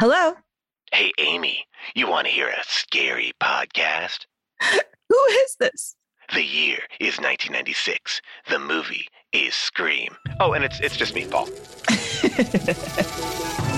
[0.00, 0.32] Hello?
[0.94, 4.20] Hey, Amy, you want to hear a scary podcast?
[4.62, 5.94] Who is this?
[6.32, 8.22] The year is 1996.
[8.48, 10.16] The movie is Scream.
[10.40, 11.50] Oh, and it's it's just me, Paul.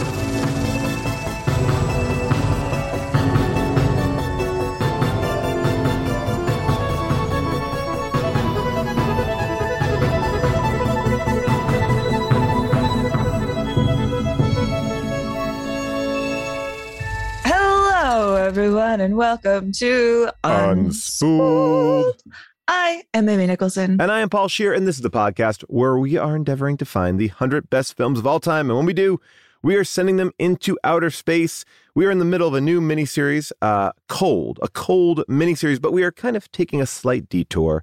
[18.52, 22.20] everyone, and welcome to Unspooled.
[22.68, 23.98] I am Amy Nicholson.
[23.98, 26.84] And I am Paul Scheer, and this is the podcast where we are endeavoring to
[26.84, 28.68] find the 100 best films of all time.
[28.68, 29.18] And when we do,
[29.62, 31.64] we are sending them into outer space.
[31.94, 35.94] We are in the middle of a new miniseries, uh, Cold, a cold miniseries, but
[35.94, 37.82] we are kind of taking a slight detour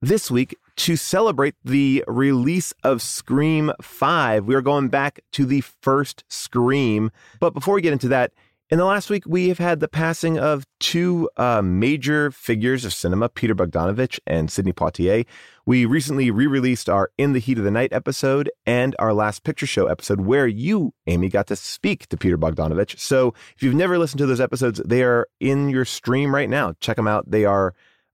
[0.00, 4.46] this week to celebrate the release of Scream 5.
[4.46, 7.10] We are going back to the first Scream.
[7.38, 8.32] But before we get into that,
[8.68, 12.92] in the last week, we have had the passing of two uh, major figures of
[12.92, 15.24] cinema, Peter Bogdanovich and Sidney Poitier.
[15.66, 19.44] We recently re released our In the Heat of the Night episode and our Last
[19.44, 22.98] Picture Show episode, where you, Amy, got to speak to Peter Bogdanovich.
[22.98, 26.74] So if you've never listened to those episodes, they are in your stream right now.
[26.80, 27.30] Check them out.
[27.30, 27.72] They are,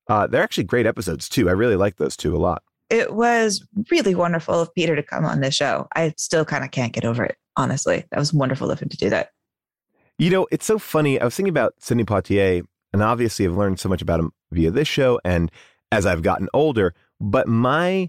[0.08, 1.48] uh, they're actually great episodes, too.
[1.48, 2.62] I really like those two a lot.
[2.90, 5.88] It was really wonderful of Peter to come on this show.
[5.96, 8.04] I still kind of can't get over it, honestly.
[8.10, 9.30] That was wonderful of him to do that.
[10.22, 11.20] You know, it's so funny.
[11.20, 12.62] I was thinking about Sidney Poitier,
[12.92, 15.50] and obviously I've learned so much about him via this show and
[15.90, 16.94] as I've gotten older.
[17.20, 18.08] But my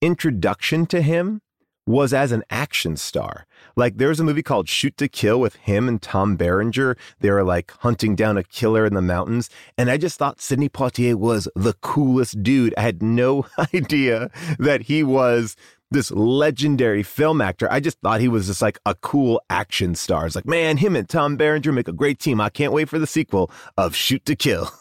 [0.00, 1.42] introduction to him
[1.84, 3.44] was as an action star.
[3.74, 6.96] Like there's a movie called Shoot to Kill with him and Tom Berenger.
[7.18, 9.50] They were like hunting down a killer in the mountains.
[9.76, 12.72] And I just thought Sidney Poitier was the coolest dude.
[12.76, 14.30] I had no idea
[14.60, 15.56] that he was
[15.90, 17.70] this legendary film actor.
[17.70, 20.26] I just thought he was just like a cool action star.
[20.26, 22.40] It's like, man, him and Tom Berenger make a great team.
[22.40, 24.70] I can't wait for the sequel of Shoot to Kill.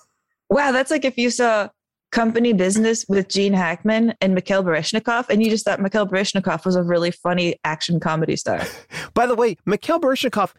[0.50, 1.68] Wow, that's like if you saw
[2.14, 6.78] Company Business with Gene Hackman and Mikhail Baryshnikov, and you just thought Mikhail Baryshnikov was
[6.78, 8.62] a really funny action comedy star.
[9.14, 10.54] By the way, Mikhail Baryshnikov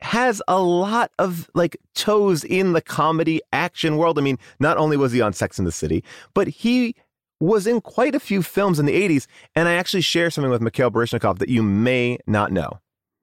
[0.00, 4.18] has a lot of like toes in the comedy action world.
[4.18, 6.02] I mean, not only was he on Sex in the City,
[6.34, 6.96] but he
[7.40, 9.26] was in quite a few films in the 80s.
[9.54, 12.80] And I actually share something with Mikhail Baryshnikov that you may not know.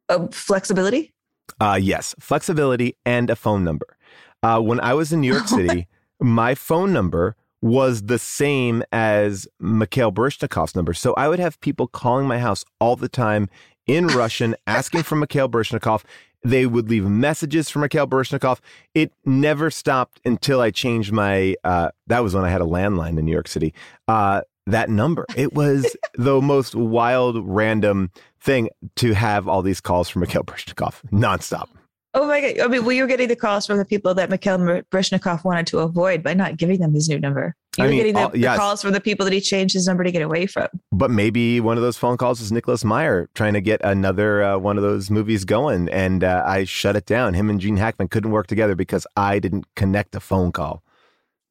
[0.10, 1.14] Uh, flexibility?
[1.60, 3.98] Uh, yes, flexibility and a phone number.
[4.44, 5.88] Uh, when I was in New York City,
[6.20, 10.94] my phone number was the same as Mikhail Baryshnikov's number.
[10.94, 13.50] So I would have people calling my house all the time
[13.88, 16.04] in Russian asking for Mikhail Baryshnikov.
[16.46, 18.60] They would leave messages for Mikhail Baryshnikov.
[18.94, 23.18] It never stopped until I changed my, uh, that was when I had a landline
[23.18, 23.74] in New York City,
[24.08, 25.26] uh, that number.
[25.36, 31.02] It was the most wild, random thing to have all these calls from Mikhail Baryshnikov
[31.12, 31.68] nonstop.
[32.14, 32.60] Oh my God.
[32.60, 35.66] I mean, well, you were getting the calls from the people that Mikhail Baryshnikov wanted
[35.68, 37.56] to avoid by not giving them his new number.
[37.78, 39.74] You I were mean, getting the, all- the calls from the people that he changed
[39.74, 40.68] his number to get away from.
[40.92, 44.58] But maybe one of those phone calls was Nicholas Meyer trying to get another uh,
[44.58, 47.34] one of those movies going, and uh, I shut it down.
[47.34, 50.84] Him and Gene Hackman couldn't work together because I didn't connect a phone call.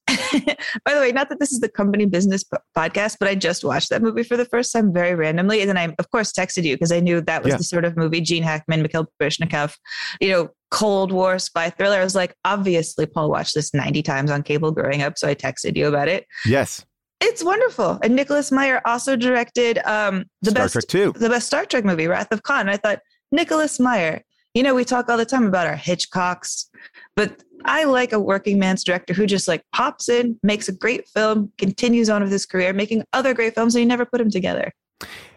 [0.09, 3.65] By the way, not that this is the company business p- podcast, but I just
[3.65, 5.61] watched that movie for the first time very randomly.
[5.61, 7.57] And then I, of course, texted you because I knew that was Yeah.
[7.59, 9.77] the sort of movie Gene Hackman, Mikhail Baryshnikov,
[10.21, 11.99] you know, Cold War spy thriller.
[12.01, 15.17] I was like, obviously, Paul watched this 90 times on cable growing up.
[15.17, 16.27] So I texted you about it.
[16.45, 16.85] Yes.
[17.21, 18.01] It's wonderful.
[18.03, 21.13] And Nicholas Meyer also directed um, the Star best Trek 2.
[21.13, 22.69] the best Star Trek movie, Wrath of Khan.
[22.69, 22.99] I thought
[23.31, 24.23] Nicholas Meyer.
[24.53, 26.67] You know, we talk all the time about our Hitchcocks,
[27.15, 31.09] but I like a working man's director who just like pops in, makes a great
[31.09, 34.31] film, continues on with his career, making other great films, and you never put them
[34.31, 34.73] together.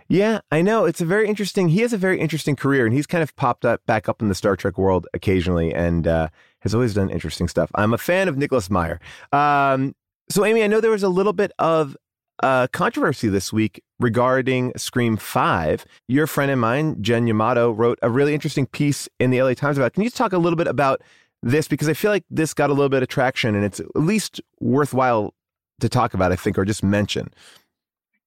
[0.08, 0.86] Yeah, I know.
[0.86, 1.70] It's a very interesting.
[1.70, 4.30] He has a very interesting career, and he's kind of popped up back up in
[4.30, 6.30] the Star Trek world occasionally, and uh,
[6.62, 7.70] has always done interesting stuff.
[7.76, 9.00] I'm a fan of Nicholas Meyer.
[9.32, 9.96] Um,
[10.30, 11.98] so, Amy, I know there was a little bit of
[12.42, 15.86] uh, controversy this week regarding Scream Five.
[16.08, 19.78] Your friend and mine, Jen Yamato, wrote a really interesting piece in the LA Times
[19.78, 19.88] about.
[19.88, 19.94] It.
[19.94, 21.02] Can you talk a little bit about
[21.44, 23.96] this because I feel like this got a little bit of traction, and it's at
[23.96, 25.34] least worthwhile
[25.80, 26.32] to talk about.
[26.32, 27.34] I think, or just mention.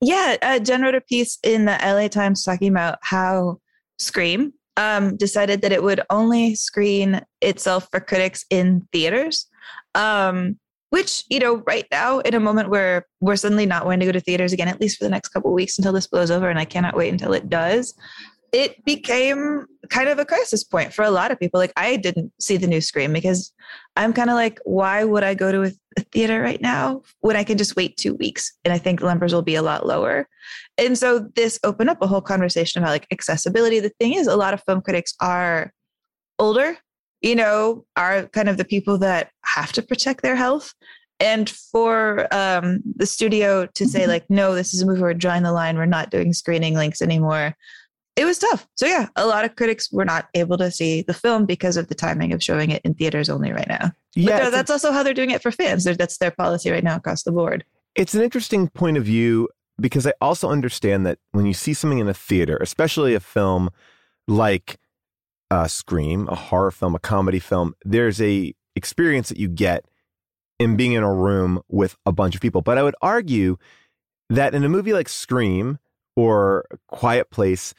[0.00, 3.58] Yeah, uh, Jen wrote a piece in the LA Times talking about how
[3.98, 9.46] Scream um, decided that it would only screen itself for critics in theaters.
[9.94, 10.58] Um,
[10.90, 14.12] which, you know, right now, in a moment where we're suddenly not wanting to go
[14.12, 16.58] to theaters again, at least for the next couple weeks until this blows over, and
[16.58, 17.94] I cannot wait until it does,
[18.52, 21.60] it became kind of a crisis point for a lot of people.
[21.60, 23.52] Like, I didn't see the new Scream because
[23.96, 25.72] I'm kind of like, why would I go to a,
[26.12, 28.52] theater right now when I can just wait two weeks?
[28.64, 30.28] And I think the numbers will be a lot lower.
[30.78, 33.80] And so this opened up a whole conversation about like accessibility.
[33.80, 35.72] The thing is, a lot of film critics are
[36.38, 36.78] older,
[37.20, 40.72] you know, are kind of the people that have to protect their health.
[41.18, 45.42] And for um, the studio to say, like, no, this is a movie, we're drawing
[45.42, 47.54] the line, we're not doing screening links anymore,
[48.20, 48.68] it was tough.
[48.74, 51.88] So, yeah, a lot of critics were not able to see the film because of
[51.88, 53.92] the timing of showing it in theaters only right now.
[54.14, 55.84] Yeah, but that's also how they're doing it for fans.
[55.84, 57.64] That's their policy right now across the board.
[57.94, 59.48] It's an interesting point of view
[59.80, 63.70] because I also understand that when you see something in a theater, especially a film
[64.28, 64.76] like
[65.50, 69.86] uh, Scream, a horror film, a comedy film, there's a experience that you get
[70.58, 72.60] in being in a room with a bunch of people.
[72.60, 73.56] But I would argue
[74.28, 75.78] that in a movie like Scream
[76.16, 77.72] or Quiet Place,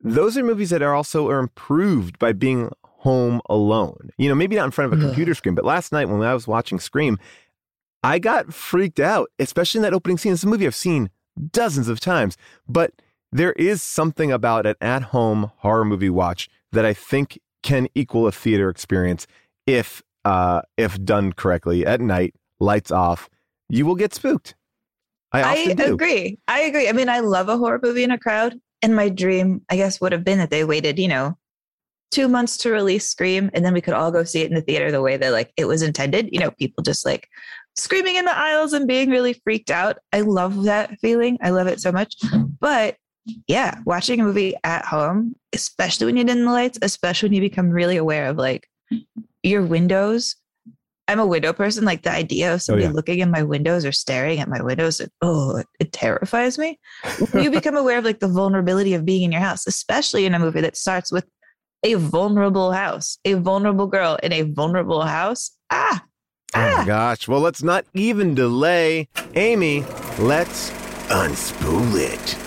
[0.00, 4.10] those are movies that are also are improved by being home alone.
[4.18, 6.34] You know, maybe not in front of a computer screen, but last night when I
[6.34, 7.18] was watching Scream,
[8.02, 10.32] I got freaked out, especially in that opening scene.
[10.32, 11.10] It's a movie I've seen
[11.50, 12.36] dozens of times,
[12.68, 12.92] but
[13.32, 18.32] there is something about an at-home horror movie watch that I think can equal a
[18.32, 19.26] theater experience
[19.66, 23.28] if uh, if done correctly at night, lights off.
[23.68, 24.54] You will get spooked.
[25.32, 25.94] I, I do.
[25.94, 26.38] agree.
[26.48, 26.88] I agree.
[26.88, 28.60] I mean, I love a horror movie in a crowd.
[28.82, 31.36] And my dream, I guess, would have been that they waited, you know,
[32.10, 34.62] two months to release Scream, and then we could all go see it in the
[34.62, 36.28] theater the way that like it was intended.
[36.32, 37.28] You know, people just like
[37.76, 39.98] screaming in the aisles and being really freaked out.
[40.12, 41.38] I love that feeling.
[41.42, 42.14] I love it so much.
[42.24, 42.44] Mm-hmm.
[42.60, 42.96] But
[43.48, 47.40] yeah, watching a movie at home, especially when you dim the lights, especially when you
[47.40, 48.68] become really aware of like
[49.42, 50.36] your windows.
[51.08, 51.84] I'm a window person.
[51.84, 52.92] Like the idea of somebody yeah.
[52.92, 56.78] looking in my windows or staring at my windows, it, oh, it, it terrifies me.
[57.34, 60.38] you become aware of like the vulnerability of being in your house, especially in a
[60.38, 61.26] movie that starts with
[61.84, 65.52] a vulnerable house, a vulnerable girl in a vulnerable house.
[65.70, 66.02] Ah,
[66.54, 66.78] Oh ah.
[66.78, 67.28] my gosh.
[67.28, 69.08] Well, let's not even delay.
[69.34, 69.84] Amy,
[70.18, 70.70] let's
[71.08, 72.38] unspool it.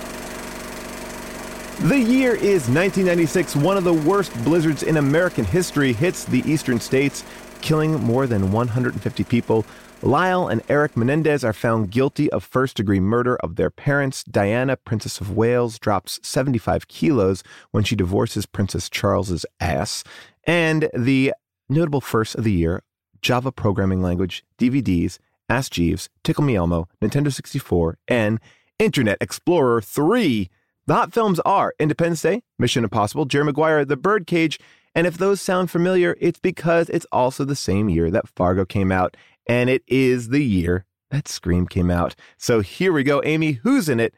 [1.87, 3.55] The year is 1996.
[3.55, 7.23] One of the worst blizzards in American history hits the eastern states,
[7.61, 9.65] killing more than 150 people.
[10.01, 14.23] Lyle and Eric Menendez are found guilty of first degree murder of their parents.
[14.23, 20.03] Diana, Princess of Wales, drops 75 kilos when she divorces Princess Charles's ass.
[20.45, 21.33] And the
[21.67, 22.81] notable first of the year
[23.21, 28.39] Java programming language, DVDs, Ask Jeeves, Tickle Me Elmo, Nintendo 64, and
[28.77, 30.49] Internet Explorer 3.
[30.85, 34.59] The hot films are Independence Day, Mission Impossible, Jerry Maguire, The Birdcage,
[34.95, 38.91] and if those sound familiar, it's because it's also the same year that Fargo came
[38.91, 39.15] out,
[39.47, 42.15] and it is the year that Scream came out.
[42.37, 43.21] So here we go.
[43.23, 44.13] Amy, who's in it?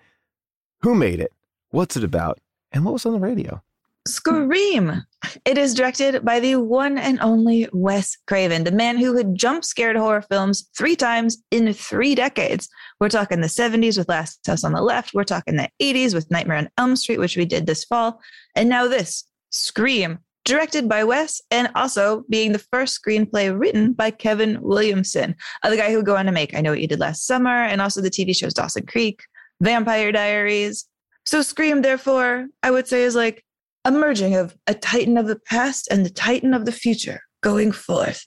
[0.81, 1.31] Who made it?
[1.69, 2.39] What's it about?
[2.71, 3.61] And what was on the radio?
[4.07, 5.03] Scream.
[5.45, 9.63] It is directed by the one and only Wes Craven, the man who had jump
[9.63, 12.67] scared horror films three times in three decades.
[12.99, 15.13] We're talking the 70s with Last House on the Left.
[15.13, 18.19] We're talking the 80s with Nightmare on Elm Street, which we did this fall.
[18.55, 24.11] And now this Scream, directed by Wes and also being the first screenplay written by
[24.11, 26.87] Kevin Williamson, uh, the guy who would go on to make I Know What You
[26.87, 29.21] Did Last Summer and also the TV shows Dawson Creek,
[29.61, 30.85] Vampire Diaries.
[31.25, 33.45] So Scream, therefore, I would say is like
[33.85, 37.71] a merging of a titan of the past and the titan of the future going
[37.71, 38.25] forth.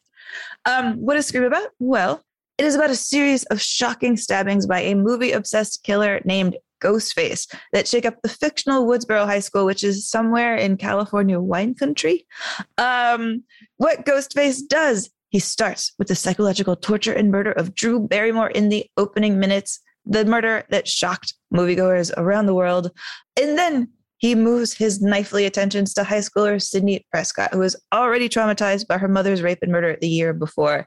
[0.64, 1.68] Um, what is Scream about?
[1.78, 2.22] Well,
[2.56, 7.52] it is about a series of shocking stabbings by a movie obsessed killer named Ghostface
[7.72, 12.26] that shake up the fictional Woodsboro High School, which is somewhere in California wine country.
[12.78, 13.42] Um,
[13.78, 18.68] what Ghostface does, he starts with the psychological torture and murder of Drew Barrymore in
[18.68, 22.90] the opening minutes, the murder that shocked moviegoers around the world.
[23.40, 23.88] And then
[24.18, 28.96] he moves his knifely attentions to high schooler Sidney Prescott, who was already traumatized by
[28.98, 30.86] her mother's rape and murder the year before.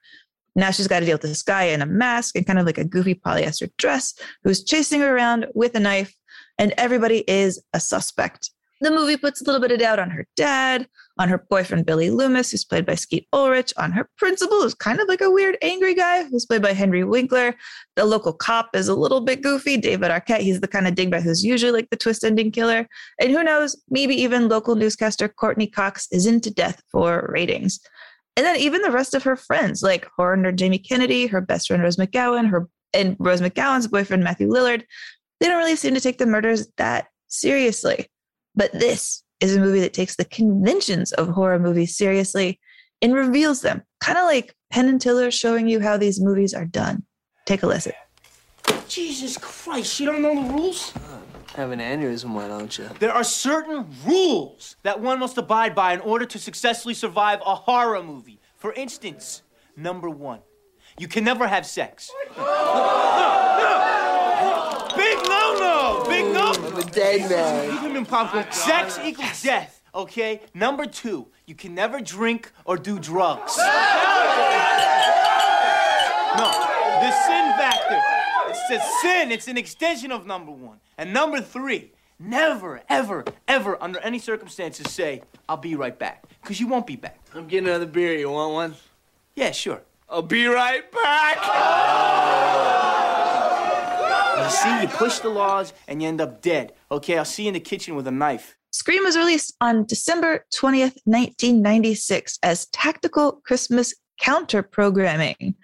[0.58, 2.80] Now she's got to deal with this guy in a mask and kind of like
[2.80, 6.14] a goofy polyester dress who's chasing her around with a knife,
[6.58, 8.50] and everybody is a suspect.
[8.82, 10.88] The movie puts a little bit of doubt on her dad,
[11.18, 15.00] on her boyfriend Billy Loomis, who's played by Skeet Ulrich, on her principal, who's kind
[15.00, 17.56] of like a weird angry guy, who's played by Henry Winkler.
[17.96, 20.42] The local cop is a little bit goofy, David Arquette.
[20.42, 22.88] He's the kind of dingbat who's usually like the twist ending killer.
[23.20, 27.80] And who knows, maybe even local newscaster Courteney Cox is into death for ratings.
[28.38, 31.68] And then even the rest of her friends, like horror nerd Jamie Kennedy, her best
[31.68, 34.84] friend Rose McGowan, her and Rose McGowan's boyfriend Matthew Lillard,
[35.40, 38.08] they don't really seem to take the murders that seriously.
[38.56, 42.60] But this is a movie that takes the conventions of horror movies seriously
[43.02, 46.66] and reveals them, kind of like Penn and Teller showing you how these movies are
[46.66, 47.04] done.
[47.46, 47.94] Take a listen.
[48.88, 50.96] Jesus Christ, you don't know the rules?
[50.96, 51.17] Uh,
[51.58, 52.88] Have an aneurysm, why don't you?
[53.00, 57.56] There are certain rules that one must abide by in order to successfully survive a
[57.56, 58.40] horror movie.
[58.58, 59.42] For instance,
[59.76, 60.42] number one,
[61.00, 62.12] you can never have sex.
[62.30, 62.38] Big
[65.26, 66.06] no no!
[66.08, 66.54] Big no!
[66.54, 67.76] I'm a dead man.
[67.76, 70.42] Even in popcorn, sex equals death, okay?
[70.54, 73.58] Number two, you can never drink or do drugs.
[76.38, 76.52] No,
[77.02, 78.17] the sin factor.
[78.70, 80.80] It's a sin, it's an extension of number one.
[80.98, 86.26] And number three, never, ever, ever, under any circumstances, say, I'll be right back.
[86.42, 87.18] Because you won't be back.
[87.34, 88.14] I'm getting another beer.
[88.16, 88.76] You want one?
[89.36, 89.84] Yeah, sure.
[90.10, 91.38] I'll be right back.
[94.44, 96.74] You see, you push the laws and you end up dead.
[96.92, 98.58] Okay, I'll see you in the kitchen with a knife.
[98.72, 105.56] Scream was released on December 20th, 1996, as tactical Christmas counter programming.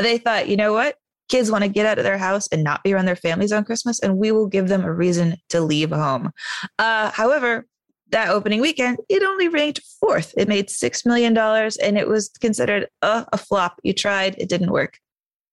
[0.00, 0.96] They thought, you know what?
[1.32, 3.64] Kids want to get out of their house and not be around their families on
[3.64, 6.30] Christmas, and we will give them a reason to leave home.
[6.78, 7.66] Uh, however,
[8.10, 10.34] that opening weekend, it only ranked fourth.
[10.36, 13.80] It made $6 million and it was considered a, a flop.
[13.82, 14.98] You tried, it didn't work.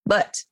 [0.05, 0.43] But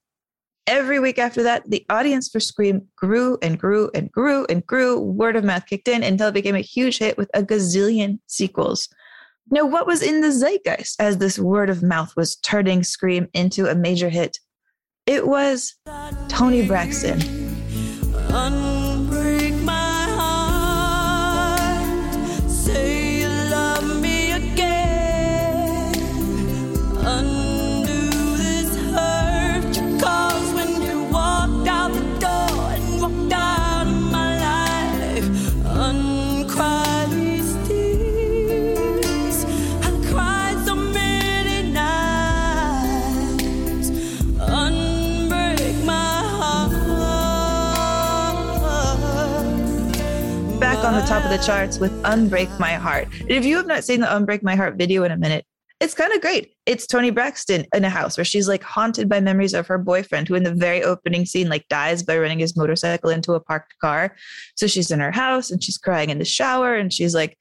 [0.65, 4.98] every week after that, the audience for Scream grew and grew and grew and grew.
[4.98, 8.88] Word of mouth kicked in until it became a huge hit with a gazillion sequels.
[9.51, 13.69] Now, what was in the zeitgeist as this word of mouth was turning Scream into
[13.69, 14.39] a major hit?
[15.07, 15.73] It was
[16.27, 17.21] Toni Braxton.
[50.88, 53.10] On the top of the charts with Unbreak My Heart.
[53.27, 55.44] If you have not seen the Unbreak My Heart video in a minute,
[55.82, 56.53] it's kind of great.
[56.65, 60.29] It's Toni Braxton in a house where she's like haunted by memories of her boyfriend,
[60.29, 63.77] who in the very opening scene like dies by running his motorcycle into a parked
[63.79, 64.15] car.
[64.56, 67.38] So she's in her house and she's crying in the shower and she's like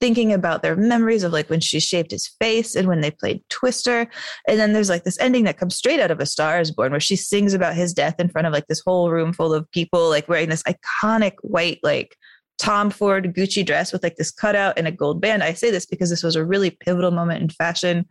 [0.00, 3.42] thinking about their memories of like when she shaved his face and when they played
[3.50, 4.08] Twister.
[4.48, 6.92] And then there's like this ending that comes straight out of A Star is Born,
[6.92, 9.70] where she sings about his death in front of like this whole room full of
[9.70, 12.16] people, like wearing this iconic white, like
[12.58, 15.42] Tom Ford Gucci dress with like this cutout and a gold band.
[15.42, 18.06] I say this because this was a really pivotal moment in fashion.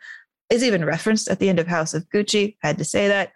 [0.52, 2.56] Is even referenced at the end of House of Gucci.
[2.62, 3.32] Had to say that.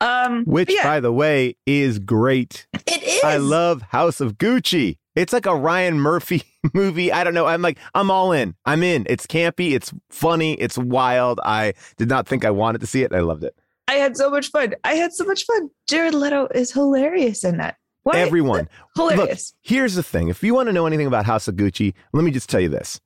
[0.00, 2.66] Um, Which, yeah, by the way, is great.
[2.86, 3.22] it is.
[3.22, 4.96] I love House of Gucci.
[5.14, 6.42] It's like a Ryan Murphy
[6.74, 7.12] movie.
[7.12, 7.44] I don't know.
[7.44, 8.54] I'm like, I'm all in.
[8.64, 9.06] I'm in.
[9.10, 9.72] It's campy.
[9.72, 10.54] It's funny.
[10.54, 11.38] It's wild.
[11.44, 13.12] I did not think I wanted to see it.
[13.12, 13.54] I loved it.
[13.86, 14.74] I had so much fun.
[14.84, 15.68] I had so much fun.
[15.86, 17.76] Jared Leto is hilarious in that.
[18.04, 18.18] Why?
[18.18, 18.68] Everyone.
[18.96, 19.54] hilarious.
[19.54, 20.28] Look, here's the thing.
[20.28, 22.68] If you want to know anything about House of Gucci, let me just tell you
[22.68, 23.00] this.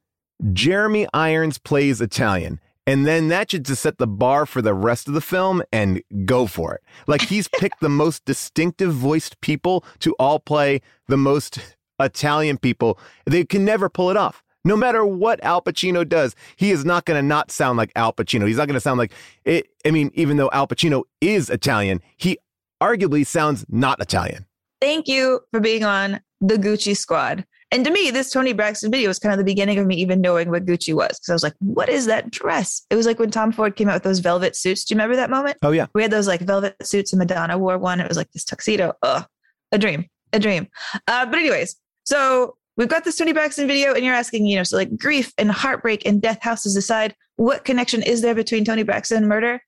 [0.53, 2.61] Jeremy Irons plays Italian.
[2.87, 6.03] And then that should just set the bar for the rest of the film and
[6.25, 6.83] go for it.
[7.07, 11.59] Like he's picked the most distinctive voiced people to all play the most
[12.01, 12.99] Italian people.
[13.27, 14.43] They can never pull it off.
[14.65, 18.13] No matter what Al Pacino does, he is not going to not sound like Al
[18.13, 18.47] Pacino.
[18.47, 19.13] He's not going to sound like
[19.45, 19.69] it.
[19.85, 22.39] I mean, even though Al Pacino is Italian, he
[22.83, 24.47] arguably sounds not Italian.
[24.81, 27.45] Thank you for being on the Gucci squad.
[27.71, 30.21] And to me, this Toni Braxton video was kind of the beginning of me even
[30.21, 31.09] knowing what Gucci was.
[31.09, 32.87] Because I was like, what is that dress?
[32.89, 34.85] It was like when Tom Ford came out with those velvet suits.
[34.85, 35.59] Do you remember that moment?
[35.63, 35.87] Oh, yeah.
[35.95, 38.01] We had those like velvet suits and Madonna wore one.
[38.01, 38.95] It was like this tuxedo.
[39.03, 39.27] Ugh,
[39.73, 40.07] a dream.
[40.33, 40.69] a dream.
[41.07, 44.63] Uh, but anyways, so we've got this Toni Braxton video, and you're asking, you know,
[44.63, 48.83] so like grief and heartbreak and death houses aside, what connection is there between Toni
[48.83, 49.61] Braxton and murder?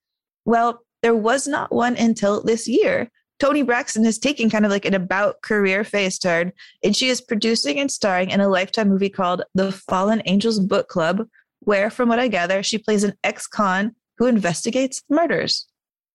[0.45, 3.11] Well, there was not one until this year.
[3.41, 6.53] Toni Braxton has taken kind of like an about career phase turn,
[6.85, 10.89] and she is producing and starring in a lifetime movie called The Fallen Angels Book
[10.89, 11.27] Club,
[11.61, 15.67] where, from what I gather, she plays an ex con who investigates murders.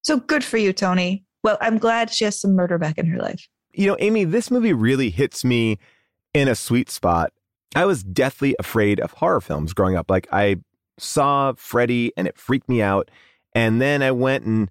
[0.03, 1.23] So good for you, Toni.
[1.43, 3.47] Well, I'm glad she has some murder back in her life.
[3.73, 5.79] You know, Amy, this movie really hits me
[6.35, 7.33] in a sweet spot.
[7.75, 10.11] I was deathly afraid of horror films growing up.
[10.11, 10.57] Like, I
[10.99, 13.09] saw Freddy and it freaked me out.
[13.53, 14.69] And then I went and,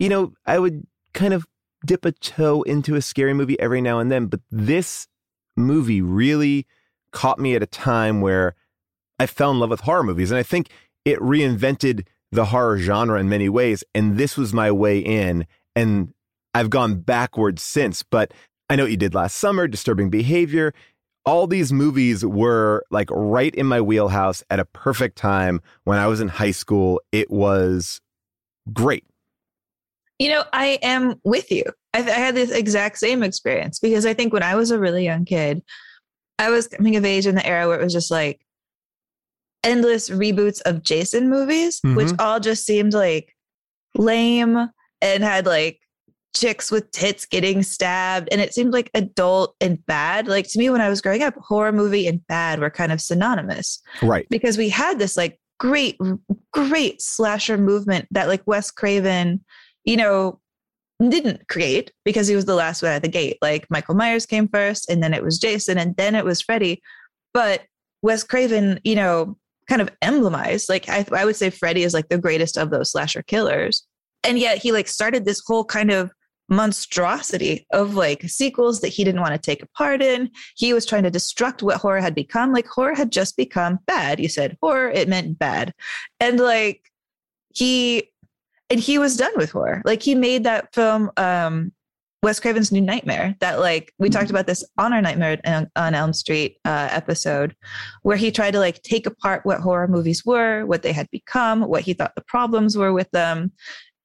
[0.00, 1.46] you know, I would kind of
[1.84, 4.26] dip a toe into a scary movie every now and then.
[4.26, 5.08] But this
[5.56, 6.66] movie really
[7.12, 8.54] caught me at a time where
[9.18, 10.30] I fell in love with horror movies.
[10.30, 10.70] And I think
[11.04, 13.84] it reinvented the horror genre in many ways.
[13.94, 15.46] And this was my way in.
[15.76, 16.12] And
[16.54, 18.02] I've gone backwards since.
[18.02, 18.32] But
[18.68, 20.72] I know what you did last summer, Disturbing Behavior.
[21.24, 26.08] All these movies were like right in my wheelhouse at a perfect time when I
[26.08, 27.00] was in high school.
[27.12, 28.00] It was
[28.72, 29.04] great.
[30.22, 31.64] You know, I am with you.
[31.94, 35.04] I, I had this exact same experience because I think when I was a really
[35.04, 35.62] young kid,
[36.38, 38.40] I was coming of age in the era where it was just like
[39.64, 42.20] endless reboots of Jason movies, which Mhm.
[42.20, 43.34] all just seemed like
[43.96, 45.80] lame and had like
[46.36, 48.28] chicks with tits getting stabbed.
[48.30, 50.28] And it seemed like adult and bad.
[50.28, 53.00] Like to me, when I was growing up, horror movie and bad were kind of
[53.00, 54.26] synonymous Right.
[54.30, 55.98] because we had this like great,
[56.52, 59.44] great slasher movement that like Wes Craven,
[59.84, 60.40] you know,
[61.08, 63.38] didn't create because he was the last one at the gate.
[63.42, 66.80] Like Michael Myers came first, and then it was Jason, and then it was Freddy.
[67.34, 67.62] But
[68.02, 69.36] Wes Craven, you know,
[69.68, 70.68] kind of emblemized.
[70.68, 73.86] Like I, I would say Freddy is like the greatest of those slasher killers.
[74.24, 76.12] And yet he like started this whole kind of
[76.48, 80.30] monstrosity of like sequels that he didn't want to take a part in.
[80.56, 82.52] He was trying to destruct what horror had become.
[82.52, 84.20] Like horror had just become bad.
[84.20, 85.72] You said horror, it meant bad.
[86.20, 86.82] And like
[87.54, 88.10] he
[88.72, 89.82] and he was done with horror.
[89.84, 91.72] Like he made that film um
[92.22, 96.12] Wes Craven's New Nightmare that like we talked about this on our Nightmare on, Elm
[96.12, 97.54] Street uh, episode
[98.02, 101.62] where he tried to like take apart what horror movies were, what they had become,
[101.62, 103.52] what he thought the problems were with them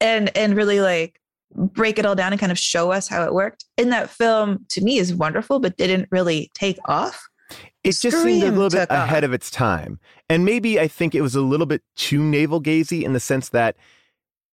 [0.02, 1.20] and and really like
[1.56, 3.66] break it all down and kind of show us how it worked.
[3.78, 7.30] In that film to me is wonderful but didn't really take off.
[7.84, 9.06] It just seemed a little bit took off.
[9.06, 10.00] ahead of its time.
[10.28, 13.50] And maybe I think it was a little bit too navel gazy in the sense
[13.50, 13.78] that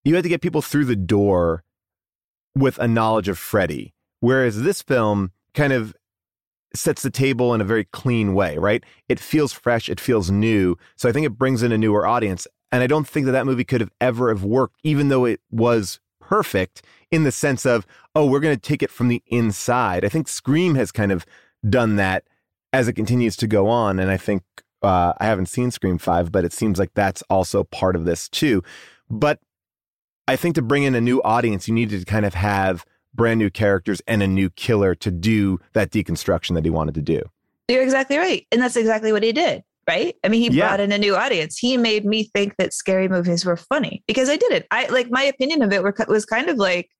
[0.05, 1.65] you had to get people through the door
[2.55, 3.95] with a knowledge of Freddy.
[4.21, 5.95] Whereas this film kind of
[6.75, 8.83] sets the table in a very clean way, right?
[9.09, 10.77] It feels fresh, it feels new.
[10.97, 12.47] So I think it brings in a newer audience.
[12.73, 15.41] And I don't think that that movie could have ever have worked, even though it
[15.51, 20.05] was perfect in the sense of, oh, we're going to take it from the inside.
[20.05, 21.25] I think Scream has kind of
[21.69, 22.25] done that
[22.73, 24.01] as it continues to go on.
[24.01, 24.43] And I think
[24.83, 28.29] uh, I haven't seen Scream 5, but it seems like that's also part of this
[28.29, 28.63] too.
[29.09, 29.39] But
[30.27, 32.85] I think to bring in a new audience, you needed to kind of have
[33.15, 37.03] brand new characters and a new killer to do that deconstruction that he wanted to
[37.03, 37.21] do.
[37.69, 38.47] You're exactly right.
[38.51, 40.17] And that's exactly what he did, right?
[40.25, 40.67] I mean, he Yeah.
[40.69, 41.59] brought in a new audience.
[41.59, 44.67] He made me think that scary movies were funny because I didn't.
[44.71, 46.91] I like my opinion of it were, was kind of like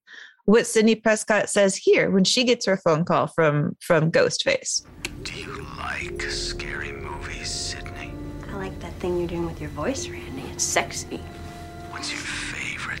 [0.45, 4.83] what Sidney Prescott says here when she gets her phone call from from Ghostface.
[5.23, 8.13] Do you like scary movies, Sidney?
[8.51, 10.43] I like that thing you're doing with your voice, Randy.
[10.53, 11.17] It's sexy.
[11.89, 12.21] What's your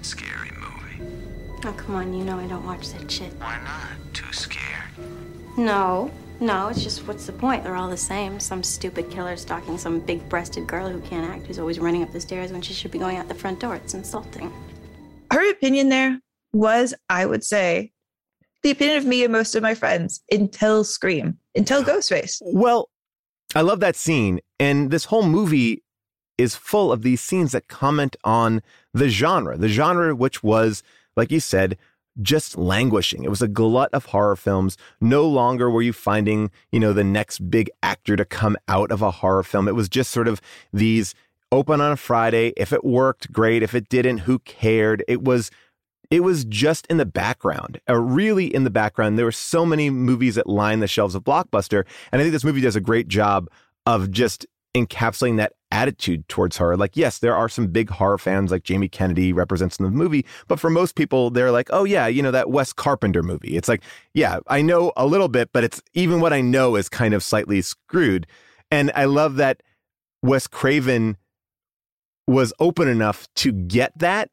[0.05, 1.11] favorite scary movie?
[1.65, 3.33] Oh, come on, you know I don't watch that shit.
[3.39, 4.13] Why not?
[4.13, 4.61] Too scared?
[5.57, 7.63] No, no, it's just what's the point?
[7.63, 8.39] They're all the same.
[8.39, 12.11] Some stupid killer stalking some big breasted girl who can't act, who's always running up
[12.11, 13.75] the stairs when she should be going out the front door.
[13.75, 14.51] It's insulting.
[15.31, 16.19] Her opinion there
[16.53, 17.91] was, I would say,
[18.63, 22.41] the opinion of me and most of my friends until Scream, until Ghostface.
[22.41, 22.89] Well,
[23.55, 24.39] I love that scene.
[24.59, 25.83] And this whole movie
[26.37, 28.61] is full of these scenes that comment on
[28.93, 30.83] the genre, the genre which was,
[31.15, 31.77] like you said,
[32.21, 33.23] just languishing.
[33.23, 34.77] It was a glut of horror films.
[35.01, 39.01] No longer were you finding, you know, the next big actor to come out of
[39.01, 39.67] a horror film.
[39.67, 41.13] It was just sort of these
[41.51, 42.53] open on a Friday.
[42.55, 43.63] If it worked, great.
[43.63, 45.03] If it didn't, who cared?
[45.07, 45.51] It was
[46.11, 49.17] it was just in the background, uh, really in the background.
[49.17, 51.83] There were so many movies that lined the shelves of Blockbuster.
[52.11, 53.49] And I think this movie does a great job
[53.87, 54.45] of just
[54.75, 56.77] encapsulating that attitude towards horror.
[56.77, 60.25] Like, yes, there are some big horror fans like Jamie Kennedy represents in the movie,
[60.47, 63.55] but for most people, they're like, oh, yeah, you know, that Wes Carpenter movie.
[63.55, 63.81] It's like,
[64.13, 67.23] yeah, I know a little bit, but it's even what I know is kind of
[67.23, 68.27] slightly screwed.
[68.69, 69.63] And I love that
[70.21, 71.17] Wes Craven
[72.27, 74.29] was open enough to get that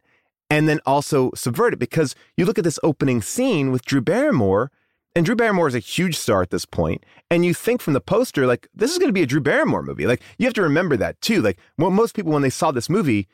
[0.50, 4.70] and then also subvert it because you look at this opening scene with Drew Barrymore
[5.14, 8.00] and Drew Barrymore is a huge star at this point, and you think from the
[8.00, 10.06] poster like this is going to be a Drew Barrymore movie.
[10.06, 11.42] Like you have to remember that too.
[11.42, 13.28] Like what most people when they saw this movie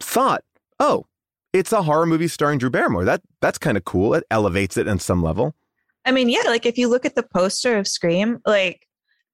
[0.00, 0.44] thought,
[0.80, 1.06] oh,
[1.52, 3.04] it's a horror movie starring Drew Barrymore.
[3.04, 4.14] That that's kind of cool.
[4.14, 5.54] It elevates it on some level.
[6.04, 8.86] I mean, yeah, like if you look at the poster of Scream, like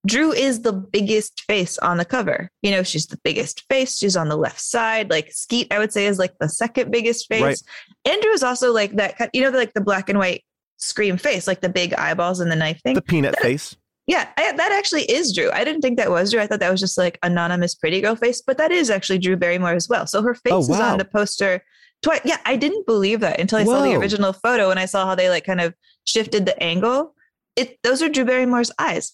[0.06, 2.50] Drew is the biggest face on the cover.
[2.62, 3.98] You know, she's the biggest face.
[3.98, 5.10] She's on the left side.
[5.10, 7.42] Like Skeet, I would say, is like the second biggest face.
[7.42, 7.62] Right.
[8.04, 10.44] Andrew is also like that, you know, like the black and white
[10.80, 12.94] Scream face, like the big eyeballs and the knife thing.
[12.94, 13.76] The peanut That- face.
[14.06, 15.52] Yeah, I, that actually is Drew.
[15.52, 16.40] I didn't think that was Drew.
[16.40, 19.36] I thought that was just like anonymous pretty girl face, but that is actually Drew
[19.36, 20.04] Barrymore as well.
[20.06, 21.62] So her face Oh, is on the poster
[22.02, 22.20] twice.
[22.24, 25.14] Yeah, I didn't believe that until I saw the original photo and I saw how
[25.14, 25.74] they like kind of
[26.06, 27.14] shifted the angle.
[27.54, 29.12] It those are Drew Barrymore's eyes.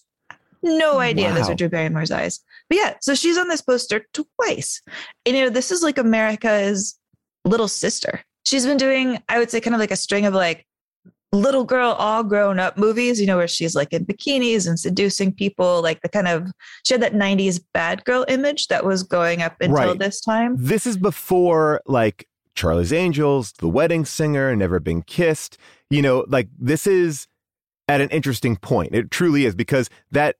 [0.63, 2.39] No idea those are Drew Barrymore's eyes.
[2.69, 4.81] But yeah, so she's on this poster twice.
[5.27, 6.97] And you know, this is like America's
[7.45, 8.21] little sister.
[8.47, 10.65] She's been doing, I would say, kind of like a string of like
[11.33, 15.33] little girl all grown up movies, you know, where she's like in bikinis and seducing
[15.33, 16.47] people, like the kind of
[16.83, 19.99] she had that 90s bad girl image that was going up until Right.
[19.99, 20.55] this time.
[20.57, 25.57] This is before like Charlie's Angels, The Wedding Singer, Never Been Kissed.
[25.89, 27.27] You know, like this is
[27.89, 28.95] at an interesting point.
[28.95, 30.37] It truly is because that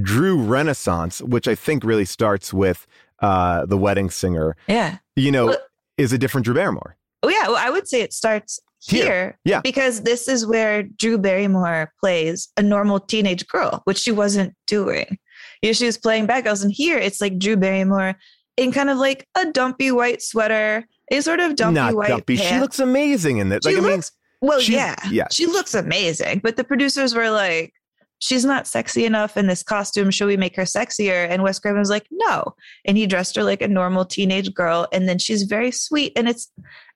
[0.00, 2.86] Drew Renaissance, which I think really starts with
[3.20, 4.98] uh, The Wedding Singer, Yeah.
[5.14, 5.58] you know, Well-
[5.98, 6.96] is a different Drew Barrymore.
[7.22, 9.04] Oh yeah, well, I would say it starts Here.
[9.04, 9.60] here, Yeah.
[9.60, 15.18] because this is where Drew Barrymore plays a normal teenage girl, which she wasn't doing.
[15.62, 18.16] You know, she was playing bad girls, and here it's like Drew Barrymore
[18.56, 22.36] in kind of like a dumpy white sweater, a sort of dumpy Not white dumpy.
[22.36, 23.62] She looks amazing in that.
[23.64, 25.26] She Like, I mean, looks well, she's- yeah, yeah.
[25.30, 27.72] She looks amazing, but the producers were like,
[28.18, 30.10] "She's not sexy enough in this costume.
[30.10, 33.44] Should we make her sexier?" And Wes Craven was like, "No," and he dressed her
[33.44, 36.50] like a normal teenage girl, and then she's very sweet, and it's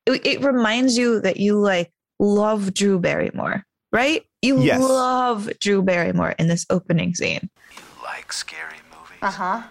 [0.07, 4.25] it, it reminds you that you like love Drew Barrymore, right?
[4.43, 4.81] You Yes.
[4.81, 7.51] love Drew Barrymore in this opening scene.
[7.77, 9.19] You like scary movies?
[9.23, 9.63] Uh huh.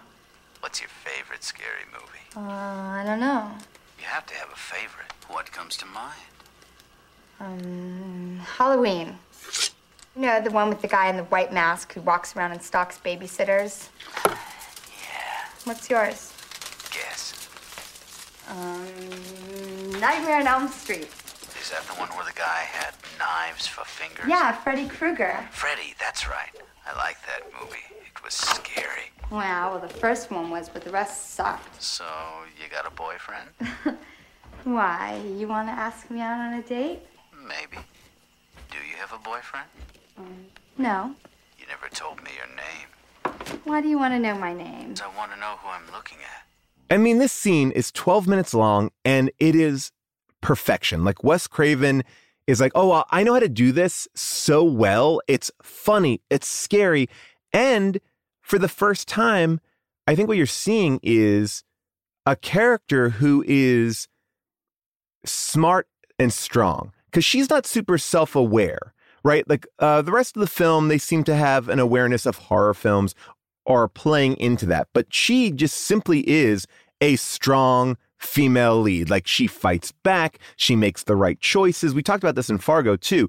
[0.60, 2.04] What's your favorite scary movie?
[2.36, 3.50] Uh, I don't know.
[4.00, 5.12] You have to have a favorite.
[5.30, 6.20] What comes to mind?
[7.40, 9.18] Um, Halloween.
[10.16, 12.62] You know, the one with the guy in the white mask who walks around and
[12.62, 13.90] stalks babysitters?
[14.26, 14.34] Yeah,
[15.66, 16.32] What's yours?
[16.92, 17.25] guess.
[18.50, 21.10] Um, Nightmare on Elm Street.
[21.62, 24.26] Is that the one where the guy had knives for fingers?
[24.28, 25.48] Yeah, Freddy Krueger.
[25.52, 26.52] Freddy, that's right.
[26.86, 27.78] I like that movie.
[28.06, 29.12] It was scary.
[29.32, 31.82] Wow, well, the first one was, but the rest sucked.
[31.82, 32.06] So,
[32.62, 33.50] you got a boyfriend?
[34.64, 35.20] Why?
[35.38, 37.00] You want to ask me out on a date?
[37.48, 37.82] Maybe.
[38.70, 39.66] Do you have a boyfriend?
[40.78, 41.16] No.
[41.60, 43.60] You never told me your name.
[43.64, 44.94] Why do you want to know my name?
[45.04, 46.45] I want to know who I'm looking at.
[46.90, 49.92] I mean, this scene is 12 minutes long and it is
[50.42, 51.04] perfection.
[51.04, 52.04] Like Wes Craven
[52.48, 55.20] is like, oh, I know how to do this so well.
[55.28, 57.10] It's funny, it's scary.
[57.52, 58.00] And
[58.42, 59.60] for the first time,
[60.08, 61.64] I think what you're seeing is
[62.26, 64.08] a character who is
[65.26, 65.88] smart
[66.20, 68.94] and strong because she's not super self aware,
[69.24, 69.48] right?
[69.50, 72.76] Like uh, the rest of the film, they seem to have an awareness of horror
[72.76, 73.16] films
[73.66, 74.88] or playing into that.
[74.94, 76.68] But she just simply is
[77.02, 79.10] a strong female lead.
[79.10, 81.94] Like she fights back, she makes the right choices.
[81.94, 83.28] We talked about this in Fargo too.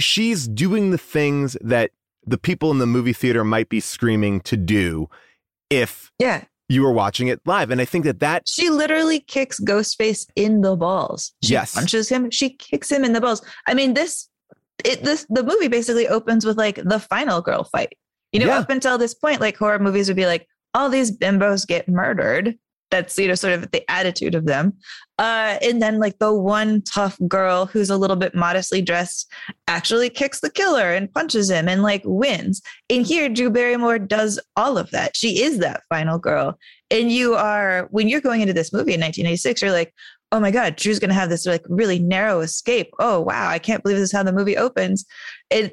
[0.00, 1.90] She's doing the things that
[2.26, 5.08] the people in the movie theater might be screaming to do
[5.70, 7.70] if Yeah, you were watching it live.
[7.70, 11.32] And I think that that she literally kicks Ghostface in the balls.
[11.42, 11.74] She Yes.
[11.74, 12.30] punches him.
[12.30, 13.42] She kicks him in the balls.
[13.66, 14.28] I mean, this
[14.84, 17.94] it this the movie basically opens with like the final girl fight.
[18.32, 18.58] You know, Yeah.
[18.58, 22.56] up until this point, like horror movies would be like, all these bimbos get murdered.
[22.90, 24.72] That's you know sort of the attitude of them.
[25.18, 29.30] Uh, and then like the one tough girl who's a little bit modestly dressed
[29.66, 32.62] actually kicks the killer and punches him and like wins.
[32.88, 35.16] And here, Drew Barrymore does all of that.
[35.18, 36.58] She is that final girl.
[36.90, 39.92] And you are when you're going into this movie in 1986, you're like,
[40.32, 42.90] oh my god, Drew's gonna have this like really narrow escape.
[42.98, 45.04] Oh wow, I can't believe this is how the movie opens.
[45.50, 45.72] And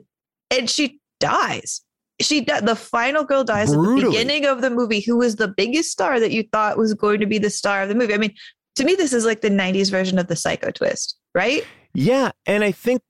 [0.51, 1.79] and she dies.
[2.21, 5.01] She the final girl dies at the beginning of the movie.
[5.01, 7.89] Who was the biggest star that you thought was going to be the star of
[7.89, 8.13] the movie?
[8.13, 8.33] I mean,
[8.75, 11.65] to me, this is like the 90s version of the psycho twist, right?
[11.93, 12.31] Yeah.
[12.45, 13.01] And I think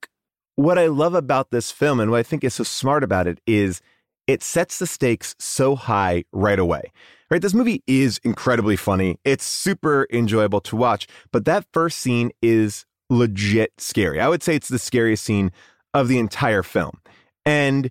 [0.56, 3.40] what I love about this film and what I think is so smart about it
[3.46, 3.82] is
[4.28, 6.92] it sets the stakes so high right away.
[7.30, 7.42] Right?
[7.42, 9.20] This movie is incredibly funny.
[9.26, 14.22] It's super enjoyable to watch, but that first scene is legit scary.
[14.22, 15.52] I would say it's the scariest scene
[15.94, 17.02] of the entire film.
[17.46, 17.90] And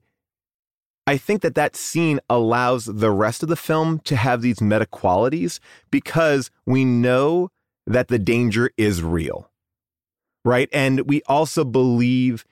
[1.06, 4.86] I think that that scene allows the rest of the film to have these meta
[4.86, 7.50] qualities because we know
[7.86, 9.50] that the danger is real
[10.44, 10.68] right?
[10.72, 12.44] And we also believe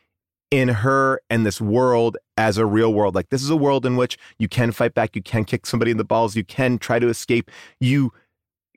[0.51, 3.15] in her and this world as a real world.
[3.15, 5.91] Like this is a world in which you can fight back, you can kick somebody
[5.91, 8.13] in the balls, you can try to escape, you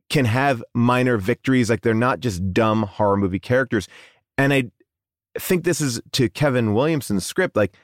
[0.09, 1.69] can have minor victories.
[1.69, 3.87] Like they're not just dumb horror movie characters.
[4.37, 4.71] And I
[5.37, 7.75] think this is to Kevin Williamson's script, like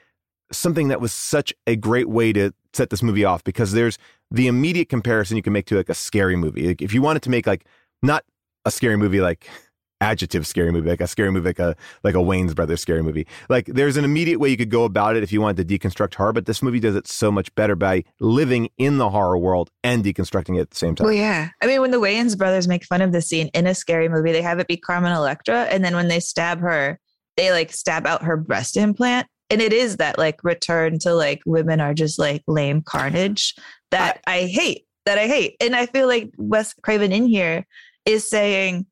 [0.52, 3.98] something that was such a great way to set this movie off because there's
[4.30, 6.68] the immediate comparison you can make to like a scary movie.
[6.68, 7.64] Like if you wanted to make like
[8.02, 8.24] not
[8.64, 9.48] a scary movie like
[10.00, 13.26] adjective scary movie, like a scary movie, like a like a Wayans Brothers scary movie.
[13.48, 16.14] Like there's an immediate way you could go about it if you wanted to deconstruct
[16.14, 19.70] horror, but this movie does it so much better by living in the horror world
[19.84, 21.04] and deconstructing it at the same time.
[21.04, 21.50] Well, yeah.
[21.62, 24.32] I mean, when the Wayans brothers make fun of the scene in a scary movie,
[24.32, 26.98] they have it be Carmen Electra, and then when they stab her,
[27.36, 29.26] they like stab out her breast implant.
[29.52, 33.54] And it is that like return to like women are just like lame carnage
[33.90, 35.56] that I, I hate, that I hate.
[35.60, 37.66] And I feel like Wes Craven in here
[38.06, 38.86] is saying,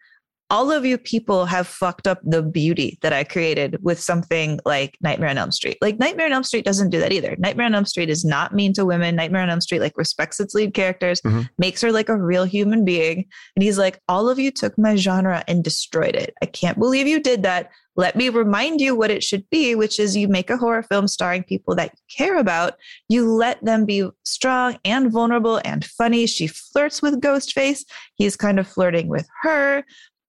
[0.51, 4.99] all of you people have fucked up the beauty that I created with something like
[5.01, 5.79] Nightmare on Elm Street.
[5.81, 7.37] Like Nightmare on Elm Street doesn't do that either.
[7.39, 9.15] Nightmare on Elm Street is not mean to women.
[9.15, 11.49] Nightmare on Elm Street like respects its lead characters, Mhm.
[11.59, 13.27] makes her like a real human being.
[13.55, 16.35] And he's like, all of you took my genre and destroyed it.
[16.43, 17.71] I can't believe you did that.
[17.97, 21.07] Let me remind you what it should be, which is you make a horror film
[21.07, 22.75] starring people that you care about.
[23.09, 26.27] You let them be strong and vulnerable and funny.
[26.27, 27.85] She flirts with Ghostface.
[28.15, 29.85] He's kind of flirting with her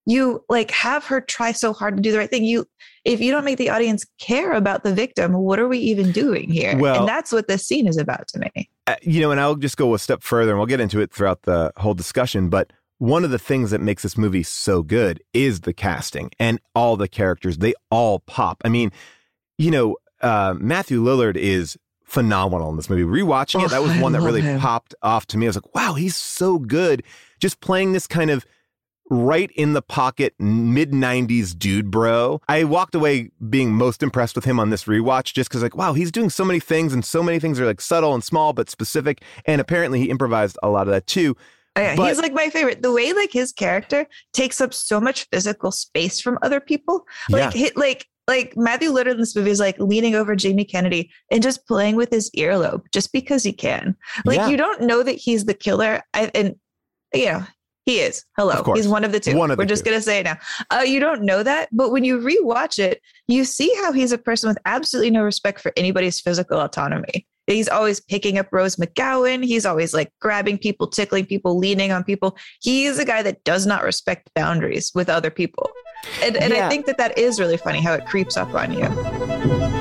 [0.06, 2.68] you like have her try so hard to do the right thing you
[3.06, 6.50] if you don't make the audience care about the victim what are we even doing
[6.50, 9.40] here Well- and that's what this scene is about to me Uh, you know, and
[9.40, 12.50] I'll just go a step further and we'll get into it throughout the whole discussion.
[12.50, 16.60] But one of the things that makes this movie so good is the casting and
[16.74, 17.60] all the characters.
[17.60, 18.60] They all pop.
[18.66, 18.92] I mean,
[19.60, 23.04] you know, uh, Matthew Lillard is phenomenal in this movie.
[23.04, 24.60] Rewatching Oh, it, that was I one that really him.
[24.60, 25.46] popped off to me.
[25.46, 27.04] I was like, wow, he's so good.
[27.40, 28.46] Just playing this kind of
[29.14, 34.46] right in the pocket mid 90s dude bro i walked away being most impressed with
[34.46, 37.22] him on this rewatch just because like wow he's doing so many things and so
[37.22, 40.88] many things are like subtle and small but specific and apparently he improvised a lot
[40.88, 41.36] of that too
[41.78, 45.00] Oh, yeah, But- he's like my favorite the way like his character takes up so
[45.00, 47.60] much physical space from other people like Yeah.
[47.62, 51.42] hit like like Matthew Lillard in this movie is like leaning over Jamie Kennedy and
[51.44, 53.96] just playing with his earlobe just because he can.
[54.26, 54.48] Like Yeah.
[54.50, 56.02] you don't know that he's the killer.
[56.14, 56.56] I, and
[57.14, 57.44] you know,
[57.86, 58.26] he is.
[58.38, 58.54] Hello.
[58.54, 58.80] Of course.
[58.80, 59.36] He's one of the two.
[59.36, 60.38] One of the We're just going to say it now.
[60.70, 61.70] Uh, you don't know that.
[61.72, 65.60] But when you rewatch it, you see how he's a person with absolutely no respect
[65.60, 67.26] for anybody's physical autonomy.
[67.48, 69.44] He's always picking up Rose McGowan.
[69.44, 72.38] He's always like grabbing people, tickling people, leaning on people.
[72.62, 75.70] He is a guy that does not respect boundaries with other people.
[76.24, 76.68] And, and Yeah.
[76.68, 79.81] I think that that is really funny how it creeps up on you.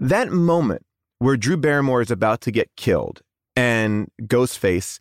[0.00, 0.84] That moment
[1.18, 3.20] where Drew Barrymore is about to get killed
[3.54, 4.98] and Ghostface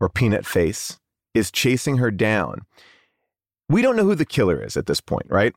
[0.00, 0.98] or Peanut Face
[1.32, 2.62] is chasing her down.
[3.68, 5.54] We don't know who the killer is at this point, right?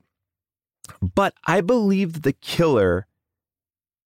[1.02, 3.08] But I believe the killer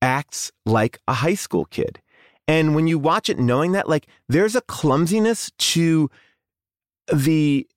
[0.01, 2.01] acts like a high school kid.
[2.47, 6.09] And when you watch it knowing that, like, there's a clumsiness to
[7.13, 7.67] the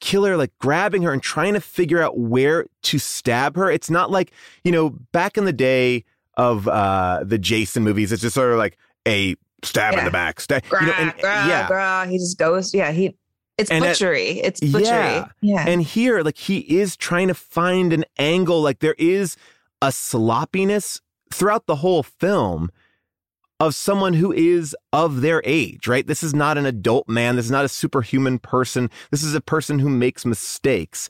[0.00, 3.70] killer, like grabbing her and trying to figure out where to stab her.
[3.70, 4.32] It's not like,
[4.64, 6.04] you know, back in the day
[6.36, 10.40] of uh, the Jason movies, it's just sort of like a stab in the back.
[10.40, 11.66] Stab, Grah, you know, and, grah, yeah.
[11.68, 12.06] grah.
[12.06, 12.74] He just goes.
[12.74, 13.16] Yeah, he.
[13.58, 14.40] It's And butchery.
[14.40, 14.86] it's butchery.
[14.86, 15.26] Yeah.
[15.42, 15.64] Yeah.
[15.68, 18.62] And here, like he is trying to find an angle.
[18.62, 19.36] Like there is
[19.82, 21.00] a sloppiness
[21.32, 22.70] throughout the whole film
[23.60, 26.06] of someone who is of their age, right?
[26.06, 27.36] This is not an adult man.
[27.36, 28.90] This is not a superhuman person.
[29.10, 31.08] This is a person who makes mistakes.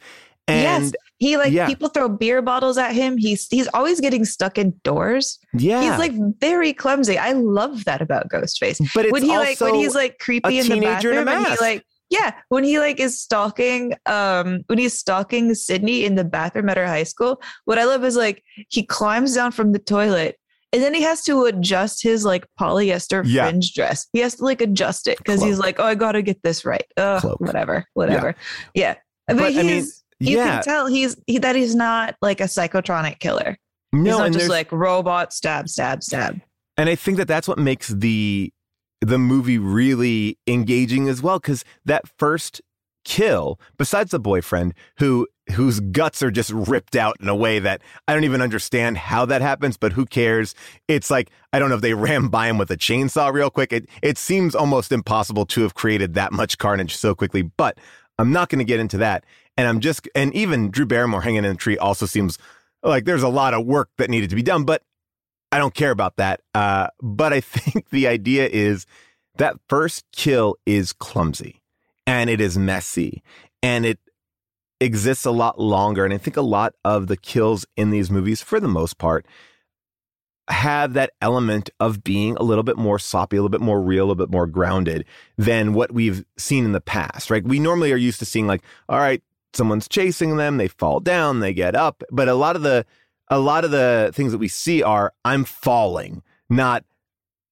[0.49, 1.67] And yes, he like yeah.
[1.69, 3.17] people throw beer bottles at him.
[3.17, 5.39] He's he's always getting stuck indoors.
[5.55, 7.17] yeah, He's like very clumsy.
[7.17, 8.81] I love that about Ghostface.
[8.93, 11.29] but it's when he also like when he's like creepy in the teenager in bathroom
[11.29, 16.17] and he like Yeah, when he like is stalking, um, when he's stalking Sidney in
[16.17, 19.71] the bathroom at her high school, what I love is like he climbs down from
[19.71, 20.37] the toilet
[20.73, 23.45] and then he has to adjust his like polyester Yeah.
[23.49, 24.09] fringe dress.
[24.13, 26.65] He has to like adjust it because he's like, oh, I got to get this
[26.65, 26.85] right.
[26.97, 28.35] Ugh, whatever, whatever.
[28.75, 28.97] Yeah,
[29.29, 29.59] but, But, he's.
[29.59, 29.87] I mean,
[30.23, 30.55] you yeah.
[30.55, 33.57] can tell he's he, that he's not like a psychotronic killer.
[33.93, 36.41] he's No, not just like robot stab, stab, stab.
[36.77, 38.53] And I think that that's what makes the
[39.01, 42.63] the movie really engaging as well cuz that first
[43.05, 47.83] kill besides the boyfriend who whose guts are just ripped out in a way that
[48.07, 50.55] I don't even understand how that happens but who cares
[50.87, 53.73] it's like I don't know if they ran by him with a chainsaw real quick
[53.73, 57.77] it it seems almost impossible to have created that much carnage so quickly but
[58.19, 59.25] I'm not going to get into that
[59.57, 62.39] and I'm just and even Drew Barrymore hanging in a tree also seems
[62.83, 64.83] like there's a lot of work that needed to be done but
[65.53, 66.41] I don't care about that.
[66.55, 68.87] Uh, but I think the idea is
[69.37, 71.63] that first kill is clumsy
[72.07, 73.23] and it is messy
[73.63, 74.01] and it
[74.81, 76.05] exists a lot longer.
[76.05, 79.27] And I think a lot of the kills in these movies, for the most part,
[80.49, 84.05] have that element of being a little bit more sloppy, a little bit more real,
[84.05, 85.05] a little bit more grounded
[85.39, 87.45] than what we've seen in the past, right?
[87.45, 89.23] We normally are used to seeing like, all right,
[89.55, 92.03] someone's chasing them, they fall down, they get up.
[92.11, 92.87] But a lot of the
[93.29, 96.85] a lot of the things that we see are I'm falling, not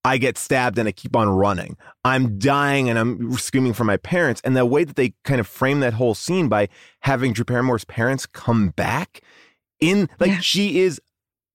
[0.05, 1.77] I get stabbed and I keep on running.
[2.05, 4.41] I'm dying and I'm screaming for my parents.
[4.45, 6.69] And the way that they kind of frame that whole scene by
[7.01, 9.21] having Drew Barrymore's parents come back
[9.79, 11.01] in, like she is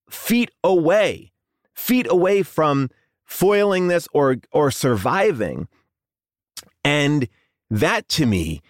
[0.10, 1.32] feet away,
[1.74, 2.90] feet away from
[3.24, 5.68] foiling this or or surviving.
[6.84, 7.28] And
[7.72, 8.62] that to me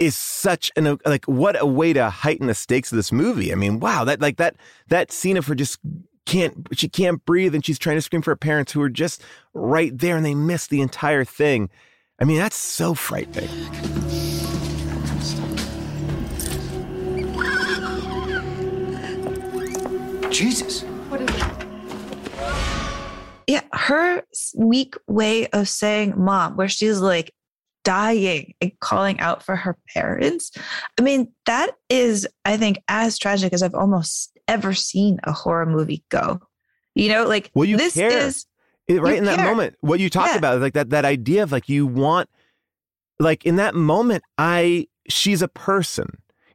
[0.00, 3.52] is such an like what a way to heighten the stakes of this movie.
[3.52, 4.56] I mean, wow, that like that
[4.88, 5.78] that scene of her just
[6.24, 9.22] can't she can't breathe and she's trying to scream for her parents who are just
[9.52, 11.68] right there and they miss the entire thing.
[12.18, 13.48] I mean, that's so frightening.
[20.30, 20.82] Jesus.
[21.10, 21.44] What is it?
[23.46, 24.22] Yeah, her
[24.56, 27.34] weak way of saying mom, where she's like
[27.90, 30.52] dying and calling out for her parents.
[30.98, 35.66] I mean, that is, I think, as tragic as I've almost ever seen a horror
[35.66, 36.40] movie go.
[36.94, 38.10] You know, like Well, you this care.
[38.10, 38.46] is
[38.86, 40.38] It- right in that moment what you talked Yeah.
[40.38, 42.28] about like that that idea of like you want
[43.18, 46.08] like in that moment i she's a person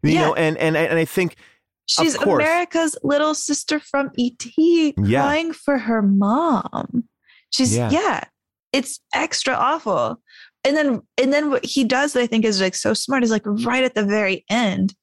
[0.03, 0.21] you Yeah.
[0.21, 1.35] know and and and i think
[1.85, 5.21] she's America's little sister from ET Yeah.
[5.21, 7.05] crying for her mom.
[7.51, 7.89] She's Yeah.
[7.91, 8.23] yeah.
[8.73, 10.19] it's extra awful.
[10.65, 13.31] And then and then what he does that I think is like so smart is
[13.31, 14.93] like right at the very end,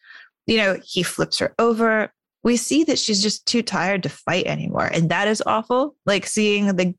[0.47, 2.13] you know, he flips her over.
[2.45, 4.87] We see that she's just too tired to fight anymore.
[4.93, 5.95] And that is awful.
[6.05, 6.95] Like seeing the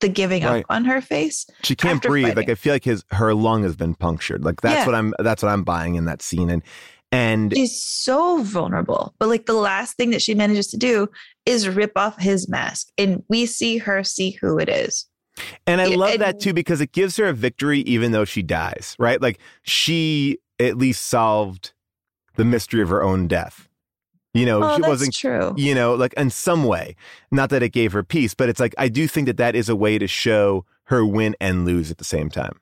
[0.00, 0.60] the giving Right.
[0.64, 1.46] up on her face.
[1.62, 2.36] she can't breathe fighting.
[2.36, 4.86] like i feel like his her lung has been punctured like that's Yeah.
[4.86, 6.62] what i'm that's what i'm buying in that scene and
[7.12, 9.14] and She's so vulnerable.
[9.20, 11.06] But like the last thing that she manages to do
[11.46, 12.88] is rip off his mask.
[12.98, 15.06] And we see her see who it is.
[15.66, 18.42] And I love and- that too because it gives her a victory even though she
[18.42, 19.20] dies, right?
[19.20, 21.72] Like she at least solved
[22.36, 23.68] the mystery of her own death.
[24.32, 25.54] You know, Oh, she wasn't true.
[25.56, 26.96] You know, like in some way.
[27.30, 29.68] Not that it gave her peace, but it's like I do think that that is
[29.68, 32.60] a way to show her win and lose at the same time.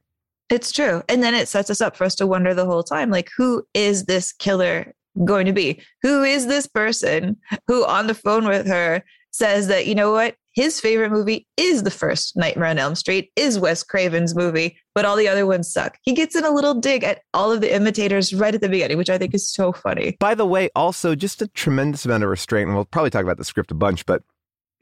[0.51, 1.03] It's true.
[1.09, 3.67] And then it sets us up for us to wonder the whole time like, who
[3.73, 5.81] is this killer going to be?
[6.03, 10.37] Who is this person who on the phone with her says that, you know what?
[10.55, 15.05] His favorite movie is the first Nightmare on Elm Street, is Wes Craven's movie, but
[15.05, 15.97] all the other ones suck.
[16.03, 18.99] He gets in a little dig at all of the imitators right at the beginning,
[18.99, 20.17] which I think is so funny.
[20.21, 23.39] By the way, also just a tremendous amount of restraint, and we'll probably talk about
[23.39, 24.23] the script a bunch, but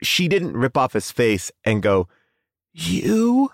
[0.01, 2.07] she didn't rip off his face and go,
[2.73, 3.51] You?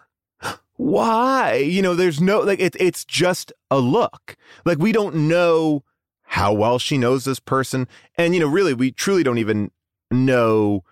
[0.78, 1.56] Why?
[1.56, 4.38] You know, there's no like it, it's just a look.
[4.64, 5.84] Like we don't know
[6.22, 7.88] how well she knows this person.
[8.16, 9.72] And you know, really, we truly don't even
[10.12, 10.84] know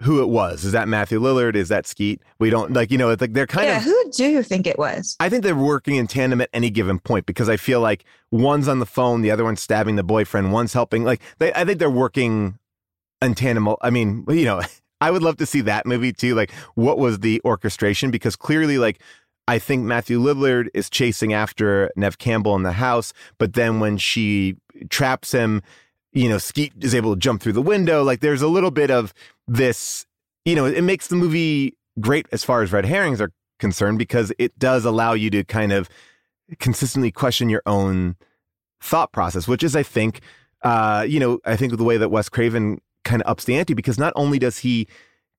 [0.00, 0.64] who it was.
[0.64, 1.56] Is that Matthew Lillard?
[1.56, 2.22] Is that Skeet?
[2.38, 4.66] We don't like, you know, it's like they're kind yeah, of who do you think
[4.66, 5.16] it was?
[5.18, 8.68] I think they're working in tandem at any given point because I feel like one's
[8.68, 11.04] on the phone, the other one's stabbing the boyfriend, one's helping.
[11.04, 12.58] Like they, I think they're working
[13.20, 13.68] in tandem.
[13.80, 14.62] I mean, you know,
[15.00, 16.34] I would love to see that movie too.
[16.34, 18.10] Like, what was the orchestration?
[18.10, 19.00] Because clearly, like,
[19.46, 23.96] I think Matthew Lillard is chasing after Nev Campbell in the house, but then when
[23.96, 24.56] she
[24.90, 25.62] traps him,
[26.12, 28.02] you know, Skeet is able to jump through the window.
[28.02, 29.14] Like, there's a little bit of
[29.48, 30.06] this.
[30.44, 34.32] You know, it makes the movie great as far as red herrings are concerned because
[34.38, 35.88] it does allow you to kind of
[36.58, 38.16] consistently question your own
[38.80, 40.20] thought process, which is, I think,
[40.62, 43.74] uh, you know, I think the way that Wes Craven kind of ups the ante
[43.74, 44.86] because not only does he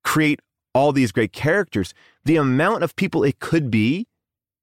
[0.03, 0.41] create
[0.73, 1.93] all these great characters,
[2.25, 4.07] the amount of people it could be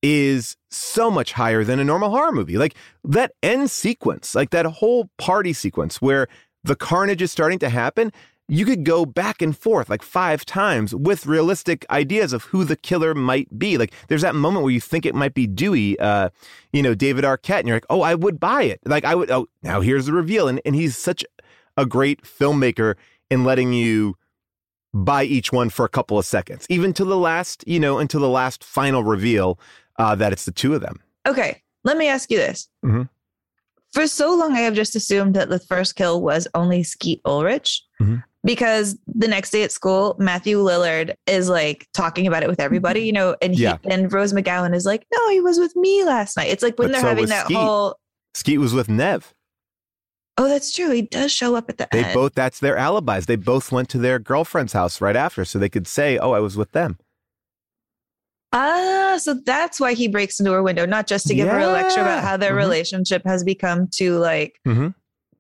[0.03, 2.59] is so much higher than a normal horror movie.
[2.59, 2.75] Like
[3.05, 6.29] that end sequence, like that whole party sequence where
[6.63, 8.13] the carnage is starting to happen,
[8.49, 12.77] you could go back and forth like five times with realistic ideas of who the
[12.77, 13.77] killer might be.
[13.77, 16.31] Like there's that moment where you think it might be Dewey, uh,
[16.73, 18.81] you know, David Arquette, and you're like, oh, I would buy it.
[18.85, 20.47] Like I would, oh, now here's the reveal.
[20.47, 21.25] And, and he's such
[21.77, 22.95] a great filmmaker
[23.31, 24.17] in letting you
[24.95, 28.21] buy each one for a couple of seconds, even to the last, you know, until
[28.21, 29.59] the last final reveal
[29.99, 31.03] uh, that it's the two of them.
[31.27, 32.69] Okay, let me ask you this.
[32.85, 33.09] Mhm.
[33.93, 37.83] For so long, I have just assumed that the first kill was only Skeet Ulrich
[38.01, 38.23] Mhm.
[38.47, 43.01] Because the next day at school, Matthew Lillard is like talking about it with everybody,
[43.01, 43.77] you know, and he Yeah.
[43.85, 46.89] and Rose McGowan is like, "No, he was with me last night." It's like when
[46.89, 47.57] But they're so having that Skeet.
[47.59, 47.99] whole.
[48.35, 49.35] Skeet was with Nev.
[50.39, 50.91] Oh, that's true.
[50.91, 52.15] He does show up at the They end.
[52.15, 53.25] both, that's their alibis.
[53.27, 56.41] They both went to their girlfriend's house right after so they could say, oh, I
[56.41, 56.99] was with them.
[58.53, 61.67] Ah, so that's why he breaks into her window, not just to give her a
[61.69, 62.57] lecture about how their Mhm.
[62.59, 64.89] relationship has become too like Mm-hmm.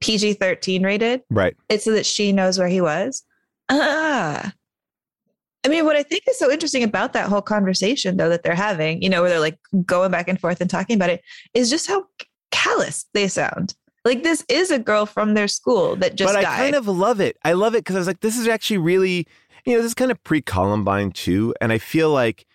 [0.01, 1.23] PG 13 rated.
[1.31, 1.57] Right.
[1.69, 3.25] It's so that she knows where he was.
[3.69, 4.53] Ah.
[5.65, 8.55] I mean, what I think is so interesting about that whole conversation, though, that they're
[8.55, 11.23] having, you know, where they're like going back and forth and talking about it,
[11.55, 12.07] is just how
[12.53, 13.75] callous they sound.
[14.05, 16.53] Like this is a girl from their school that just but died.
[16.53, 17.37] I kind of love it.
[17.45, 19.27] I love it because I was like, this is actually really,
[19.65, 21.53] you know, this is kind of pre Columbine too.
[21.61, 22.47] And I feel like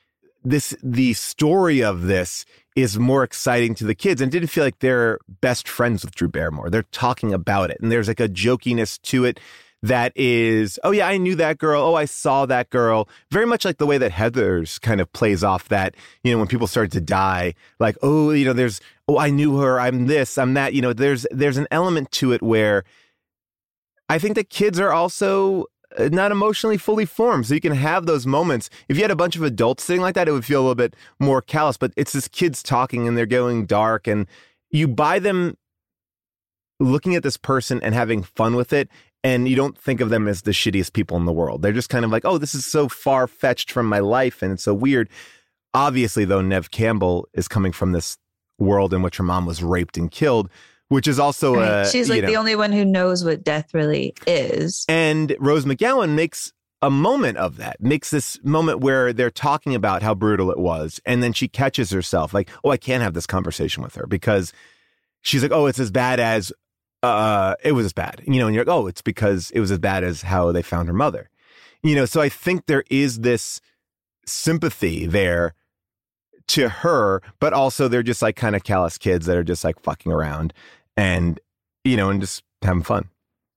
[0.46, 4.80] this, the story of this is more exciting to the kids and didn't feel like
[4.80, 6.70] they're best friends with Drew Barrymore.
[6.70, 9.40] They're talking about it and there's like a jokiness to it
[9.84, 11.84] that is, oh yeah, I knew that girl.
[11.84, 13.10] Oh, I saw that girl.
[13.32, 16.48] Very much like the way that Heathers kind of plays off that, you know, when
[16.48, 19.80] people start to die, like, oh, you know, there's, oh, I knew her.
[19.80, 20.74] I'm this, I'm that.
[20.74, 22.84] You know, there's, there's an element to it where
[24.08, 25.66] I think that kids are also
[25.98, 27.46] Uh, not emotionally fully formed.
[27.46, 28.70] So you can have those moments.
[28.88, 30.76] If you had a bunch of adults sitting like that, it would feel a little
[30.76, 34.26] bit more callous, but it's this kids talking and they're going dark and
[34.70, 35.58] you buy them
[36.80, 38.90] looking at this person and having fun with it.
[39.24, 41.62] And you don't think of them as the shittiest people in the world.
[41.62, 44.54] They're just kind of like, oh, this is so far fetched from my life and
[44.54, 45.10] it's so weird.
[45.74, 48.18] Obviously, though, Nev Campbell is coming from this
[48.58, 50.50] world in which her mom was raped and killed,
[50.92, 51.70] which is also Right.
[51.70, 54.86] uh, She's like the only one who knows what death really is.
[54.90, 60.02] and Rose McGowan makes a moment of that, makes this moment where they're talking about
[60.04, 61.00] how brutal it was.
[61.06, 64.52] And then she catches herself like, oh, I can't have this conversation with her because
[65.22, 66.52] she's like, oh, it's as bad as,
[67.04, 68.22] uh, it was as bad.
[68.28, 70.62] You know, and you're like, oh, it's because it was as bad as how they
[70.62, 71.30] found her mother.
[71.84, 73.62] You know, so I think there is this
[74.26, 75.54] sympathy there
[76.48, 79.80] to her, but also they're just like kind of callous kids that are just like
[79.82, 80.54] fucking around
[81.02, 81.40] and,
[81.84, 83.10] you know, and just having fun.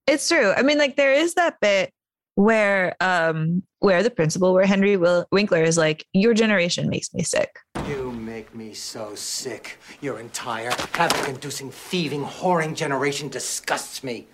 [0.07, 0.53] It's true.
[0.53, 1.93] I mean, like there is that bit
[2.37, 7.23] where um where the principal, where Henry Will- Winkler is like, "Your generation makes me
[7.23, 7.51] sick."
[7.87, 9.79] You make me so sick.
[10.01, 14.27] Your entire havoc-inducing, thieving, whoring generation disgusts me.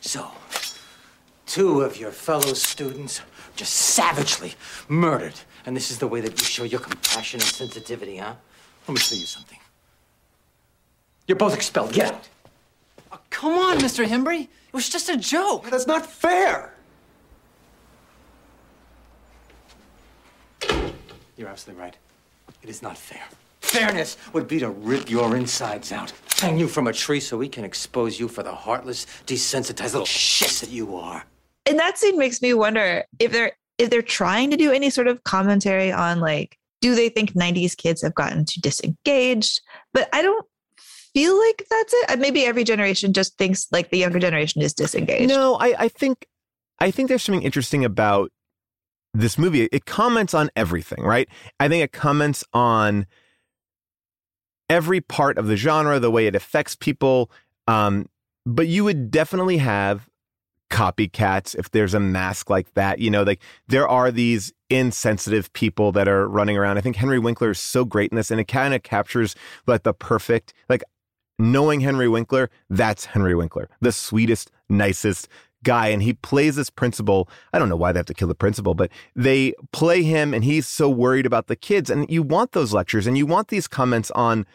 [0.00, 0.30] So,
[1.46, 3.20] two of your fellow students
[3.56, 4.54] just savagely
[4.88, 5.40] murdered.
[5.66, 8.34] And this is the way that you show your compassion and sensitivity, huh?
[8.86, 9.58] Let me tell you something.
[11.26, 11.92] You're both expelled.
[11.92, 12.28] Get out.
[13.12, 14.06] Oh, come on, Mr.
[14.06, 14.42] Himbry.
[14.42, 15.70] It was just a joke.
[15.70, 16.74] That's not fair.
[21.36, 21.96] You're absolutely right.
[22.62, 23.22] It is not fair.
[23.60, 27.48] Fairness would be to rip your insides out, hang you from a tree so we
[27.48, 31.24] can expose you for the heartless, desensitized little shits that you are.
[31.66, 35.08] And that scene makes me wonder if they're if they're trying to do any sort
[35.08, 39.60] of commentary on like, do they think '90s kids have gotten too disengaged?
[39.92, 40.46] But I don't
[41.14, 42.10] feel like that's it.
[42.10, 45.28] Uh, Maybe every generation just thinks like the younger generation is disengaged.
[45.28, 46.26] No, I, I think
[46.80, 48.30] I think there's something interesting about
[49.14, 49.68] this movie.
[49.70, 51.28] It comments on everything, right?
[51.60, 53.06] I think it comments on
[54.68, 57.30] every part of the genre, the way it affects people.
[57.68, 58.08] Um,
[58.44, 60.08] but you would definitely have
[60.70, 62.98] copycats if there's a mask like that.
[62.98, 66.78] You know, like there are these insensitive people that are running around.
[66.78, 69.36] I think Henry Winkler is so great in this, and it kind of captures
[69.66, 70.82] like the perfect, like
[71.38, 75.28] knowing Henry Winkler, that's Henry Winkler, the sweetest, nicest
[75.64, 75.88] guy.
[75.88, 77.28] And he plays this principal.
[77.52, 80.44] I don't know why they have to kill the principal, but they play him and
[80.44, 81.90] he's so worried about the kids.
[81.90, 84.46] And you want those lectures and you want these comments on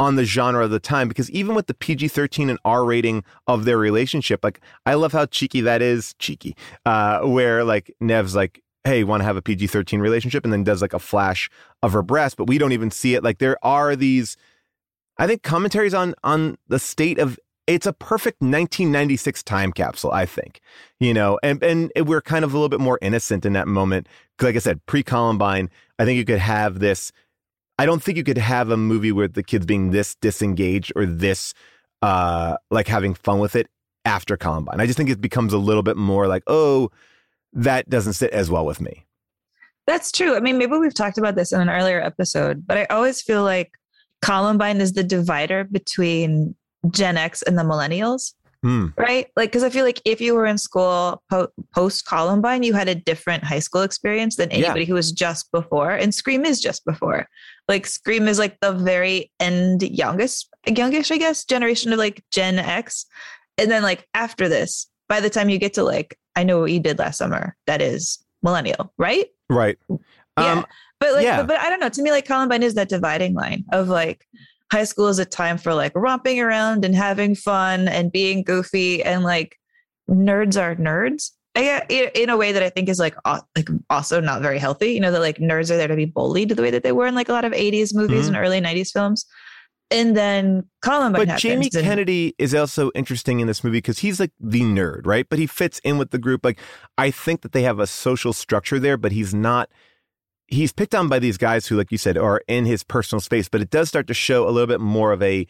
[0.00, 3.64] on the genre of the time because even with the PG-13 and R rating of
[3.64, 6.56] their relationship, like I love how cheeky that is, cheeky,
[6.86, 10.44] uh, where like Nev's like, hey, want to have a PG-13 relationship?
[10.44, 11.50] And then does like a flash
[11.82, 13.24] of her breast, but we don't even see it.
[13.24, 14.36] Like there are these
[15.18, 20.10] I think commentaries on on the state of it's a perfect 1996 time capsule.
[20.10, 20.60] I think,
[21.00, 24.08] you know, and and we're kind of a little bit more innocent in that moment.
[24.40, 27.12] Like I said, pre Columbine, I think you could have this
[27.78, 31.06] I don't think you could have a movie where the kids being this disengaged or
[31.06, 31.54] this
[32.02, 33.68] uh like having fun with it
[34.04, 34.80] after Columbine.
[34.80, 36.90] I just think it becomes a little bit more like, oh,
[37.52, 39.04] that doesn't sit as well with me.
[39.86, 40.36] That's true.
[40.36, 43.42] I mean, maybe we've talked about this in an earlier episode, but I always feel
[43.42, 43.72] like
[44.22, 46.54] Columbine is the divider between
[46.90, 48.34] Gen X and the millennials.
[48.62, 48.86] Hmm.
[48.96, 49.28] Right?
[49.36, 52.88] Like, because I feel like if you were in school po- post Columbine, you had
[52.88, 54.56] a different high school experience than Yeah.
[54.56, 55.92] anybody who was just before.
[55.92, 57.28] And Scream is just before.
[57.68, 62.58] Like, Scream is like the very end youngest, youngest, I guess, generation of like Gen
[62.58, 63.06] X.
[63.58, 66.72] And then, like, after this, by the time you get to like, I know what
[66.72, 69.28] you did last summer, that is millennial, right?
[69.48, 69.78] Right.
[70.42, 70.52] Yeah.
[70.52, 70.66] Um,
[71.00, 71.38] but like, yeah.
[71.38, 71.88] but, but I don't know.
[71.88, 74.26] To me, like Columbine is that dividing line of like
[74.72, 79.02] high school is a time for like romping around and having fun and being goofy
[79.02, 79.56] and like
[80.10, 81.30] nerds are nerds.
[81.56, 83.16] I in- a way that I think is like
[83.56, 84.92] like also not very healthy.
[84.92, 87.06] You know that like nerds are there to be bullied the way that they were
[87.06, 88.28] in like a lot of '80s movies Mhm.
[88.28, 89.26] and early '90s films.
[89.90, 91.38] And then Columbine But.
[91.38, 95.26] Jamie and- Kennedy is also interesting in this movie because he's like the nerd, right?
[95.28, 96.44] But he fits in with the group.
[96.44, 96.60] Like,
[96.98, 99.70] I think that they have a social structure there, but he's not.
[100.48, 103.48] He's picked on by these guys who, like you said, are in his personal space.
[103.48, 105.46] But it does start to show a little bit more of a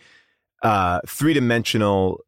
[0.62, 2.20] uh, three dimensional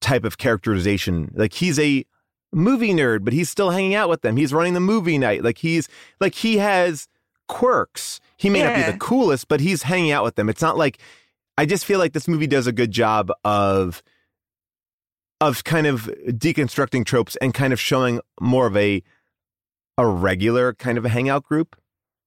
[0.00, 1.32] type of characterization.
[1.34, 2.04] Like he's a
[2.52, 4.36] movie nerd, but he's still hanging out with them.
[4.36, 5.42] He's running the movie night.
[5.44, 5.88] Like he's
[6.20, 7.08] like he has
[7.48, 8.20] quirks.
[8.36, 10.48] He may not be the coolest, but he's hanging out with them.
[10.48, 10.98] It's not like
[11.56, 14.02] I just feel like this movie does a good job of
[15.40, 19.02] of kind of deconstructing tropes and kind of showing more of a
[19.98, 21.76] a regular kind of a hangout group.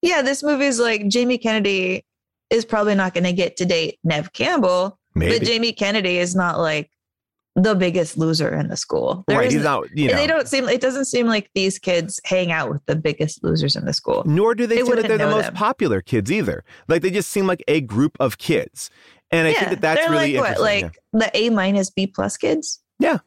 [0.02, 2.04] Yeah, this movie is like Jamie Kennedy
[2.50, 5.38] is probably not going to get to date Nev Campbell, Maybe.
[5.38, 6.90] but Jamie Kennedy is not like
[7.56, 9.24] the biggest loser in the school.
[9.26, 10.14] There right, he's isn't- you know.
[10.14, 10.68] they don't seem.
[10.68, 14.22] It doesn't seem like these kids hang out with the biggest losers in the school.
[14.24, 15.54] Nor do they, They seem like wouldn't they're the most them.
[15.54, 16.64] popular kids either.
[16.88, 18.90] Like they just seem like a group of kids.
[19.32, 22.36] And I think that that's they're really like what, like the A minus B plus
[22.36, 22.80] kids.
[22.98, 23.18] yeah.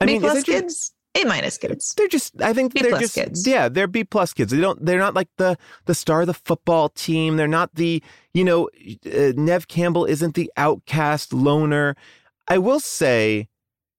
[0.00, 1.94] I B mean, plus kids, A minus kids.
[1.96, 2.40] They're just.
[2.42, 3.14] I think B they're plus just.
[3.14, 3.46] kids.
[3.46, 4.52] Yeah, they're B plus kids.
[4.52, 4.84] They don't.
[4.84, 5.56] They're not like the
[5.86, 7.36] the star of the football team.
[7.36, 8.02] They're not the.
[8.34, 8.68] You know,
[9.06, 11.96] uh, Nev Campbell isn't the outcast loner.
[12.48, 13.48] I will say,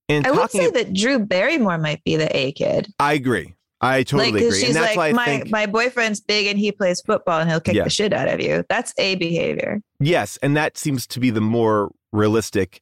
[0.07, 2.87] in I would say that Drew Barrymore might be the A kid.
[2.99, 3.53] I agree.
[3.81, 6.47] I totally like, agree, she's and that's like why I my think my boyfriend's big
[6.47, 7.83] and he plays football and he'll kick Yeah.
[7.83, 8.63] the shit out of you.
[8.69, 9.81] That's A behavior.
[9.99, 12.79] yes, and that seems to be the more realistic,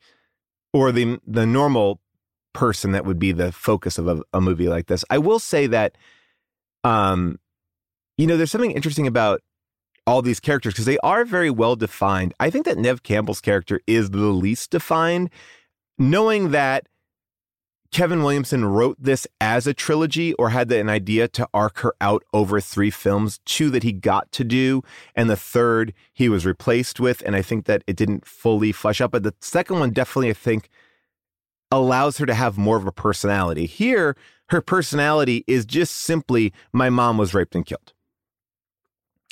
[0.73, 1.99] or the the normal
[2.55, 5.05] person that would be the focus of a, a movie like this.
[5.09, 5.95] I will say that,
[6.83, 7.37] um,
[8.17, 9.41] you know, there's something interesting about
[10.07, 12.33] all these characters because they are very well defined.
[12.39, 15.29] I think that Nev Campbell's character is the least defined,
[15.97, 16.87] knowing that
[17.91, 22.23] Kevin Williamson wrote this as a trilogy or had an idea to arc her out
[22.33, 24.81] over three films, two that he got to do,
[25.13, 27.21] and the third he was replaced with.
[27.25, 29.11] And I think that it didn't fully flesh out.
[29.11, 30.69] But the second one definitely, I think,
[31.75, 33.65] allows her to have more of a personality.
[33.65, 34.15] Here,
[34.49, 37.93] her personality is just simply my mom was raped and killed.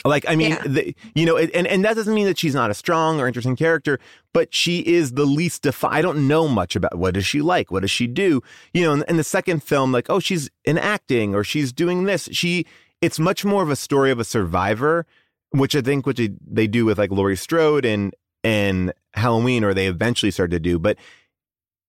[0.06, 0.64] Like, I mean, Yeah.
[0.66, 3.56] the, you know, and, and that doesn't mean that she's not a strong or interesting
[3.56, 4.00] character,
[4.34, 5.96] but she is the least defined.
[5.96, 7.72] I don't know much about what does she like?
[7.72, 8.42] What does she do?
[8.74, 12.04] You know, in, in the second film, like, oh, she's in acting or she's doing
[12.04, 12.28] this.
[12.34, 12.66] She,
[13.02, 15.06] it's much more of a story of a survivor,
[15.52, 18.14] which I think what they, they do with like Laurie Strode and,
[18.44, 20.80] and Halloween, or they eventually started to do.
[20.80, 20.98] But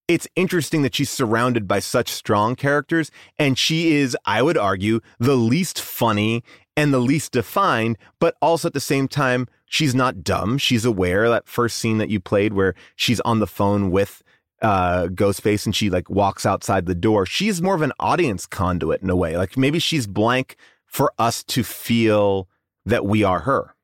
[0.06, 5.00] it's interesting that she's surrounded by such strong characters and she is i would argue
[5.18, 6.42] the least funny
[6.76, 10.56] and the least defined but also at the same time she's not dumb.
[10.56, 14.22] She's aware that first scene that you played where she's on the phone with
[14.62, 17.26] uh ghostface and she like walks outside the door.
[17.26, 19.36] She's more of an audience conduit in a way.
[19.36, 22.48] Like maybe she's blank for us to feel
[22.86, 23.74] that we are her.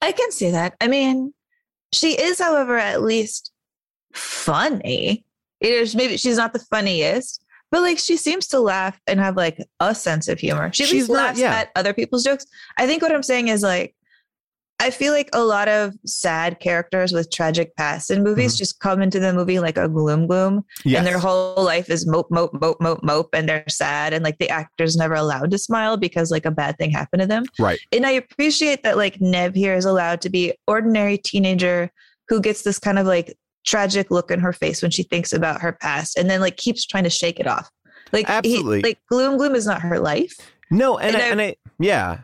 [0.00, 0.74] I can see that.
[0.80, 1.34] I mean,
[1.92, 3.51] she is, however, at least
[4.14, 5.24] funny.
[5.60, 9.36] It is maybe she's not the funniest, but like she seems to laugh and have
[9.36, 10.72] like a sense of humor.
[10.72, 11.54] She She's not- laughs yeah.
[11.54, 12.44] at other people's jokes.
[12.78, 13.94] I think what I'm saying is like
[14.82, 18.58] I feel like a lot of sad characters with tragic pasts in movies mm-hmm.
[18.58, 22.32] just come into the movie like a gloom gloom and their whole life is mope,
[22.32, 24.12] mope, mope, mope, mope, and they're sad.
[24.12, 27.28] And like the actor's never allowed to smile because like a bad thing happened to
[27.28, 27.44] them.
[27.60, 31.92] right And I appreciate that like Nev here is allowed to be ordinary teenager
[32.26, 35.60] who gets this kind of like tragic look in her face when she thinks about
[35.60, 37.70] her past and then like keeps trying to shake it off.
[38.12, 38.82] Like he- Absolutely.
[38.82, 40.34] like gloom gloom is not her life.
[40.70, 42.18] no and, And I, I- and I yeah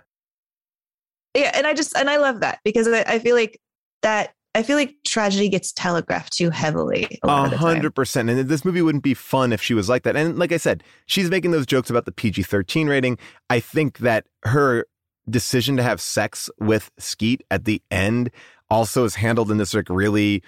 [1.34, 3.61] Yeah, and I just and I love that because I, I feel like
[4.03, 7.18] that I feel like tragedy gets telegraphed too heavily.
[7.22, 7.66] A lot A of the time.
[7.76, 8.28] hundred percent.
[8.30, 10.16] And this movie wouldn't be fun if she was like that.
[10.16, 13.18] And like I said, she's making those jokes about the PG thirteen rating.
[13.51, 14.86] I think that her
[15.30, 18.30] decision to have sex with Skeet at the end
[18.70, 20.43] also is handled in this like really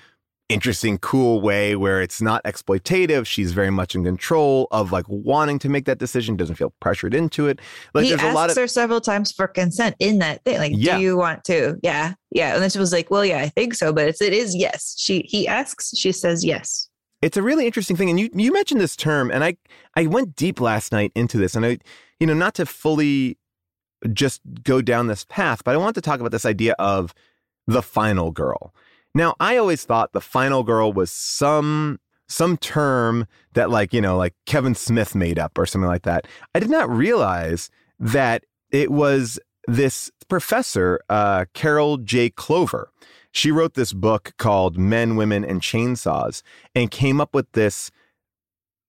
[0.50, 3.26] interesting, cool way where it's not exploitative.
[3.26, 7.14] She's very much in control of like wanting to make that decision, doesn't feel pressured
[7.14, 7.60] into it.
[7.94, 10.58] Like he there's asks a lot of her several times for consent in that thing.
[10.58, 10.96] Like, Yeah.
[10.98, 11.78] do you want to?
[11.82, 12.54] Yeah, yeah.
[12.54, 14.94] And then she was like, "Well, yeah, I think so, but it's it is yes."
[14.98, 16.88] She he asks, she says yes.
[17.22, 19.54] it's a really interesting thing and you you mentioned this term and i
[19.94, 21.76] i went deep last night into this and i
[22.18, 23.36] you know not to fully
[24.14, 27.12] just go down this path but i want to talk about this idea of
[27.66, 28.74] the final girl
[29.14, 31.98] now i always thought the final girl was some
[32.28, 36.26] some term that like you know like kevin smith made up or something like that.
[36.54, 42.30] I did not realize that it was this professor uh, carol j.
[42.30, 42.90] Clover.
[43.32, 46.42] She wrote this book called Men, Women, and Chainsaws
[46.74, 47.90] and came up with this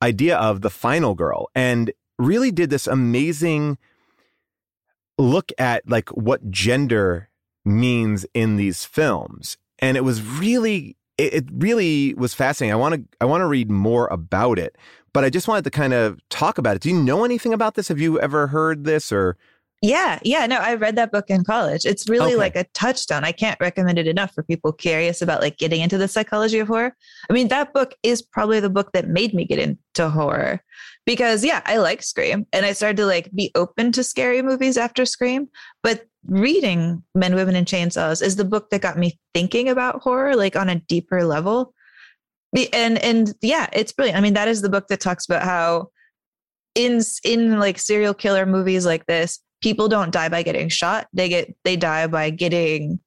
[0.01, 3.77] idea of the final girl and really did this amazing
[5.17, 7.29] look at like what gender
[7.63, 9.57] means in these films.
[9.81, 12.73] And it was really it, it really was fascinating.
[12.73, 14.77] I want to I want to read more about it,
[15.13, 16.81] but I just wanted to kind of talk about it.
[16.81, 17.87] Do you know anything about this?
[17.89, 19.37] Have you ever heard this or
[19.81, 20.45] Yeah, yeah.
[20.45, 21.85] No, I read that book in college.
[21.85, 22.35] It's really Okay.
[22.35, 23.23] like a touchstone.
[23.23, 26.67] I can't recommend it enough for people curious about like getting into the psychology of
[26.67, 26.95] horror.
[27.29, 30.61] I mean, that book is probably the book that made me get into horror
[31.07, 34.77] because yeah, I like Scream and I started to like be open to scary movies
[34.77, 35.49] after Scream.
[35.81, 40.35] But reading Men, Women, and Chainsaws is the book that got me thinking about horror
[40.35, 41.73] like on a deeper level.
[42.73, 44.17] And and yeah, it's brilliant.
[44.17, 45.89] I mean, that is the book that talks about how
[46.75, 51.27] in in like serial killer movies like this people don't die by getting shot they
[51.27, 52.99] get they die by getting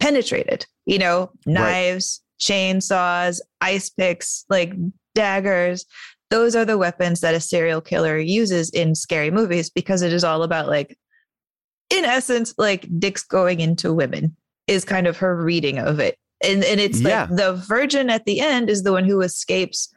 [0.00, 1.54] penetrated you know Right.
[1.54, 4.74] knives chainsaws ice picks like
[5.14, 5.86] daggers
[6.30, 10.22] those are the weapons that a serial killer uses in scary movies because it is
[10.24, 10.96] all about like
[11.90, 14.34] in essence like dicks going into women
[14.66, 17.22] is kind of her reading of it and and it's Yeah.
[17.28, 19.92] like the virgin at the end is the one who escapes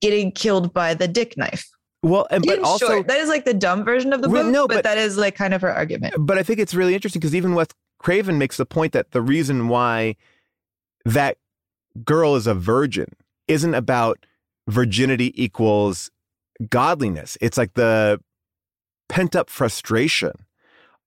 [0.00, 1.68] getting killed by the dick knife
[2.02, 4.44] well and but in also short, that is like the dumb version of the Well,
[4.44, 6.14] book, no, but, but- that is like kind of her argument.
[6.18, 7.68] But I think it's really interesting because even Wes
[7.98, 10.16] Craven makes the point that the reason why
[11.04, 11.38] that
[12.04, 13.08] girl is a virgin
[13.48, 14.24] isn't about
[14.68, 16.10] virginity equals
[16.68, 17.36] godliness.
[17.40, 18.20] It's like the
[19.08, 20.32] pent up frustration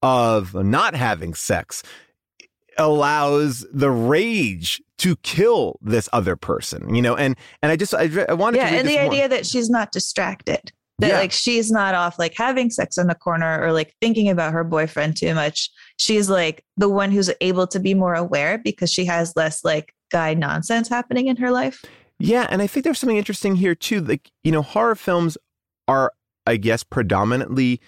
[0.02, 1.84] of not having sex
[2.78, 8.10] allows the rage to kill this other person, you know, and and I just I,
[8.28, 9.12] I wanted Yeah, to and the more.
[9.12, 11.20] idea that she's not distracted, that Yeah.
[11.20, 14.64] like she's not off like having sex in the corner or like thinking about her
[14.64, 15.70] boyfriend too much.
[15.98, 19.94] She's like the one who's able to be more aware because she has less like
[20.12, 21.84] guy nonsense happening in her life.
[22.22, 24.02] Yeah, and I think there's something interesting here too.
[24.02, 25.38] Like, you know, horror films
[25.88, 26.12] are,
[26.46, 27.80] I guess, predominantly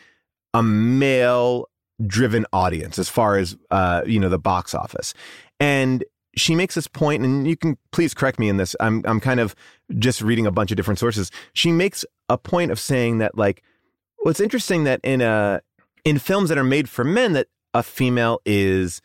[0.53, 1.67] a male
[2.07, 5.13] driven audience as far as uh, you know, the box office.
[5.59, 6.03] And
[6.35, 8.75] she makes this point, and you can please correct me in this.
[8.79, 9.55] I'm I'm kind of
[9.99, 11.31] just reading a bunch of different sources.
[11.53, 13.63] She makes a point of saying that like
[14.23, 15.61] well, interesting that in a
[16.05, 19.01] in films that are made for men that a female is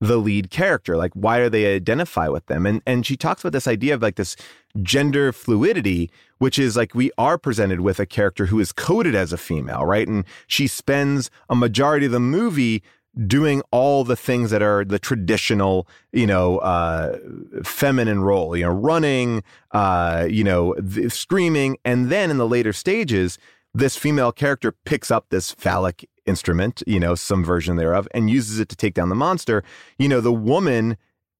[0.00, 3.52] the lead character like why do they identify with them and and she talks about
[3.52, 4.34] this idea of like this
[4.82, 9.32] gender fluidity which is like we are presented with a character who is coded as
[9.32, 12.82] a female right and she spends a majority of the movie
[13.26, 17.18] doing all the things that are the traditional you know uh
[17.62, 19.42] feminine role you know running
[19.72, 23.38] uh you know th- screaming and then in the later stages
[23.74, 28.58] this female character picks up this phallic instrument, you know, some version thereof, and uses
[28.58, 29.62] it to take down the monster.
[29.98, 30.96] You know, the woman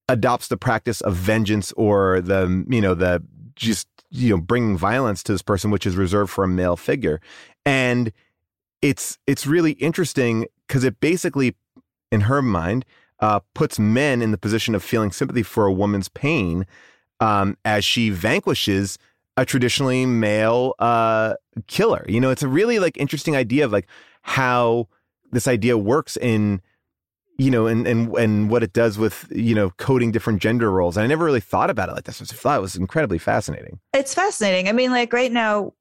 [0.09, 3.23] adopts the practice of vengeance or the, you know, the
[3.55, 7.19] just, you know, bringing violence to this person, which is reserved for a male figure.
[7.65, 8.11] And
[8.81, 11.55] it's, it's really interesting because it basically,
[12.11, 12.85] in her mind,
[13.19, 16.65] uh, puts men in the position of feeling sympathy for a woman's pain
[17.19, 18.97] um, as she vanquishes
[19.37, 21.35] a traditionally male uh,
[21.67, 22.05] killer.
[22.07, 23.87] You know, it's a really like interesting idea of like
[24.21, 24.87] how
[25.31, 26.61] this idea works in
[27.37, 30.97] you know and and and what it does with you know coding different gender roles.
[30.97, 32.21] And I never really thought about it like this.
[32.21, 33.79] I thought it was incredibly fascinating.
[33.93, 34.69] It's fascinating.
[34.69, 35.73] I mean, like right now,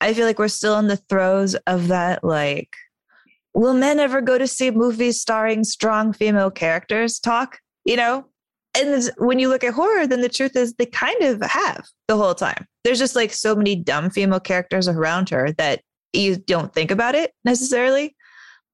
[0.00, 2.24] I feel like we're still in the throes of that.
[2.24, 2.76] Like,
[3.54, 7.58] will men ever go to see movies starring strong female characters talk?
[7.84, 8.26] You know?
[8.78, 12.16] And when you look at horror, then the truth is they kind of have the
[12.16, 12.66] whole time.
[12.84, 15.80] There's just like so many dumb female characters around her that
[16.12, 18.15] you don't think about it necessarily.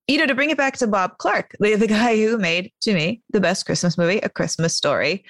[0.08, 2.92] You know, to bring it back to Bob Clark, the, the guy who made, to
[2.94, 5.24] me, the best Christmas movie, A Christmas Story.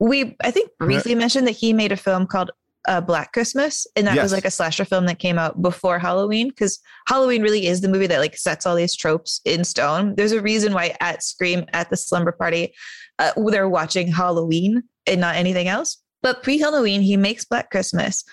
[0.00, 2.50] We, I think, briefly mentioned that he made a film called
[2.86, 4.22] uh, Black Christmas, and that Yes.
[4.22, 7.88] was like a slasher film that came out before Halloween because Halloween really is the
[7.88, 10.14] movie that like sets all these tropes in stone.
[10.14, 12.74] There's a reason why at Scream at the slumber party,
[13.18, 15.98] uh, they're watching Halloween and not anything else.
[16.22, 18.24] But pre Halloween, he makes Black Christmas,